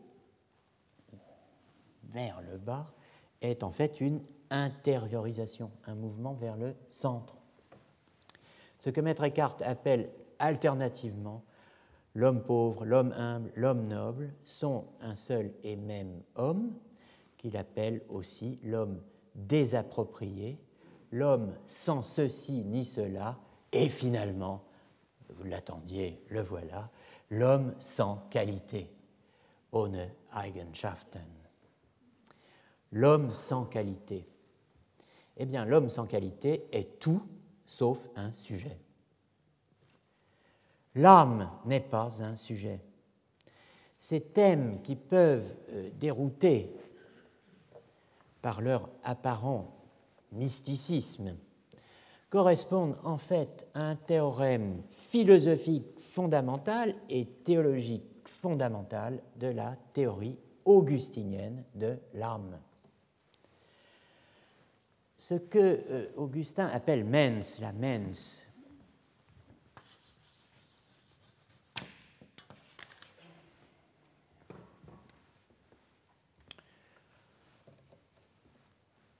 vers 2.10 2.42
le 2.42 2.58
bas 2.58 2.92
est 3.40 3.62
en 3.62 3.70
fait 3.70 4.00
une 4.00 4.20
intériorisation, 4.52 5.70
un 5.86 5.94
mouvement 5.94 6.34
vers 6.34 6.56
le 6.56 6.76
centre. 6.90 7.36
Ce 8.78 8.90
que 8.90 9.00
Maître 9.00 9.24
Eckhart 9.24 9.56
appelle 9.64 10.10
alternativement 10.38 11.42
l'homme 12.14 12.42
pauvre, 12.42 12.84
l'homme 12.84 13.12
humble, 13.12 13.50
l'homme 13.56 13.88
noble 13.88 14.32
sont 14.44 14.84
un 15.00 15.14
seul 15.14 15.52
et 15.64 15.76
même 15.76 16.22
homme, 16.36 16.72
qu'il 17.38 17.56
appelle 17.56 18.02
aussi 18.08 18.60
l'homme 18.62 19.00
désapproprié, 19.34 20.58
l'homme 21.10 21.54
sans 21.66 22.02
ceci 22.02 22.64
ni 22.64 22.84
cela, 22.84 23.38
et 23.72 23.88
finalement, 23.88 24.64
vous 25.30 25.44
l'attendiez, 25.44 26.22
le 26.28 26.42
voilà, 26.42 26.90
l'homme 27.30 27.74
sans 27.78 28.26
qualité, 28.30 28.92
ohne 29.72 30.10
Eigenschaften. 30.34 31.22
L'homme 32.92 33.32
sans 33.32 33.64
qualité. 33.64 34.26
Eh 35.36 35.46
bien, 35.46 35.64
l'homme 35.64 35.90
sans 35.90 36.06
qualité 36.06 36.66
est 36.72 36.98
tout 36.98 37.22
sauf 37.66 38.08
un 38.16 38.30
sujet. 38.30 38.78
L'âme 40.94 41.50
n'est 41.64 41.80
pas 41.80 42.22
un 42.22 42.36
sujet. 42.36 42.80
Ces 43.96 44.20
thèmes 44.20 44.82
qui 44.82 44.96
peuvent 44.96 45.56
euh, 45.70 45.90
dérouter 45.98 46.74
par 48.42 48.60
leur 48.60 48.90
apparent 49.04 49.82
mysticisme, 50.32 51.36
correspondent 52.28 52.96
en 53.04 53.18
fait 53.18 53.68
à 53.74 53.90
un 53.90 53.96
théorème 53.96 54.82
philosophique 54.90 55.98
fondamental 55.98 56.94
et 57.08 57.26
théologique 57.26 58.04
fondamental 58.24 59.22
de 59.36 59.48
la 59.48 59.76
théorie 59.92 60.38
augustinienne 60.64 61.64
de 61.74 61.98
l'âme 62.14 62.58
ce 65.22 65.34
que 65.34 65.80
euh, 65.88 66.08
Augustin 66.16 66.66
appelle 66.66 67.04
mens, 67.04 67.60
la 67.60 67.72
mens. 67.72 68.42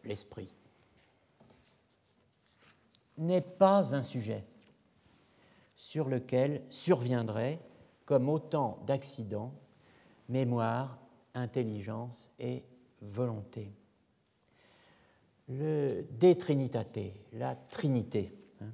L'esprit 0.03 0.53
n'est 3.17 3.41
pas 3.41 3.95
un 3.95 4.03
sujet 4.03 4.45
sur 5.77 6.09
lequel 6.09 6.65
surviendraient, 6.69 7.61
comme 8.07 8.29
autant 8.29 8.83
d'accidents, 8.89 9.55
mémoire, 10.29 10.99
intelligence 11.35 12.33
et 12.41 12.65
volonté. 13.01 13.73
Le 15.59 16.07
De 16.19 16.33
Trinitate, 16.33 17.13
la 17.35 17.55
Trinité, 17.55 18.33
hein, 18.63 18.71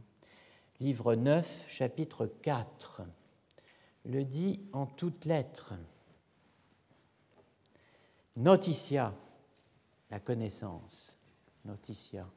livre 0.79 1.17
9, 1.17 1.67
chapitre 1.69 2.27
4, 2.27 3.03
le 4.05 4.25
dit 4.25 4.61
en 4.73 4.87
toutes 4.87 5.25
lettres. 5.25 5.75
Noticia, 8.37 9.13
la 10.09 10.21
connaissance, 10.21 11.17
noticia. 11.65 12.29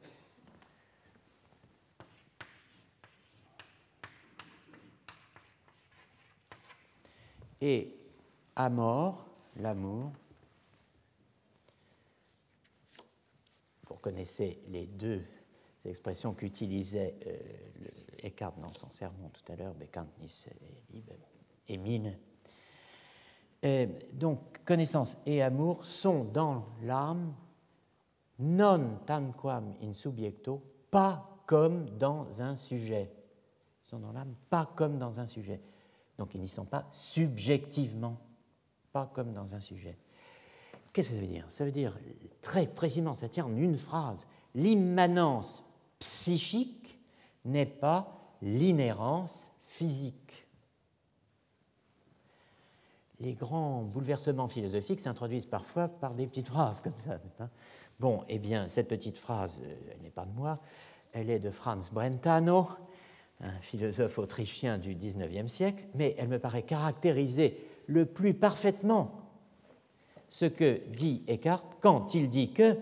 Et 7.62 7.96
amor, 8.56 9.24
l'amour. 9.58 10.12
Vous 14.02 14.10
connaissez 14.10 14.60
les 14.70 14.88
deux 14.88 15.22
expressions 15.86 16.34
qu'utilisait 16.34 17.20
euh, 17.28 17.38
Eckhart 18.24 18.56
dans 18.60 18.74
son 18.74 18.90
sermon 18.90 19.30
tout 19.30 19.52
à 19.52 19.56
l'heure, 19.56 19.76
Bekanntnis 19.76 20.48
et 20.92 21.04
et 21.68 21.78
mine. 21.78 22.18
Donc, 24.14 24.66
connaissance 24.66 25.22
et 25.28 25.44
amour 25.44 25.86
sont 25.86 26.24
dans 26.24 26.66
l'âme 26.82 27.36
non 28.40 28.98
tanquam 29.06 29.76
in 29.84 29.94
subjecto, 29.94 30.64
pas 30.90 31.44
comme 31.46 31.88
dans 32.00 32.42
un 32.42 32.56
sujet. 32.56 33.12
Ils 33.86 33.88
sont 33.88 34.00
dans 34.00 34.14
l'âme, 34.14 34.34
pas 34.50 34.74
comme 34.76 34.98
dans 34.98 35.20
un 35.20 35.28
sujet. 35.28 35.62
Donc, 36.18 36.34
ils 36.34 36.42
n'y 36.42 36.50
sont 36.50 36.66
pas 36.66 36.88
subjectivement, 36.90 38.18
pas 38.92 39.12
comme 39.14 39.32
dans 39.32 39.54
un 39.54 39.60
sujet. 39.60 39.96
Qu'est-ce 40.94 41.10
que 41.10 41.16
ça 41.16 41.22
veut 41.22 41.28
dire? 41.28 41.46
Ça 41.50 41.66
veut 41.66 41.72
dire 41.72 41.98
très 42.42 42.68
précisément, 42.68 43.14
ça 43.14 43.30
tient 43.30 43.46
en 43.46 43.56
une 43.56 43.78
phrase. 43.78 44.28
L'immanence 44.56 45.64
psychique 46.00 47.00
n'est 47.46 47.66
pas 47.66 48.36
l'inhérence 48.42 49.52
physique 49.64 50.22
les 53.22 53.34
grands 53.34 53.84
bouleversements 53.84 54.48
philosophiques 54.48 55.00
s'introduisent 55.00 55.46
parfois 55.46 55.88
par 55.88 56.14
des 56.14 56.28
petites 56.28 56.48
phrases 56.48 56.82
comme 56.82 56.94
ça. 57.38 57.50
Bon, 58.00 58.24
eh 58.30 58.40
bien, 58.40 58.68
cette 58.68 58.88
petite 58.88 59.18
phrase, 59.18 59.62
euh, 59.64 59.76
elle 59.94 60.02
n'est 60.02 60.10
pas 60.10 60.26
de 60.26 60.34
moi, 60.34 60.58
elle 61.14 61.30
est 61.30 61.40
de 61.40 61.52
Franz 61.52 61.92
Brentano, 61.92 62.68
un 63.42 63.60
philosophe 63.62 64.18
autrichien 64.18 64.78
du 64.78 64.96
XIXe 64.96 65.52
siècle, 65.52 65.84
mais 65.94 66.16
elle 66.18 66.30
me 66.30 66.40
paraît 66.40 66.64
caractériser 66.64 67.58
le 67.86 68.06
plus 68.06 68.34
parfaitement 68.34 69.21
ce 70.32 70.46
que 70.46 70.80
dit 70.88 71.24
Eckhart 71.28 71.66
quand 71.82 72.16
il 72.16 72.30
dit 72.30 72.54
que 72.54 72.78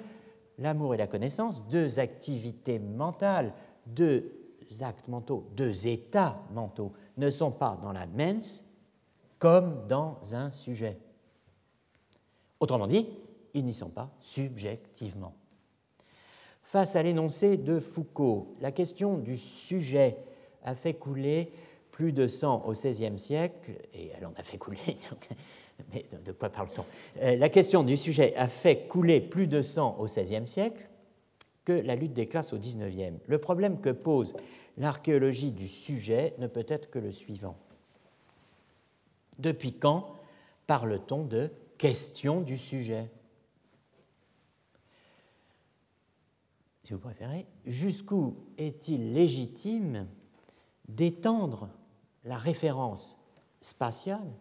l'amour 0.60 0.94
et 0.94 0.98
la 0.98 1.08
connaissance, 1.08 1.68
deux 1.68 2.00
activités 2.00 2.78
mentales, 2.80 3.54
deux 3.88 4.32
actes 4.82 5.08
mentaux, 5.08 5.50
deux 5.58 5.88
états 5.88 6.40
mentaux, 6.54 6.94
ne 7.18 7.30
sont 7.32 7.52
pas 7.52 7.78
dans 7.82 7.92
la 7.92 8.06
mens, 8.06 8.64
comme 9.40 9.88
dans 9.88 10.20
un 10.34 10.52
sujet. 10.52 10.98
Autrement 12.60 12.86
dit, 12.86 13.08
ils 13.56 13.66
n'y 13.66 13.74
sont 13.74 13.90
pas 13.90 14.12
subjectivement. 14.20 15.34
Face 16.62 16.96
à 16.96 17.02
l'énoncé 17.02 17.58
de 17.58 17.80
Foucault, 17.80 18.56
la 18.62 18.72
question 18.72 19.18
du 19.18 19.40
sujet 19.40 20.18
a 20.64 20.76
fait 20.76 20.94
couler 20.94 21.52
plus 21.90 22.14
de 22.14 22.28
sang 22.28 22.64
au 22.68 22.74
XVIe 22.74 23.18
siècle, 23.18 23.72
et 23.92 24.12
elle 24.16 24.28
en 24.28 24.34
a 24.38 24.44
fait 24.44 24.60
couler, 24.60 24.78
mais 25.94 26.06
de 26.26 26.32
quoi 26.32 26.50
parle-t-on? 26.50 26.86
Euh, 27.22 27.36
La 27.38 27.50
question 27.50 27.84
du 27.84 27.98
sujet 27.98 28.36
a 28.36 28.48
fait 28.48 28.88
couler 28.88 29.22
plus 29.22 29.48
de 29.48 29.62
sang 29.62 29.96
au 30.00 30.06
XVIe 30.06 30.48
siècle 30.48 30.90
que 31.66 31.74
la 31.74 31.96
lutte 31.96 32.14
des 32.14 32.28
classes 32.28 32.54
au 32.54 32.58
XIXe. 32.58 33.20
Le 33.28 33.38
problème 33.38 33.80
que 33.80 33.90
pose 33.90 34.36
l'archéologie 34.78 35.52
du 35.52 35.68
sujet 35.68 36.34
ne 36.38 36.48
peut 36.48 36.66
être 36.68 36.90
que 36.90 37.00
le 37.00 37.12
suivant. 37.12 37.58
Depuis 39.38 39.74
quand 39.74 40.16
parle-t-on 40.68 41.26
de 41.26 41.52
question 41.78 42.42
du 42.42 42.58
sujet? 42.58 43.10
Si 46.84 46.94
vous 46.94 47.00
préférez, 47.00 47.46
jusqu'où 47.66 48.36
est-il 48.58 49.14
légitime 49.14 50.08
d'étendre 50.88 51.70
la 52.24 52.38
référence 52.38 53.18
spatiale 53.62 54.32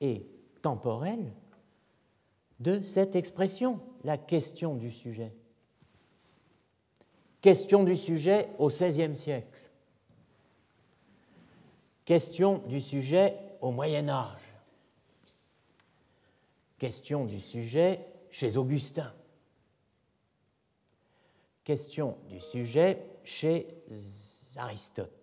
et 0.00 0.26
temporelle 0.62 1.32
de 2.60 2.80
cette 2.82 3.16
expression, 3.16 3.80
la 4.04 4.16
question 4.16 4.74
du 4.76 4.90
sujet 4.90 5.32
Question 7.40 7.82
du 7.82 7.96
sujet 7.96 8.48
au 8.58 8.68
XVIe 8.68 9.16
siècle. 9.16 9.58
Question 12.04 12.58
du 12.68 12.80
sujet 12.80 13.36
au 13.60 13.72
Moyen 13.72 14.08
Âge 14.08 14.42
question 16.82 17.26
du 17.26 17.38
sujet 17.38 18.04
chez 18.32 18.56
Augustin, 18.56 19.14
question 21.62 22.18
du 22.28 22.40
sujet 22.40 23.06
chez 23.22 23.68
Aristote. 24.56 25.21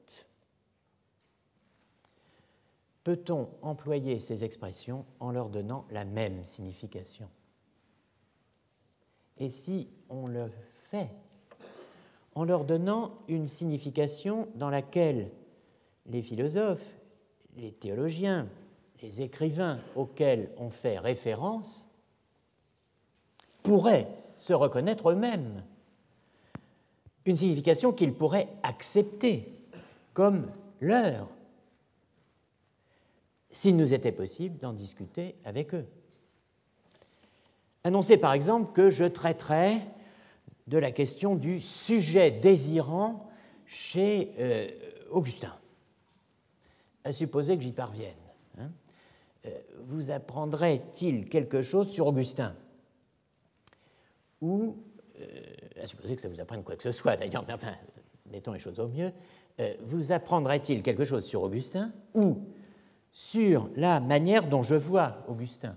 Peut-on 3.04 3.50
employer 3.62 4.20
ces 4.20 4.44
expressions 4.44 5.06
en 5.20 5.32
leur 5.32 5.50
donnant 5.50 5.86
la 5.90 6.06
même 6.06 6.44
signification? 6.44 7.30
Et 9.38 9.50
si 9.50 9.90
on 10.10 10.28
le 10.28 10.52
fait 10.92 11.10
en 12.36 12.44
leur 12.44 12.66
donnant 12.66 13.14
une 13.28 13.48
signification 13.48 14.48
dans 14.56 14.70
laquelle 14.70 15.32
les 16.06 16.22
philosophes, 16.22 16.96
les 17.58 17.72
théologiens, 17.72 18.48
les 19.02 19.22
écrivains 19.22 19.80
auxquels 19.96 20.52
on 20.58 20.70
fait 20.70 21.00
référence 21.00 21.88
pourraient 23.64 24.08
se 24.38 24.54
reconnaître 24.54 25.12
eux-mêmes. 25.12 25.64
Une 27.26 27.36
signification 27.36 27.92
qu'ils 27.92 28.14
pourraient 28.14 28.50
accepter 28.64 29.54
comme 30.14 30.52
leur, 30.80 31.28
s'il 33.52 33.76
nous 33.76 33.94
était 33.94 34.12
possible 34.12 34.58
d'en 34.58 34.74
discuter 34.74 35.36
avec 35.44 35.74
eux. 35.74 35.86
Annoncer 37.84 38.18
par 38.18 38.34
exemple 38.34 38.74
que 38.74 38.90
je 38.90 39.06
traiterai 39.06 39.80
de 40.68 40.78
la 40.78 40.92
question 40.92 41.36
du 41.36 41.60
sujet 41.60 42.30
désirant 42.30 43.30
chez 43.66 44.32
euh, 44.40 44.68
Augustin, 45.10 45.56
à 47.04 47.12
supposer 47.12 47.58
que 47.58 47.64
j'y 47.64 47.72
parvienne. 47.72 48.14
Euh, 49.46 49.50
vous 49.86 50.12
apprendrait-il 50.12 51.30
quelque 51.30 51.62
chose 51.62 51.90
sur 51.90 52.08
Augustin? 52.08 52.56
Ou, 54.42 54.76
euh, 55.20 55.26
à 55.82 55.88
supposer 55.88 56.16
que 56.16 56.22
ça 56.22 56.30
vous 56.30 56.42
apprenne 56.42 56.64
quoi 56.64 56.76
que 56.76 56.84
ce 56.84 56.92
soit 56.92 57.16
d'ailleurs, 57.16 57.46
mais 57.48 57.54
enfin, 57.54 57.76
mettons 58.30 58.52
les 58.52 58.60
choses 58.60 58.80
au 58.80 58.88
mieux, 58.88 59.12
vous 59.82 60.14
apprendrait-il 60.14 60.82
quelque 60.84 61.04
chose 61.04 61.26
sur 61.26 61.42
Augustin? 61.42 61.92
Ou 62.14 62.38
sur 63.12 63.70
la 63.76 64.00
manière 64.00 64.48
dont 64.48 64.64
je 64.64 64.76
vois 64.76 65.24
Augustin 65.28 65.76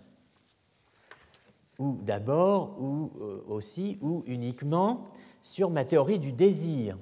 Ou 1.78 1.98
d'abord, 2.02 2.80
ou 2.80 3.10
aussi, 3.48 3.98
ou 4.00 4.22
uniquement 4.26 5.06
sur 5.42 5.70
ma 5.70 5.84
théorie 5.84 6.18
du 6.18 6.32
désir, 6.32 6.98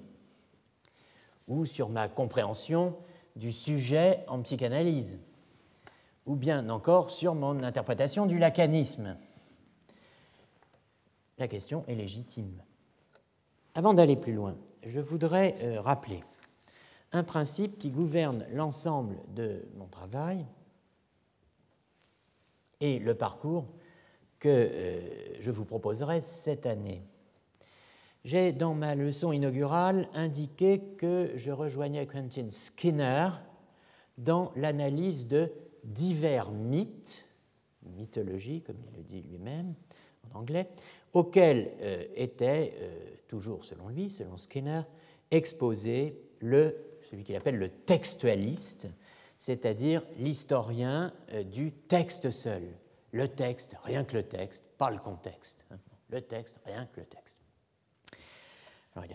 ou 1.48 1.66
sur 1.66 1.88
ma 1.88 2.08
compréhension 2.08 2.96
du 3.36 3.52
sujet 3.52 4.24
en 4.28 4.40
psychanalyse 4.42 5.18
ou 6.30 6.36
bien 6.36 6.68
encore 6.68 7.10
sur 7.10 7.34
mon 7.34 7.62
interprétation 7.64 8.26
du 8.26 8.38
lacanisme. 8.38 9.16
La 11.38 11.48
question 11.48 11.84
est 11.88 11.96
légitime. 11.96 12.62
Avant 13.74 13.94
d'aller 13.94 14.16
plus 14.16 14.34
loin, 14.34 14.56
je 14.84 15.00
voudrais 15.00 15.56
euh, 15.62 15.80
rappeler 15.80 16.22
un 17.12 17.22
principe 17.22 17.78
qui 17.78 17.90
gouverne 17.90 18.46
l'ensemble 18.52 19.16
de 19.34 19.64
mon 19.76 19.86
travail 19.86 20.46
et 22.80 22.98
le 22.98 23.14
parcours 23.14 23.66
que 24.38 24.48
euh, 24.48 25.00
je 25.40 25.50
vous 25.50 25.64
proposerai 25.64 26.20
cette 26.20 26.66
année. 26.66 27.02
J'ai, 28.24 28.52
dans 28.52 28.74
ma 28.74 28.94
leçon 28.94 29.32
inaugurale, 29.32 30.08
indiqué 30.14 30.80
que 30.98 31.32
je 31.36 31.50
rejoignais 31.50 32.06
Quentin 32.06 32.50
Skinner 32.50 33.28
dans 34.18 34.52
l'analyse 34.56 35.26
de 35.26 35.50
divers 35.84 36.50
mythes, 36.50 37.24
mythologie 37.96 38.62
comme 38.62 38.76
il 38.88 38.96
le 38.96 39.02
dit 39.02 39.22
lui-même, 39.22 39.74
en 40.30 40.38
anglais, 40.38 40.68
auquel 41.12 41.72
euh, 41.80 42.04
était, 42.14 42.74
euh, 42.80 43.10
toujours 43.26 43.64
selon 43.64 43.88
lui, 43.88 44.10
selon 44.10 44.36
Skinner, 44.36 44.82
exposé 45.30 46.20
le, 46.40 46.76
celui 47.10 47.24
qu'il 47.24 47.36
appelle 47.36 47.58
le 47.58 47.68
textualiste, 47.68 48.86
c'est-à-dire 49.38 50.02
l'historien 50.18 51.12
euh, 51.32 51.42
du 51.42 51.72
texte 51.72 52.30
seul. 52.30 52.62
Le 53.12 53.26
texte, 53.28 53.74
rien 53.82 54.04
que 54.04 54.16
le 54.16 54.22
texte, 54.22 54.62
pas 54.78 54.90
le 54.90 54.98
contexte. 54.98 55.64
Hein. 55.70 55.78
Le 56.10 56.20
texte, 56.20 56.60
rien 56.64 56.86
que 56.86 57.00
le 57.00 57.06
texte. 57.06 57.36
Alors, 58.94 59.08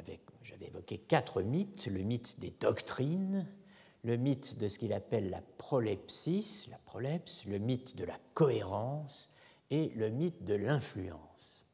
j'avais 0.44 0.68
évoqué 0.68 0.98
quatre 0.98 1.42
mythes 1.42 1.88
le 1.88 2.02
mythe 2.02 2.40
des 2.40 2.54
doctrines, 2.60 3.48
le 4.04 4.18
mythe 4.18 4.58
de 4.58 4.70
ce 4.70 4.78
qu'il 4.78 4.94
appelle 4.94 5.30
la 5.30 5.42
prolepsis, 5.58 6.68
la 6.70 6.78
prolepse, 6.78 7.44
le 7.46 7.58
mythe 7.58 7.96
de 7.96 8.06
la 8.06 8.18
cohérence 8.34 9.30
et 9.72 9.90
le 9.96 10.10
mythe 10.10 10.44
de 10.44 10.54
l'influence. 10.54 11.65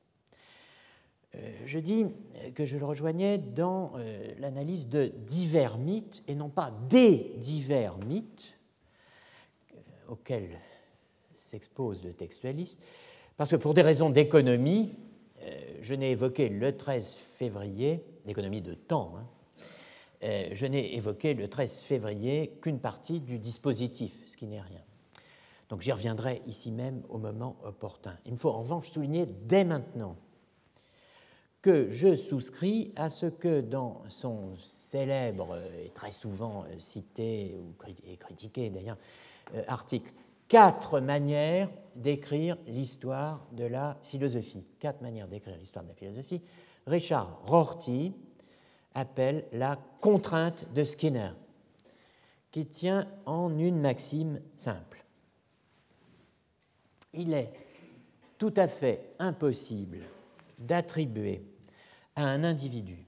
Euh, 1.36 1.52
je 1.66 1.80
dis 1.80 2.06
que 2.56 2.66
je 2.66 2.78
le 2.78 2.86
rejoignais 2.86 3.38
dans 3.38 3.94
euh, 3.96 4.34
l'analyse 4.40 4.90
de 4.90 5.12
divers 5.26 5.78
mythes 5.78 6.24
et 6.28 6.36
non 6.36 6.50
pas 6.50 6.74
des 6.90 7.36
divers 7.38 7.98
mythes 8.06 8.54
euh, 9.74 9.78
auxquels 10.10 10.60
s'expose 11.36 12.04
le 12.04 12.14
textualiste, 12.14 12.80
parce 13.38 13.52
que 13.52 13.56
pour 13.56 13.74
des 13.74 13.82
raisons 13.82 14.10
d'économie, 14.10 14.94
je 15.82 15.96
n'ai 15.96 16.12
évoqué 16.12 16.48
le 16.48 16.78
13 16.78 17.14
février, 17.14 18.06
d'économie 18.26 18.62
de 18.62 18.74
temps, 18.74 19.16
hein, 19.18 19.26
je 20.52 20.66
n'ai 20.66 20.96
évoqué 20.96 21.34
le 21.34 21.50
13 21.50 21.80
février 21.80 22.54
qu'une 22.62 22.80
partie 22.80 23.20
du 23.20 23.38
dispositif, 23.38 24.14
ce 24.28 24.38
qui 24.38 24.46
n'est 24.46 24.62
rien. 24.62 24.80
Donc 25.68 25.82
j'y 25.82 25.92
reviendrai 25.92 26.42
ici 26.46 26.72
même 26.72 27.02
au 27.10 27.18
moment 27.18 27.58
opportun. 27.66 28.16
Il 28.26 28.34
me 28.34 28.38
faut 28.38 28.52
en 28.52 28.62
revanche 28.62 28.92
souligner 28.92 29.26
dès 29.26 29.66
maintenant 29.66 30.16
que 31.62 31.90
je 31.92 32.16
souscris 32.16 32.92
à 32.96 33.10
ce 33.10 33.28
que 33.28 33.62
dans 33.62 34.02
son 34.08 34.56
célèbre 34.58 35.58
et 35.84 35.90
très 35.90 36.12
souvent 36.12 36.66
cité 36.80 37.56
et 38.08 38.18
critiqué 38.18 38.70
d'ailleurs 38.70 38.98
euh, 39.56 39.64
article 39.68 40.12
Quatre 40.48 41.00
manières 41.00 41.70
d'écrire 41.96 42.58
l'histoire 42.68 43.48
de 43.54 43.64
la 43.64 43.98
philosophie. 44.04 44.66
Quatre 44.80 45.02
manières 45.02 45.30
d'écrire 45.30 45.56
l'histoire 45.58 45.86
de 45.86 45.90
la 45.90 45.96
philosophie. 45.96 46.42
Richard 46.86 47.40
Rorty, 47.46 48.12
appelle 48.94 49.46
la 49.54 49.78
contrainte 50.00 50.72
de 50.74 50.84
Skinner, 50.84 51.32
qui 52.52 52.66
tient 52.66 53.08
en 53.26 53.58
une 53.58 53.80
maxime 53.80 54.42
simple. 54.56 55.04
Il 57.14 57.34
est 57.34 57.54
tout 58.38 58.54
à 58.58 58.68
fait 58.68 59.14
impossible 59.20 60.00
d'attribuer 60.58 61.44
à 62.16 62.26
un 62.26 62.44
individu 62.44 63.06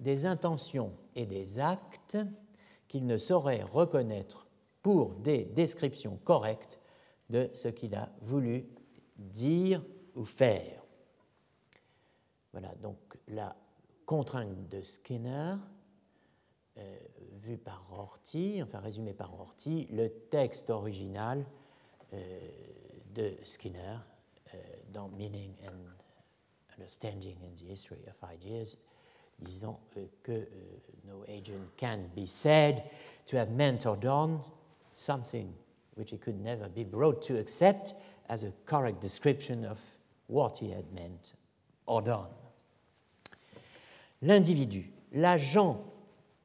des 0.00 0.26
intentions 0.26 0.92
et 1.14 1.26
des 1.26 1.58
actes 1.58 2.18
qu'il 2.88 3.06
ne 3.06 3.16
saurait 3.16 3.62
reconnaître 3.62 4.46
pour 4.82 5.14
des 5.14 5.44
descriptions 5.44 6.18
correctes 6.24 6.80
de 7.30 7.48
ce 7.54 7.68
qu'il 7.68 7.94
a 7.94 8.10
voulu 8.20 8.66
dire 9.16 9.82
ou 10.14 10.24
faire. 10.24 10.82
Voilà, 12.52 12.74
donc 12.82 12.98
la 13.28 13.56
contrainte 14.04 14.68
de 14.68 14.82
Skinner, 14.82 15.54
euh, 16.78 16.98
vue 17.40 17.56
par 17.58 17.88
Rorty, 17.88 18.60
enfin 18.62 18.80
résumé 18.80 19.14
par 19.14 19.30
Rorty, 19.30 19.86
le 19.90 20.08
texte 20.08 20.70
original 20.70 21.44
euh, 22.12 22.40
de 23.14 23.36
Skinner 23.44 23.98
euh, 24.54 24.58
dans 24.90 25.08
Meaning 25.08 25.54
and 25.66 26.01
Understanding 26.82 27.36
in 27.44 27.54
the 27.64 27.70
History 27.70 27.98
of 28.08 28.28
Ideas, 28.28 28.76
disant 29.40 29.78
euh, 29.96 30.00
que 30.24 30.32
euh, 30.32 30.46
no 31.06 31.24
agent 31.28 31.60
can 31.76 32.10
be 32.16 32.26
said 32.26 32.82
to 33.26 33.36
have 33.36 33.52
meant 33.52 33.86
or 33.86 33.96
done 33.96 34.40
something 34.96 35.54
which 35.94 36.10
he 36.10 36.18
could 36.18 36.42
never 36.42 36.68
be 36.68 36.82
brought 36.82 37.22
to 37.22 37.38
accept 37.38 37.94
as 38.28 38.42
a 38.42 38.52
correct 38.66 39.00
description 39.00 39.64
of 39.64 39.78
what 40.26 40.58
he 40.58 40.72
had 40.72 40.92
meant 40.92 41.34
or 41.86 42.02
done. 42.02 42.30
L'individu, 44.20 44.84
l'agent, 45.12 45.84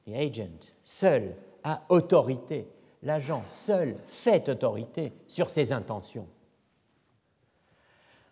agent, 0.05 0.71
seul 0.83 1.33
a 1.63 1.81
autorité, 1.89 2.67
l'agent 3.01 3.43
seul 3.49 3.95
fait 4.05 4.49
autorité 4.49 5.13
sur 5.27 5.49
ses 5.49 5.73
intentions. 5.73 6.27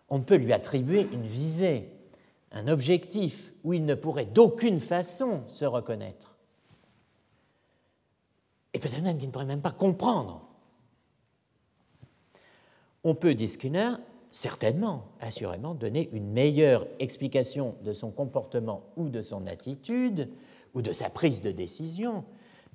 On 0.10 0.22
peut 0.22 0.36
lui 0.36 0.54
attribuer 0.54 1.08
une 1.12 1.26
visée, 1.26 1.90
un 2.56 2.70
objectif 2.70 3.54
où 3.64 3.74
il 3.74 3.86
ne 3.86 3.94
pourrait 3.94 4.26
d'aucune 4.26 4.80
façon 4.80 5.44
se 5.50 5.66
reconnaître. 5.66 6.38
Et 8.74 8.80
peut-être 8.80 9.04
même 9.04 9.18
qu'il 9.18 9.28
ne 9.28 9.32
pourrait 9.32 9.46
même 9.46 9.62
pas 9.62 9.72
comprendre. 9.72 10.42
On 13.04 13.14
peut, 13.14 13.36
dit 13.36 13.50
Skinner, 13.50 13.92
certainement, 14.32 15.10
assurément, 15.20 15.76
donner 15.76 16.10
une 16.14 16.32
meilleure 16.32 16.88
explication 17.00 17.76
de 17.84 17.94
son 17.94 18.10
comportement 18.10 18.84
ou 18.96 19.10
de 19.10 19.22
son 19.22 19.48
attitude 19.48 20.30
ou 20.74 20.82
de 20.82 20.94
sa 20.94 21.10
prise 21.10 21.42
de 21.42 21.52
décision 21.52 22.26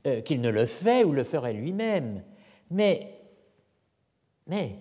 euh, 0.06 0.20
qu'il 0.20 0.40
ne 0.40 0.50
le 0.50 0.66
fait 0.66 1.04
ou 1.04 1.12
le 1.12 1.24
ferait 1.24 1.52
lui-même. 1.54 2.22
Mais, 2.70 3.18
mais 4.46 4.76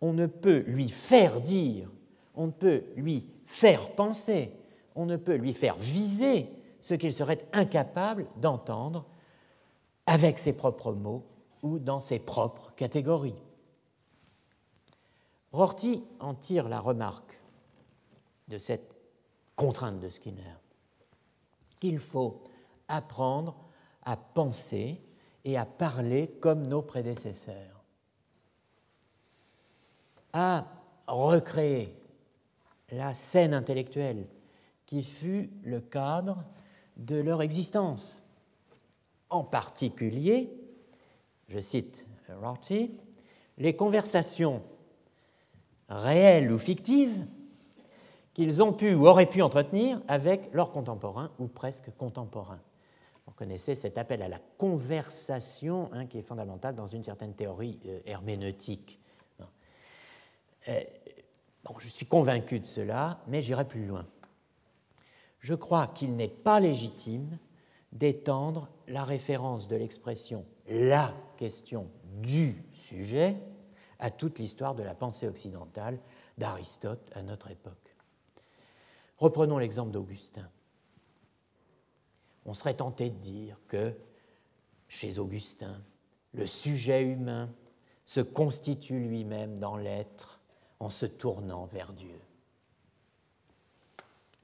on 0.00 0.12
ne 0.12 0.26
peut 0.26 0.64
lui 0.66 0.88
faire 0.88 1.40
dire, 1.40 1.90
on 2.34 2.46
ne 2.46 2.52
peut 2.52 2.84
lui 2.96 3.26
faire 3.46 3.94
penser, 3.94 4.52
on 4.94 5.06
ne 5.06 5.16
peut 5.16 5.34
lui 5.34 5.52
faire 5.52 5.76
viser 5.76 6.48
ce 6.80 6.94
qu'il 6.94 7.12
serait 7.12 7.38
incapable 7.52 8.26
d'entendre 8.36 9.06
avec 10.06 10.38
ses 10.38 10.54
propres 10.54 10.92
mots 10.92 11.24
ou 11.62 11.78
dans 11.78 12.00
ses 12.00 12.18
propres 12.18 12.72
catégories. 12.74 13.42
Rorty 15.52 16.04
en 16.20 16.34
tire 16.34 16.68
la 16.68 16.80
remarque 16.80 17.40
de 18.48 18.58
cette 18.58 18.94
contrainte 19.56 20.00
de 20.00 20.08
Skinner, 20.08 20.56
qu'il 21.80 21.98
faut 21.98 22.42
apprendre 22.88 23.56
à 24.02 24.16
penser 24.16 25.00
et 25.44 25.56
à 25.56 25.64
parler 25.64 26.28
comme 26.40 26.66
nos 26.66 26.82
prédécesseurs, 26.82 27.84
à 30.32 30.66
recréer 31.06 31.96
la 32.94 33.14
scène 33.14 33.54
intellectuelle 33.54 34.26
qui 34.86 35.02
fut 35.02 35.50
le 35.62 35.80
cadre 35.80 36.44
de 36.96 37.16
leur 37.16 37.42
existence. 37.42 38.22
En 39.30 39.42
particulier, 39.42 40.52
je 41.48 41.58
cite 41.58 42.06
Rorty, 42.40 42.98
les 43.58 43.76
conversations 43.76 44.62
réelles 45.88 46.52
ou 46.52 46.58
fictives 46.58 47.24
qu'ils 48.32 48.62
ont 48.62 48.72
pu 48.72 48.94
ou 48.94 49.06
auraient 49.06 49.28
pu 49.28 49.42
entretenir 49.42 50.00
avec 50.08 50.52
leurs 50.52 50.72
contemporains 50.72 51.30
ou 51.38 51.46
presque 51.46 51.90
contemporains. 51.96 52.60
Vous 53.26 53.32
connaissez 53.32 53.74
cet 53.74 53.96
appel 53.96 54.22
à 54.22 54.28
la 54.28 54.40
conversation 54.58 55.88
hein, 55.92 56.06
qui 56.06 56.18
est 56.18 56.22
fondamental 56.22 56.74
dans 56.74 56.86
une 56.86 57.02
certaine 57.02 57.34
théorie 57.34 57.78
euh, 57.86 58.00
herméneutique. 58.04 59.00
Euh, 60.68 60.80
je 61.78 61.88
suis 61.88 62.06
convaincu 62.06 62.60
de 62.60 62.66
cela, 62.66 63.20
mais 63.26 63.42
j'irai 63.42 63.66
plus 63.66 63.86
loin. 63.86 64.06
Je 65.40 65.54
crois 65.54 65.88
qu'il 65.88 66.16
n'est 66.16 66.28
pas 66.28 66.60
légitime 66.60 67.38
d'étendre 67.92 68.68
la 68.88 69.04
référence 69.04 69.68
de 69.68 69.76
l'expression 69.76 70.44
la 70.68 71.14
question 71.36 71.90
du 72.22 72.56
sujet 72.72 73.36
à 73.98 74.10
toute 74.10 74.38
l'histoire 74.38 74.74
de 74.74 74.82
la 74.82 74.94
pensée 74.94 75.28
occidentale 75.28 75.98
d'Aristote 76.38 77.10
à 77.14 77.22
notre 77.22 77.50
époque. 77.50 77.96
Reprenons 79.18 79.58
l'exemple 79.58 79.92
d'Augustin. 79.92 80.48
On 82.46 82.54
serait 82.54 82.74
tenté 82.74 83.10
de 83.10 83.18
dire 83.18 83.58
que 83.68 83.94
chez 84.88 85.18
Augustin, 85.18 85.82
le 86.32 86.46
sujet 86.46 87.02
humain 87.02 87.50
se 88.04 88.20
constitue 88.20 88.98
lui-même 88.98 89.58
dans 89.58 89.76
l'être 89.76 90.33
en 90.80 90.90
se 90.90 91.06
tournant 91.06 91.66
vers 91.66 91.92
Dieu. 91.92 92.20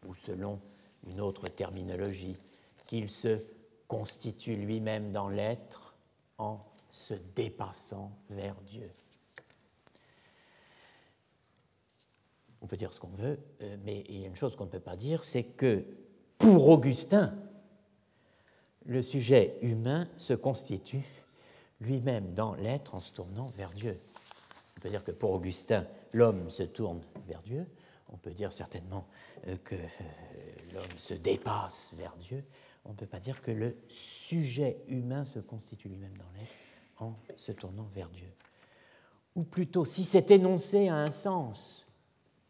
Ou 0.06 0.14
selon 0.14 0.60
une 1.06 1.20
autre 1.20 1.48
terminologie, 1.48 2.36
qu'il 2.86 3.10
se 3.10 3.38
constitue 3.88 4.56
lui-même 4.56 5.12
dans 5.12 5.28
l'être 5.28 5.94
en 6.38 6.60
se 6.92 7.14
dépassant 7.34 8.10
vers 8.30 8.60
Dieu. 8.62 8.90
on 12.62 12.66
peut 12.66 12.76
dire 12.76 12.92
ce 12.92 13.00
qu'on 13.00 13.08
veut, 13.08 13.38
euh, 13.62 13.76
mais 13.84 14.04
il 14.08 14.20
y 14.20 14.24
a 14.24 14.26
une 14.26 14.36
chose 14.36 14.56
qu'on 14.56 14.66
ne 14.66 14.70
peut 14.70 14.80
pas 14.80 14.96
dire, 14.96 15.24
c'est 15.24 15.44
que 15.44 15.84
pour 16.38 16.68
Augustin, 16.68 17.34
le 18.86 19.02
sujet 19.02 19.56
humain 19.62 20.08
se 20.16 20.34
constitue 20.34 21.04
lui-même 21.80 22.34
dans 22.34 22.54
l'être 22.54 22.94
en 22.94 23.00
se 23.00 23.12
tournant 23.12 23.46
vers 23.56 23.70
Dieu. 23.72 23.98
On 24.76 24.80
peut 24.80 24.90
dire 24.90 25.04
que 25.04 25.10
pour 25.10 25.32
Augustin, 25.32 25.86
l'homme 26.12 26.50
se 26.50 26.62
tourne 26.62 27.00
vers 27.26 27.42
Dieu. 27.42 27.66
On 28.12 28.16
peut 28.16 28.32
dire 28.32 28.52
certainement 28.52 29.06
euh, 29.46 29.56
que 29.64 29.74
euh, 29.74 29.78
l'homme 30.74 30.98
se 30.98 31.14
dépasse 31.14 31.92
vers 31.94 32.16
Dieu. 32.16 32.44
On 32.84 32.90
ne 32.90 32.94
peut 32.94 33.06
pas 33.06 33.20
dire 33.20 33.40
que 33.42 33.50
le 33.50 33.76
sujet 33.88 34.82
humain 34.88 35.24
se 35.24 35.38
constitue 35.38 35.88
lui-même 35.88 36.16
dans 36.16 36.30
l'être 36.38 36.52
en 36.98 37.14
se 37.36 37.52
tournant 37.52 37.88
vers 37.94 38.08
Dieu. 38.10 38.32
Ou 39.36 39.44
plutôt, 39.44 39.84
si 39.84 40.04
cet 40.04 40.30
énoncé 40.30 40.88
a 40.88 40.96
un 40.96 41.10
sens, 41.10 41.86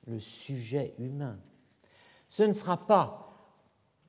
le 0.07 0.19
sujet 0.19 0.95
humain, 0.99 1.39
ce 2.29 2.43
ne 2.43 2.53
sera 2.53 2.87
pas, 2.87 3.27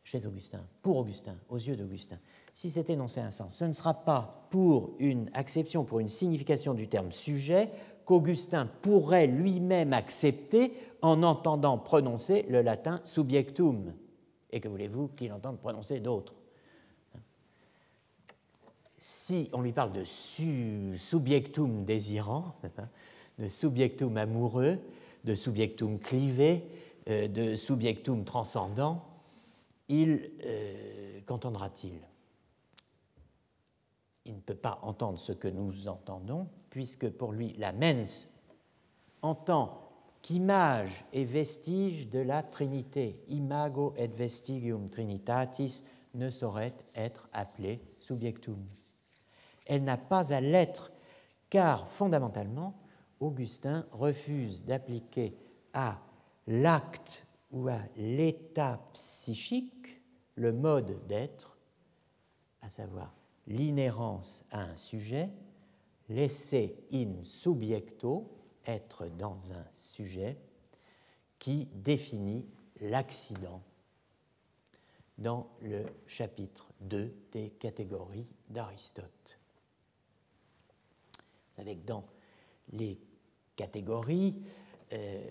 chez 0.03 0.25
Augustin, 0.25 0.65
pour 0.81 0.97
Augustin, 0.97 1.37
aux 1.49 1.57
yeux 1.57 1.75
d'Augustin, 1.75 2.19
si 2.53 2.69
cet 2.69 2.89
énoncé 2.89 3.19
a 3.19 3.25
un 3.25 3.31
sens, 3.31 3.55
ce 3.55 3.65
ne 3.65 3.73
sera 3.73 3.93
pas 3.93 4.47
pour 4.49 4.95
une 4.99 5.29
acception, 5.33 5.85
pour 5.85 5.99
une 5.99 6.09
signification 6.09 6.73
du 6.73 6.87
terme 6.87 7.11
sujet 7.11 7.71
qu'Augustin 8.05 8.67
pourrait 8.81 9.27
lui-même 9.27 9.93
accepter 9.93 10.73
en 11.01 11.23
entendant 11.23 11.77
prononcer 11.77 12.45
le 12.49 12.61
latin 12.61 12.99
subjectum. 13.03 13.93
Et 14.51 14.59
que 14.59 14.67
voulez-vous 14.67 15.09
qu'il 15.09 15.31
entende 15.31 15.59
prononcer 15.59 15.99
d'autres 15.99 16.33
Si 18.99 19.49
on 19.53 19.61
lui 19.61 19.71
parle 19.71 19.93
de 19.93 20.03
subjectum 20.03 21.85
désirant, 21.85 22.55
de 23.39 23.47
subjectum 23.47 24.17
amoureux, 24.17 24.79
de 25.23 25.35
subjectum 25.35 25.99
clivé, 25.99 26.65
euh, 27.09 27.27
de 27.27 27.55
subjectum 27.55 28.25
transcendant, 28.25 29.05
il 29.87 30.31
euh, 30.45 31.19
qu'entendra-t-il? 31.25 31.99
Il 34.25 34.35
ne 34.35 34.39
peut 34.39 34.55
pas 34.55 34.79
entendre 34.83 35.19
ce 35.19 35.31
que 35.31 35.47
nous 35.47 35.87
entendons, 35.87 36.47
puisque 36.71 37.09
pour 37.09 37.33
lui, 37.33 37.53
la 37.59 37.71
mens 37.73 38.27
entend 39.21 39.91
qu'image 40.23 41.05
et 41.13 41.25
vestige 41.25 42.09
de 42.09 42.19
la 42.19 42.41
Trinité, 42.41 43.23
imago 43.27 43.93
et 43.97 44.07
vestigium 44.07 44.89
Trinitatis, 44.89 45.83
ne 46.13 46.29
saurait 46.29 46.75
être 46.95 47.29
appelée 47.33 47.81
subjectum. 47.99 48.57
Elle 49.67 49.83
n'a 49.83 49.97
pas 49.97 50.33
à 50.33 50.41
l'être, 50.41 50.91
car 51.49 51.87
fondamentalement, 51.89 52.73
Augustin 53.19 53.85
refuse 53.91 54.65
d'appliquer 54.65 55.37
à 55.73 55.99
l'acte 56.47 57.25
ou 57.51 57.67
à 57.67 57.79
l'état 57.95 58.79
psychique 58.93 60.01
le 60.35 60.51
mode 60.51 61.05
d'être, 61.07 61.57
à 62.61 62.69
savoir 62.69 63.13
l'inhérence 63.47 64.45
à 64.51 64.61
un 64.61 64.75
sujet, 64.75 65.29
laisser 66.11 66.75
in 66.93 67.23
subjecto, 67.23 68.29
être 68.65 69.07
dans 69.07 69.37
un 69.53 69.65
sujet, 69.73 70.37
qui 71.39 71.67
définit 71.73 72.45
l'accident 72.81 73.61
dans 75.17 75.47
le 75.61 75.85
chapitre 76.07 76.71
2 76.81 77.13
des 77.31 77.49
catégories 77.51 78.27
d'Aristote. 78.49 79.39
Avec 81.57 81.85
dans 81.85 82.05
les 82.71 82.99
catégories, 83.55 84.41
euh, 84.93 85.21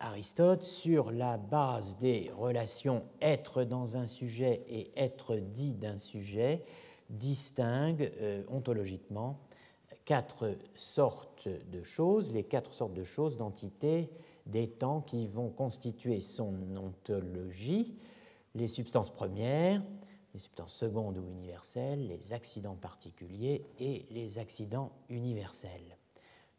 Aristote, 0.00 0.62
sur 0.62 1.10
la 1.10 1.36
base 1.36 1.96
des 1.98 2.30
relations 2.34 3.04
être 3.20 3.64
dans 3.64 3.96
un 3.96 4.06
sujet 4.06 4.64
et 4.68 4.90
être 4.96 5.36
dit 5.36 5.74
d'un 5.74 5.98
sujet, 5.98 6.64
distingue 7.08 8.12
euh, 8.20 8.44
ontologiquement 8.48 9.38
quatre 10.04 10.56
sortes 10.74 11.48
de 11.48 11.82
choses, 11.82 12.32
les 12.32 12.44
quatre 12.44 12.72
sortes 12.72 12.94
de 12.94 13.04
choses, 13.04 13.36
d'entités, 13.36 14.10
des 14.46 14.68
temps 14.68 15.00
qui 15.00 15.26
vont 15.26 15.50
constituer 15.50 16.20
son 16.20 16.54
ontologie, 16.76 17.94
les 18.54 18.68
substances 18.68 19.10
premières, 19.10 19.82
les 20.34 20.40
substances 20.40 20.74
secondes 20.74 21.18
ou 21.18 21.28
universelles, 21.28 22.06
les 22.08 22.32
accidents 22.32 22.76
particuliers 22.76 23.64
et 23.78 24.06
les 24.10 24.38
accidents 24.38 24.92
universels. 25.08 25.96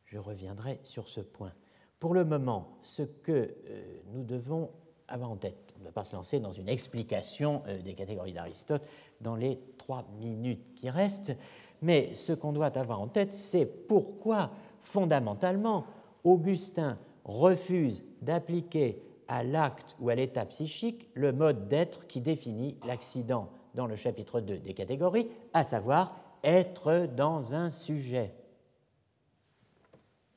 Je 0.06 0.18
reviendrai 0.18 0.80
sur 0.84 1.08
ce 1.08 1.22
point. 1.22 1.54
Pour 2.00 2.14
le 2.14 2.26
moment, 2.26 2.78
ce 2.82 3.04
que 3.04 3.32
euh, 3.68 4.02
nous 4.14 4.24
devons 4.24 4.72
avoir 5.08 5.32
en 5.32 5.38
tête, 5.38 5.71
ne 5.82 5.90
pas 5.90 6.04
se 6.04 6.16
lancer 6.16 6.40
dans 6.40 6.52
une 6.52 6.70
explication 6.70 7.64
euh, 7.68 7.82
des 7.82 7.94
catégories 7.94 8.34
d'Aristote 8.34 8.88
dans 9.20 9.36
les 9.36 9.60
trois 9.78 10.06
minutes 10.20 10.74
qui 10.76 10.90
restent, 10.90 11.36
mais 11.82 12.14
ce 12.14 12.34
qu'on 12.34 12.54
doit 12.54 12.78
avoir 12.78 13.02
en 13.02 13.08
tête, 13.08 13.34
c'est 13.34 13.66
pourquoi, 13.66 14.52
fondamentalement, 14.82 15.86
Augustin 16.24 16.98
refuse 17.26 18.04
d'appliquer 18.22 19.02
à 19.28 19.44
l'acte 19.44 19.96
ou 20.00 20.10
à 20.10 20.16
l'état 20.16 20.46
psychique 20.46 21.10
le 21.14 21.32
mode 21.32 21.68
d'être 21.68 22.08
qui 22.08 22.22
définit 22.22 22.78
l'accident 22.86 23.50
dans 23.76 23.88
le 23.88 23.96
chapitre 23.96 24.42
2 24.42 24.58
des 24.58 24.74
catégories, 24.74 25.30
à 25.54 25.64
savoir 25.64 26.18
être 26.44 27.08
dans 27.16 27.56
un 27.56 27.72
sujet, 27.72 28.34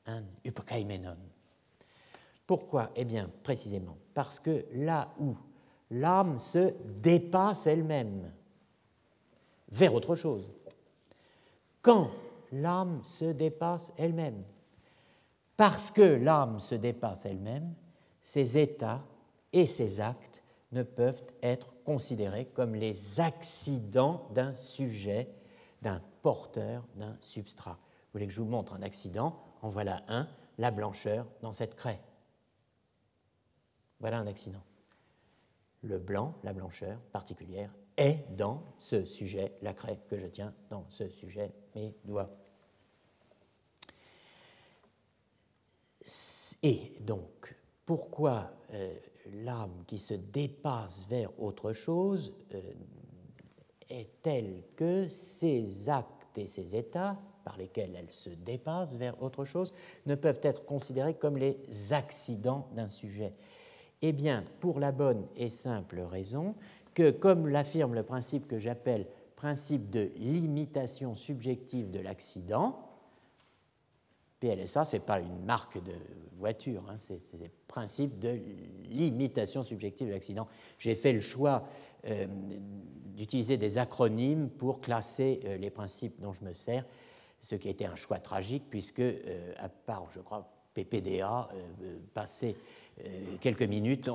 un 0.05 0.23
upokaimenon. 0.45 1.17
Pourquoi? 2.47 2.91
Eh 2.95 3.05
bien, 3.05 3.29
précisément, 3.43 3.97
parce 4.15 4.39
que 4.39 4.65
là 4.71 5.13
où 5.19 5.35
l'âme 5.91 6.39
se 6.39 6.73
dépasse 7.01 7.67
elle-même 7.67 8.31
vers 9.69 9.93
autre 9.93 10.15
chose, 10.15 10.49
quand 11.83 12.09
l'âme 12.51 13.03
se 13.03 13.25
dépasse 13.25 13.93
elle-même, 13.97 14.41
parce 15.57 15.91
que 15.91 16.01
l'âme 16.01 16.59
se 16.59 16.75
dépasse 16.75 17.25
elle-même, 17.25 17.75
ses 18.21 18.57
états 18.57 19.03
et 19.53 19.67
ses 19.67 19.99
actes 19.99 20.41
ne 20.71 20.81
peuvent 20.81 21.23
être 21.43 21.73
considérés 21.83 22.45
comme 22.45 22.73
les 22.73 23.19
accidents 23.19 24.27
d'un 24.33 24.55
sujet, 24.55 25.29
d'un 25.81 26.01
porteur, 26.21 26.87
d'un 26.95 27.17
substrat. 27.21 27.77
Vous 27.77 28.13
voulez 28.13 28.27
que 28.27 28.33
je 28.33 28.41
vous 28.41 28.49
montre 28.49 28.73
un 28.73 28.81
accident? 28.81 29.37
En 29.61 29.69
voilà 29.69 30.03
un, 30.07 30.27
la 30.57 30.71
blancheur 30.71 31.27
dans 31.41 31.53
cette 31.53 31.75
craie. 31.75 31.99
Voilà 33.99 34.19
un 34.19 34.27
accident. 34.27 34.63
Le 35.81 35.99
blanc, 35.99 36.35
la 36.43 36.53
blancheur 36.53 36.99
particulière, 37.11 37.71
est 37.97 38.25
dans 38.35 38.63
ce 38.79 39.05
sujet, 39.05 39.53
la 39.61 39.73
craie 39.73 39.99
que 40.09 40.19
je 40.19 40.27
tiens 40.27 40.53
dans 40.69 40.85
ce 40.89 41.07
sujet, 41.09 41.51
mes 41.75 41.93
doigts. 42.03 42.29
Et 46.63 46.93
donc, 47.01 47.55
pourquoi 47.85 48.51
euh, 48.73 48.95
l'âme 49.43 49.83
qui 49.85 49.99
se 49.99 50.13
dépasse 50.13 51.05
vers 51.07 51.29
autre 51.39 51.73
chose 51.73 52.33
euh, 52.53 52.61
est 53.89 54.21
telle 54.21 54.63
que 54.75 55.07
ses 55.07 55.89
actes 55.89 56.37
et 56.37 56.47
ses 56.47 56.75
états, 56.75 57.17
par 57.43 57.57
lesquels 57.57 57.95
elle 57.95 58.11
se 58.11 58.29
dépasse 58.29 58.95
vers 58.95 59.21
autre 59.21 59.45
chose, 59.45 59.73
ne 60.07 60.15
peuvent 60.15 60.39
être 60.41 60.65
considérés 60.65 61.13
comme 61.13 61.37
les 61.37 61.93
accidents 61.93 62.67
d'un 62.73 62.89
sujet? 62.89 63.33
Eh 64.09 64.13
bien, 64.13 64.43
pour 64.59 64.79
la 64.79 64.91
bonne 64.91 65.25
et 65.35 65.49
simple 65.49 65.99
raison 66.01 66.55
que, 66.93 67.11
comme 67.11 67.47
l'affirme 67.47 67.93
le 67.93 68.03
principe 68.03 68.47
que 68.47 68.59
j'appelle 68.59 69.07
principe 69.35 69.89
de 69.89 70.11
limitation 70.17 71.15
subjective 71.15 71.91
de 71.91 71.99
l'accident, 71.99 72.79
PLSA, 74.39 74.85
ce 74.85 74.95
n'est 74.95 75.01
pas 75.01 75.19
une 75.19 75.43
marque 75.45 75.83
de 75.83 75.93
voiture, 76.37 76.83
hein, 76.89 76.97
c'est 76.99 77.19
le 77.39 77.49
principe 77.67 78.19
de 78.19 78.39
limitation 78.89 79.63
subjective 79.63 80.07
de 80.07 80.13
l'accident. 80.13 80.47
J'ai 80.77 80.95
fait 80.95 81.13
le 81.13 81.21
choix 81.21 81.67
euh, 82.05 82.27
d'utiliser 83.15 83.57
des 83.57 83.77
acronymes 83.77 84.49
pour 84.49 84.81
classer 84.81 85.39
euh, 85.45 85.57
les 85.57 85.69
principes 85.69 86.19
dont 86.21 86.33
je 86.33 86.43
me 86.43 86.53
sers, 86.53 86.85
ce 87.39 87.55
qui 87.55 87.69
été 87.69 87.85
un 87.85 87.95
choix 87.95 88.19
tragique, 88.19 88.65
puisque, 88.69 88.99
euh, 88.99 89.53
à 89.57 89.69
part, 89.69 90.07
je 90.11 90.19
crois, 90.19 90.54
PPDA, 90.75 91.49
passer 92.13 92.55
euh, 93.03 93.35
quelques 93.41 93.63
minutes, 93.63 94.09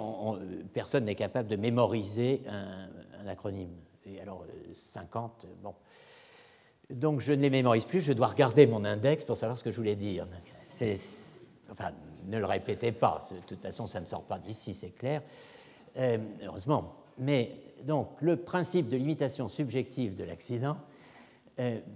personne 0.72 1.04
n'est 1.04 1.14
capable 1.14 1.48
de 1.48 1.56
mémoriser 1.56 2.42
un, 2.48 3.26
acronyme. 3.26 3.74
Et 4.06 4.20
alors, 4.20 4.44
50, 4.72 5.44
euh, 5.44 5.48
bon. 5.62 5.74
Donc, 6.88 7.20
je 7.20 7.32
ne 7.32 7.42
les 7.42 7.50
mémorise 7.50 7.84
plus, 7.84 8.00
je 8.00 8.12
dois 8.12 8.28
regarder 8.28 8.66
mon 8.66 8.84
index 8.84 9.24
pour 9.24 9.36
savoir 9.36 9.58
ce 9.58 9.64
que 9.64 9.70
je 9.70 9.76
voulais 9.76 9.96
dire. 9.96 10.26
Enfin, 11.70 11.90
ne 12.26 12.38
le 12.38 12.46
répétez 12.46 12.92
pas, 12.92 13.26
de 13.30 13.36
toute 13.46 13.60
façon, 13.60 13.86
ça 13.86 14.00
ne 14.00 14.06
sort 14.06 14.24
pas 14.24 14.38
d'ici, 14.38 14.74
c'est 14.74 14.90
clair, 14.90 15.22
euh, 15.96 16.18
heureusement. 16.44 16.94
Mais 17.18 17.52
donc, 17.84 18.08
le 18.20 18.36
principe 18.36 18.88
de 18.88 18.96
limitation 18.96 19.48
subjective 19.48 20.16
de 20.16 20.24
l'accident, 20.24 20.76
euh, 20.78 20.89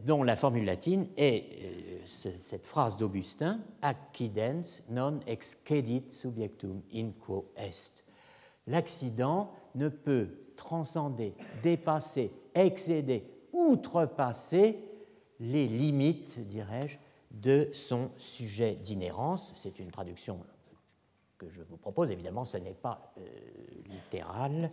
dont 0.05 0.23
la 0.23 0.37
formule 0.37 0.65
latine 0.65 1.09
est 1.17 1.45
euh, 1.63 1.99
cette 2.07 2.67
phrase 2.67 2.99
d'Augustin 2.99 3.61
Accidens 3.83 4.83
non 4.91 5.21
excedit 5.27 6.05
subjectum 6.11 6.83
in 6.93 7.13
quo 7.13 7.51
est. 7.57 8.05
L'accident 8.67 9.51
ne 9.75 9.89
peut 9.89 10.29
transcender, 10.57 11.35
dépasser, 11.63 12.31
excéder, 12.55 13.25
outrepasser 13.53 14.79
les 15.41 15.67
limites, 15.67 16.39
dirais-je, 16.49 16.97
de 17.31 17.69
son 17.73 18.11
sujet 18.17 18.75
d'inhérence. 18.75 19.53
C'est 19.57 19.79
une 19.79 19.91
traduction 19.91 20.41
que 21.39 21.49
je 21.51 21.63
vous 21.63 21.77
propose, 21.77 22.11
évidemment, 22.11 22.45
ce 22.45 22.59
n'est 22.59 22.75
pas 22.75 23.13
euh, 23.19 23.23
littéral. 23.87 24.71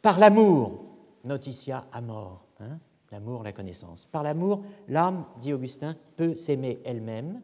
Par 0.00 0.18
l'amour, 0.18 0.84
noticia 1.24 1.86
amor, 1.92 2.44
hein, 2.60 2.78
l'amour, 3.10 3.42
la 3.42 3.52
connaissance. 3.52 4.06
Par 4.06 4.22
l'amour, 4.22 4.64
l'âme, 4.88 5.24
dit 5.40 5.52
Augustin, 5.52 5.96
peut 6.16 6.36
s'aimer 6.36 6.78
elle-même 6.84 7.40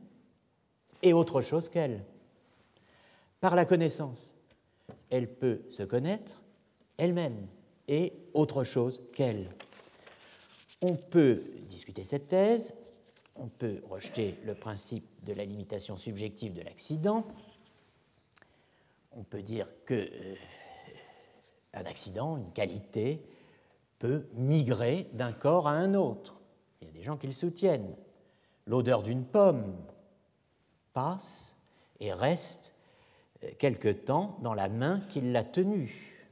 et 1.03 1.13
autre 1.13 1.43
chose 1.43 1.69
qu'elle. 1.69 2.05
Par 3.41 3.55
la 3.55 3.65
connaissance, 3.65 4.35
elle 5.11 5.33
peut 5.33 5.63
se 5.71 5.83
connaître 5.83 6.43
elle-même 6.97 7.47
et 7.89 8.13
autre 8.33 8.65
chose 8.65 9.03
qu'elle. 9.13 9.51
On 10.81 10.95
peut 10.95 11.43
discuter 11.69 12.05
cette 12.05 12.29
thèse, 12.29 12.75
on 13.37 13.49
peut 13.49 13.83
rejeter 13.89 14.37
le 14.45 14.55
principe 14.55 15.07
de 15.25 15.33
la 15.33 15.45
limitation 15.45 15.97
subjective 15.97 16.55
de 16.55 16.63
l'accident, 16.63 17.25
on 19.13 19.23
peut 19.23 19.43
dire 19.43 19.67
que 19.85 19.95
euh, 19.95 20.35
un 21.75 21.85
accident, 21.85 22.37
une 22.37 22.53
qualité, 22.53 23.21
peut 24.05 24.27
migrer 24.35 25.09
d'un 25.15 25.33
corps 25.33 25.67
à 25.67 25.71
un 25.71 25.95
autre. 25.95 26.39
Il 26.83 26.89
y 26.89 26.91
a 26.91 26.93
des 26.93 27.03
gens 27.03 27.17
qui 27.17 27.27
le 27.27 27.33
soutiennent. 27.33 27.97
L'odeur 28.67 29.03
d'une 29.03 29.25
pomme 29.25 29.75
passe 30.93 31.57
et 32.01 32.13
reste 32.13 32.75
euh, 33.43 33.49
quelque 33.59 33.89
temps 33.89 34.37
dans 34.43 34.53
la 34.53 34.69
main 34.69 35.01
qui 35.09 35.23
l'a 35.23 35.43
tenue. 35.43 36.29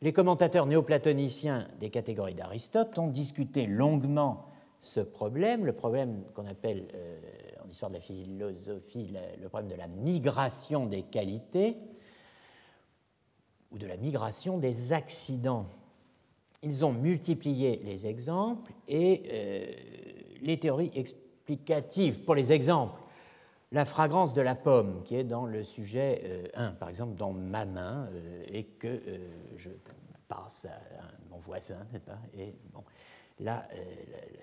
Les 0.00 0.14
commentateurs 0.14 0.64
néoplatoniciens 0.64 1.68
des 1.80 1.90
catégories 1.90 2.34
d'Aristote 2.34 2.98
ont 2.98 3.08
discuté 3.08 3.66
longuement 3.66 4.46
ce 4.80 5.00
problème, 5.00 5.66
le 5.66 5.74
problème 5.74 6.24
qu'on 6.32 6.46
appelle 6.46 6.88
euh, 6.94 7.20
en 7.62 7.68
histoire 7.68 7.90
de 7.90 7.96
la 7.96 8.00
philosophie 8.00 9.14
le, 9.38 9.50
problème 9.50 9.70
de 9.70 9.76
la 9.76 9.88
migration 9.88 10.86
des 10.86 11.02
qualités 11.02 11.76
ou 13.70 13.76
de 13.76 13.86
la 13.86 13.98
migration 13.98 14.56
des 14.56 14.94
accidents. 14.94 15.66
Ils 16.62 16.84
ont 16.84 16.92
multiplié 16.92 17.80
les 17.84 18.06
exemples 18.06 18.72
et 18.88 19.22
euh, 19.30 19.66
les 20.40 20.58
théories 20.58 20.90
explicatives 20.94 22.20
pour 22.24 22.34
les 22.34 22.52
exemples. 22.52 23.00
La 23.70 23.84
fragrance 23.84 24.32
de 24.34 24.40
la 24.40 24.54
pomme, 24.54 25.02
qui 25.04 25.14
est 25.14 25.24
dans 25.24 25.44
le 25.44 25.62
sujet 25.62 26.50
1, 26.54 26.62
euh, 26.62 26.70
par 26.72 26.88
exemple 26.88 27.16
dans 27.16 27.32
ma 27.32 27.64
main, 27.64 28.08
et 28.46 28.64
que 28.64 29.02
je 29.56 29.70
passe 30.26 30.66
à, 30.66 31.30
mon 31.30 31.38
voisin, 31.38 31.86
et 32.34 32.54
bon, 32.72 32.82
là, 33.40 33.66
euh, 33.72 33.84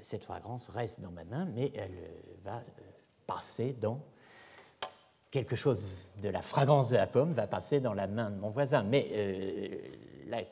cette 0.01 0.24
fragrance 0.24 0.70
reste 0.70 1.01
dans 1.01 1.11
ma 1.11 1.24
main, 1.24 1.47
mais 1.53 1.72
elle 1.76 1.91
euh, 1.91 2.36
va 2.43 2.57
euh, 2.57 2.82
passer 3.28 3.74
dans 3.74 3.99
quelque 5.32 5.55
chose 5.55 5.88
de 6.22 6.30
la 6.30 6.41
fragrance 6.41 6.89
de 6.89 6.95
la 6.95 7.07
pomme 7.07 7.34
va 7.34 7.47
passer 7.47 7.82
dans 7.82 7.93
la 7.93 8.07
main 8.07 8.32
de 8.32 8.38
mon 8.38 8.51
voisin. 8.51 8.84
Mais 8.84 9.11
la 10.28 10.43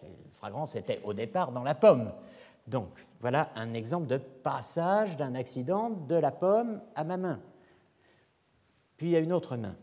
fragrance 0.44 0.76
était 0.76 1.00
au 1.06 1.14
départ 1.14 1.54
dans 1.54 1.64
la 1.64 1.74
pomme. 1.74 2.12
Donc 2.68 2.90
voilà 3.22 3.50
un 3.56 3.74
exemple 3.74 4.08
de 4.08 4.18
passage 4.18 5.16
d'un 5.16 5.36
accident 5.36 5.90
de 5.90 6.16
la 6.16 6.32
pomme 6.32 6.82
à 6.96 7.06
ma 7.06 7.16
main. 7.16 7.40
Puis 8.98 9.16
a 9.16 9.20
une 9.20 9.32
autre 9.32 9.56
main. 9.56 9.78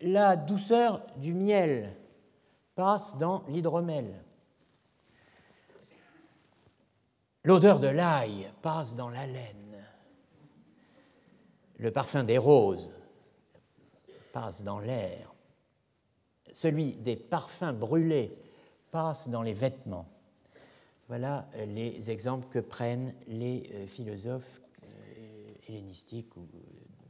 La 0.00 0.36
douceur 0.36 1.02
du 1.18 1.34
miel 1.34 1.94
passe 2.74 3.18
dans 3.18 3.44
l'hydromel. 3.48 4.24
L'odeur 7.44 7.78
de 7.78 7.88
l'ail 7.88 8.50
passe 8.62 8.94
dans 8.94 9.10
la 9.10 9.26
laine. 9.26 9.84
Le 11.76 11.90
parfum 11.90 12.24
des 12.24 12.38
roses 12.38 12.88
passe 14.32 14.62
dans 14.62 14.78
l'air. 14.78 15.34
Celui 16.54 16.94
des 16.94 17.16
parfums 17.16 17.74
brûlés 17.74 18.34
passe 18.90 19.28
dans 19.28 19.42
les 19.42 19.52
vêtements. 19.52 20.06
Voilà 21.08 21.48
les 21.66 22.10
exemples 22.10 22.46
que 22.50 22.60
prennent 22.60 23.14
les 23.26 23.68
euh, 23.74 23.86
philosophes 23.86 24.60
euh, 24.84 25.52
hellénistiques 25.68 26.36
ou 26.36 26.46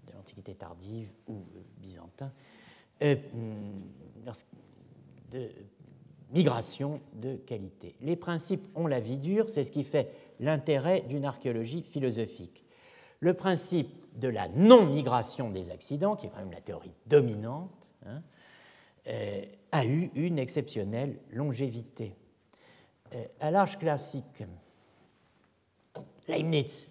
de 0.06 0.12
l'Antiquité 0.14 0.54
tardive 0.54 1.10
ou 1.28 1.34
euh, 1.34 1.60
byzantins 1.78 2.32
de 5.30 5.48
migration 6.32 7.00
de 7.14 7.36
qualité. 7.36 7.96
Les 8.00 8.16
principes 8.16 8.66
ont 8.74 8.86
la 8.86 9.00
vie 9.00 9.16
dure, 9.16 9.48
c'est 9.48 9.64
ce 9.64 9.72
qui 9.72 9.84
fait 9.84 10.10
l'intérêt 10.38 11.02
d'une 11.02 11.24
archéologie 11.24 11.82
philosophique. 11.82 12.64
Le 13.20 13.34
principe 13.34 13.90
de 14.18 14.28
la 14.28 14.48
non-migration 14.48 15.50
des 15.50 15.70
accidents, 15.70 16.16
qui 16.16 16.26
est 16.26 16.30
quand 16.30 16.38
même 16.38 16.52
la 16.52 16.60
théorie 16.60 16.92
dominante, 17.06 17.70
hein, 18.06 18.22
euh, 19.08 19.44
a 19.72 19.84
eu 19.84 20.10
une 20.14 20.38
exceptionnelle 20.38 21.18
longévité. 21.32 22.14
Euh, 23.14 23.24
à 23.40 23.50
l'âge 23.50 23.78
classique, 23.78 24.44
Leibniz 26.28 26.88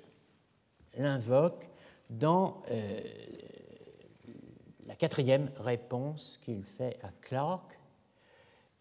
l'invoque 0.98 1.70
dans 2.10 2.64
euh, 2.72 3.02
la 4.86 4.96
quatrième 4.96 5.52
réponse 5.58 6.40
qu'il 6.44 6.64
fait 6.64 6.98
à 7.04 7.10
Clark 7.22 7.80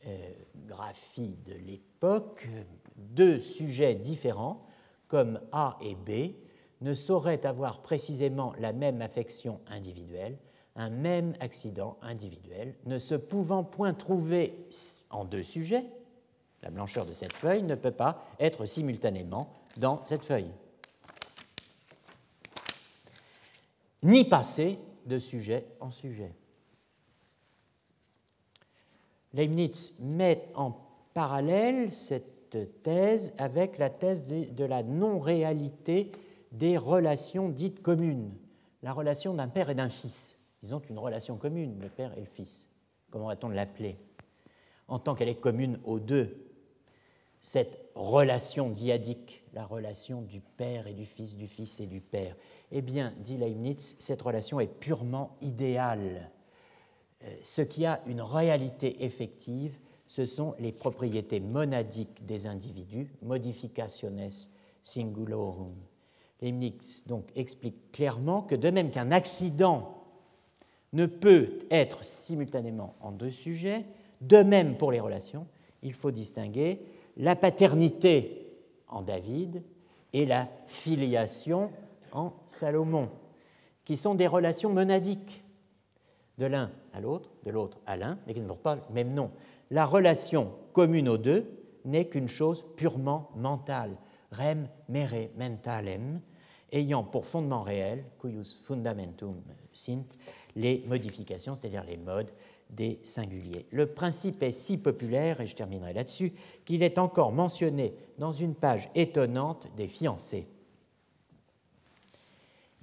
euh, 0.06 0.32
graphie 0.66 1.36
de 1.44 1.54
l'époque, 1.54 2.48
deux 2.96 3.40
sujets 3.40 3.94
différents, 3.94 4.64
comme 5.08 5.40
A 5.50 5.76
et 5.80 5.96
B, 5.96 6.34
ne 6.80 6.94
sauraient 6.94 7.44
avoir 7.44 7.82
précisément 7.82 8.52
la 8.58 8.72
même 8.72 9.02
affection 9.02 9.60
individuelle, 9.66 10.38
un 10.78 10.90
même 10.90 11.34
accident 11.40 11.98
individuel, 12.00 12.74
ne 12.86 12.98
se 12.98 13.16
pouvant 13.16 13.64
point 13.64 13.92
trouver 13.92 14.54
en 15.10 15.24
deux 15.24 15.42
sujets, 15.42 15.84
la 16.62 16.70
blancheur 16.70 17.04
de 17.04 17.12
cette 17.12 17.32
feuille 17.32 17.64
ne 17.64 17.74
peut 17.74 17.90
pas 17.90 18.24
être 18.40 18.64
simultanément 18.64 19.52
dans 19.76 20.04
cette 20.04 20.24
feuille, 20.24 20.50
ni 24.02 24.24
passer 24.24 24.78
de 25.06 25.18
sujet 25.18 25.66
en 25.80 25.90
sujet. 25.90 26.32
Leibniz 29.34 29.94
met 29.98 30.48
en 30.54 30.72
parallèle 31.12 31.92
cette 31.92 32.82
thèse 32.82 33.34
avec 33.38 33.78
la 33.78 33.90
thèse 33.90 34.26
de, 34.26 34.64
la 34.64 34.82
non-réalité 34.82 36.12
des 36.52 36.78
relations 36.78 37.48
dites 37.48 37.82
communes, 37.82 38.32
la 38.82 38.92
relation 38.92 39.34
d'un 39.34 39.48
père 39.48 39.70
et 39.70 39.74
d'un 39.74 39.90
fils. 39.90 40.37
Ils 40.62 40.74
ont 40.74 40.82
une 40.90 40.98
relation 40.98 41.36
commune, 41.36 41.78
le 41.80 41.88
père 41.88 42.12
et 42.16 42.20
le 42.20 42.26
fils. 42.26 42.68
Comment 43.10 43.28
va-t-on 43.28 43.48
l'appeler? 43.48 43.96
En 44.88 44.98
tant 44.98 45.14
qu'elle 45.14 45.28
est 45.28 45.40
commune 45.40 45.78
aux 45.84 46.00
deux, 46.00 46.46
cette 47.40 47.78
relation 47.94 48.70
diadique, 48.70 49.44
la 49.52 49.64
relation 49.64 50.22
du 50.22 50.40
père 50.40 50.86
et 50.86 50.94
du 50.94 51.06
fils, 51.06 51.36
du 51.36 51.46
fils 51.46 51.80
et 51.80 51.86
du 51.86 52.00
père, 52.00 52.34
eh 52.72 52.82
bien, 52.82 53.12
dit 53.18 53.36
Leibniz, 53.36 53.96
cette 53.98 54.22
relation 54.22 54.60
est 54.60 54.66
purement 54.66 55.36
idéale 55.40 56.30
euh, 57.24 57.34
ce 57.42 57.62
qui 57.62 57.84
a 57.84 58.00
une 58.06 58.20
réalité 58.20 59.04
effective, 59.04 59.78
ce 60.06 60.24
sont 60.24 60.54
les 60.58 60.72
propriétés 60.72 61.40
monadiques 61.40 62.24
des 62.24 62.46
individus, 62.46 63.10
modificationes 63.22 64.48
singulorum. 64.82 65.74
Leibniz 66.40 67.02
donc 67.06 67.24
explique 67.34 67.90
clairement 67.92 68.42
que 68.42 68.54
de 68.54 68.70
même 68.70 68.90
qu'un 68.90 69.10
accident 69.10 69.97
ne 70.92 71.06
peut 71.06 71.60
être 71.70 72.04
simultanément 72.04 72.94
en 73.00 73.12
deux 73.12 73.30
sujets, 73.30 73.84
de 74.20 74.38
même 74.38 74.76
pour 74.76 74.92
les 74.92 75.00
relations, 75.00 75.46
il 75.82 75.92
faut 75.92 76.10
distinguer 76.10 76.80
la 77.16 77.36
paternité 77.36 78.46
en 78.88 79.02
David 79.02 79.62
et 80.12 80.26
la 80.26 80.48
filiation 80.66 81.70
en 82.12 82.32
Salomon, 82.46 83.10
qui 83.84 83.96
sont 83.96 84.14
des 84.14 84.26
relations 84.26 84.70
monadiques 84.70 85.44
de 86.38 86.46
l'un 86.46 86.70
à 86.92 87.00
l'autre, 87.00 87.30
de 87.44 87.50
l'autre 87.50 87.78
à 87.86 87.96
l'un, 87.96 88.18
mais 88.26 88.34
qui 88.34 88.40
ne 88.40 88.46
portent 88.46 88.62
pas 88.62 88.76
le 88.76 88.94
même 88.94 89.12
nom. 89.12 89.30
La 89.70 89.84
relation 89.84 90.52
commune 90.72 91.08
aux 91.08 91.18
deux 91.18 91.46
n'est 91.84 92.06
qu'une 92.06 92.28
chose 92.28 92.64
purement 92.76 93.30
mentale, 93.36 93.96
rem 94.32 94.68
mere 94.88 95.28
mentalem, 95.36 96.20
ayant 96.72 97.02
pour 97.02 97.26
fondement 97.26 97.62
réel, 97.62 98.04
cuius 98.18 98.54
fundamentum 98.64 99.42
sint, 99.72 100.06
les 100.56 100.84
modifications, 100.86 101.54
c'est-à-dire 101.54 101.84
les 101.84 101.96
modes 101.96 102.30
des 102.70 102.98
singuliers. 103.02 103.66
Le 103.70 103.86
principe 103.86 104.42
est 104.42 104.50
si 104.50 104.76
populaire, 104.76 105.40
et 105.40 105.46
je 105.46 105.56
terminerai 105.56 105.92
là-dessus, 105.92 106.32
qu'il 106.64 106.82
est 106.82 106.98
encore 106.98 107.32
mentionné 107.32 107.94
dans 108.18 108.32
une 108.32 108.54
page 108.54 108.90
étonnante 108.94 109.68
des 109.76 109.88
fiancés. 109.88 110.46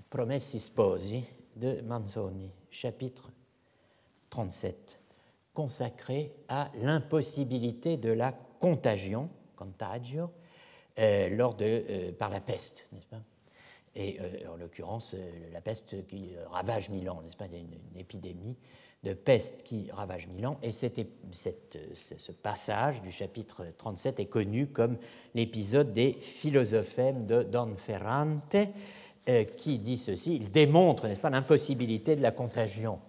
Promessi 0.10 0.60
sposi 0.60 1.24
de 1.56 1.82
Manzoni, 1.82 2.52
chapitre 2.70 3.32
37, 4.30 5.00
consacré 5.54 6.34
à 6.48 6.72
l'impossibilité 6.82 7.98
de 7.98 8.12
la 8.12 8.32
contagion, 8.60 9.30
contagio, 9.56 10.30
euh, 10.98 11.30
euh, 11.62 12.12
par 12.14 12.30
la 12.30 12.40
peste, 12.40 12.88
n'est-ce 12.92 13.08
pas? 13.08 13.22
Et 13.96 14.20
en 14.52 14.58
l'occurrence 14.58 15.16
la 15.54 15.62
peste 15.62 16.06
qui 16.08 16.32
ravage 16.52 16.90
Milan, 16.90 17.22
n'est-ce 17.24 17.38
pas, 17.38 17.46
une, 17.46 18.00
épidémie 18.00 18.58
de 19.04 19.14
peste 19.14 19.64
qui 19.64 19.90
ravage 19.92 20.28
Milan, 20.28 20.58
et 20.64 20.72
ce 20.72 22.32
passage 22.32 23.02
du 23.02 23.12
chapitre 23.12 23.64
37 23.78 24.20
est 24.20 24.26
connu 24.26 24.68
comme 24.68 24.98
l'épisode 25.36 25.94
des 25.94 26.14
philosophèmes 26.14 27.26
de 27.26 27.44
Don 27.44 27.76
Ferrante, 27.78 28.56
qui 29.58 29.80
dit 29.80 29.98
ceci, 29.98 30.36
il 30.36 30.52
démontre, 30.52 31.08
n'est-ce 31.08 31.20
pas, 31.20 31.30
l'impossibilité 31.30 32.16
de 32.16 32.22
la 32.22 32.32
contagion. 32.32 33.00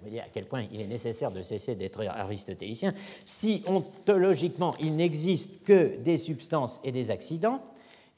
Voyez 0.00 0.20
à 0.20 0.26
quel 0.32 0.46
point 0.46 0.64
il 0.72 0.80
est 0.80 0.86
nécessaire 0.86 1.30
de 1.30 1.42
cesser 1.42 1.74
d'être 1.74 2.04
aristotélicien. 2.06 2.94
Si 3.26 3.62
ontologiquement 3.66 4.74
il 4.80 4.96
n'existe 4.96 5.62
que 5.64 5.96
des 5.98 6.16
substances 6.16 6.80
et 6.84 6.92
des 6.92 7.10
accidents, 7.10 7.62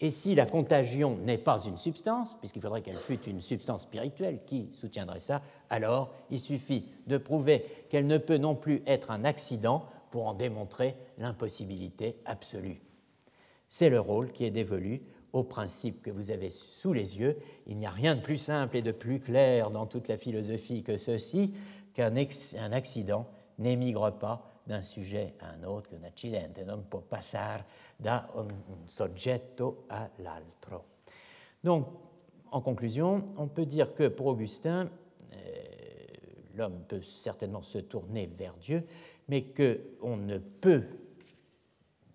et 0.01 0.11
si 0.11 0.34
la 0.34 0.46
contagion 0.46 1.18
n'est 1.24 1.38
pas 1.38 1.61
une 1.64 1.76
substance, 1.76 2.34
puisqu'il 2.38 2.62
faudrait 2.62 2.80
qu'elle 2.80 2.96
fût 2.96 3.20
une 3.26 3.42
substance 3.42 3.82
spirituelle 3.82 4.40
qui 4.46 4.68
soutiendrait 4.72 5.20
ça, 5.20 5.42
alors 5.68 6.14
il 6.30 6.40
suffit 6.40 6.86
de 7.07 7.18
prouver 7.18 7.66
qu'elle 7.90 8.07
ne 8.07 8.16
peut 8.16 8.38
non 8.38 8.55
plus 8.55 8.82
être 8.86 9.11
un 9.11 9.24
accident 9.24 9.84
pour 10.11 10.26
en 10.26 10.34
démontrer 10.34 10.96
l'impossibilité 11.18 12.16
absolue. 12.24 12.80
C'est 13.68 13.90
le 13.90 14.01
rôle 14.01 14.32
qui 14.32 14.44
est 14.44 14.51
dévolu 14.51 15.03
au 15.32 15.44
principe 15.44 16.03
que 16.03 16.11
vous 16.11 16.30
avez 16.30 16.48
sous 16.48 16.92
les 16.92 17.18
yeux. 17.18 17.38
Il 17.66 17.76
n'y 17.76 17.86
a 17.86 17.90
rien 17.90 18.16
de 18.16 18.20
plus 18.20 18.38
simple 18.38 18.78
et 18.78 18.82
de 18.82 18.92
plus 18.92 19.20
clair 19.20 19.70
dans 19.70 19.86
toute 19.86 20.09
la 20.09 20.16
philosophie 20.16 20.82
que 20.82 20.96
ceci, 20.96 21.55
qu'un 21.94 22.16
accident 22.72 23.28
n'émigre 23.59 24.11
pas 24.11 24.49
d'un 24.70 24.82
sujet 24.82 25.34
à 25.40 25.50
un 25.50 25.64
autre, 25.64 25.90
qu'un 25.90 26.04
accidente 26.04 26.60
non? 26.64 26.84
Può 26.88 27.00
passare 27.00 27.64
da 27.96 28.30
un 28.36 28.46
soggetto 28.86 29.84
all'altro. 29.88 30.84
Donc, 31.60 31.88
en 32.52 32.60
conclusion, 32.60 33.24
on 33.36 33.48
peut 33.48 33.66
dire 33.66 33.94
que 33.94 34.08
pour 34.08 34.28
Augustin, 34.28 34.88
euh, 35.32 35.36
l'homme 36.54 36.84
peut 36.86 37.02
certainement 37.02 37.62
se 37.62 37.78
tourner 37.78 38.26
vers 38.26 38.54
Dieu, 38.58 38.86
mais 39.28 39.42
qu'on 39.42 40.16
ne 40.16 40.38
peut 40.38 40.84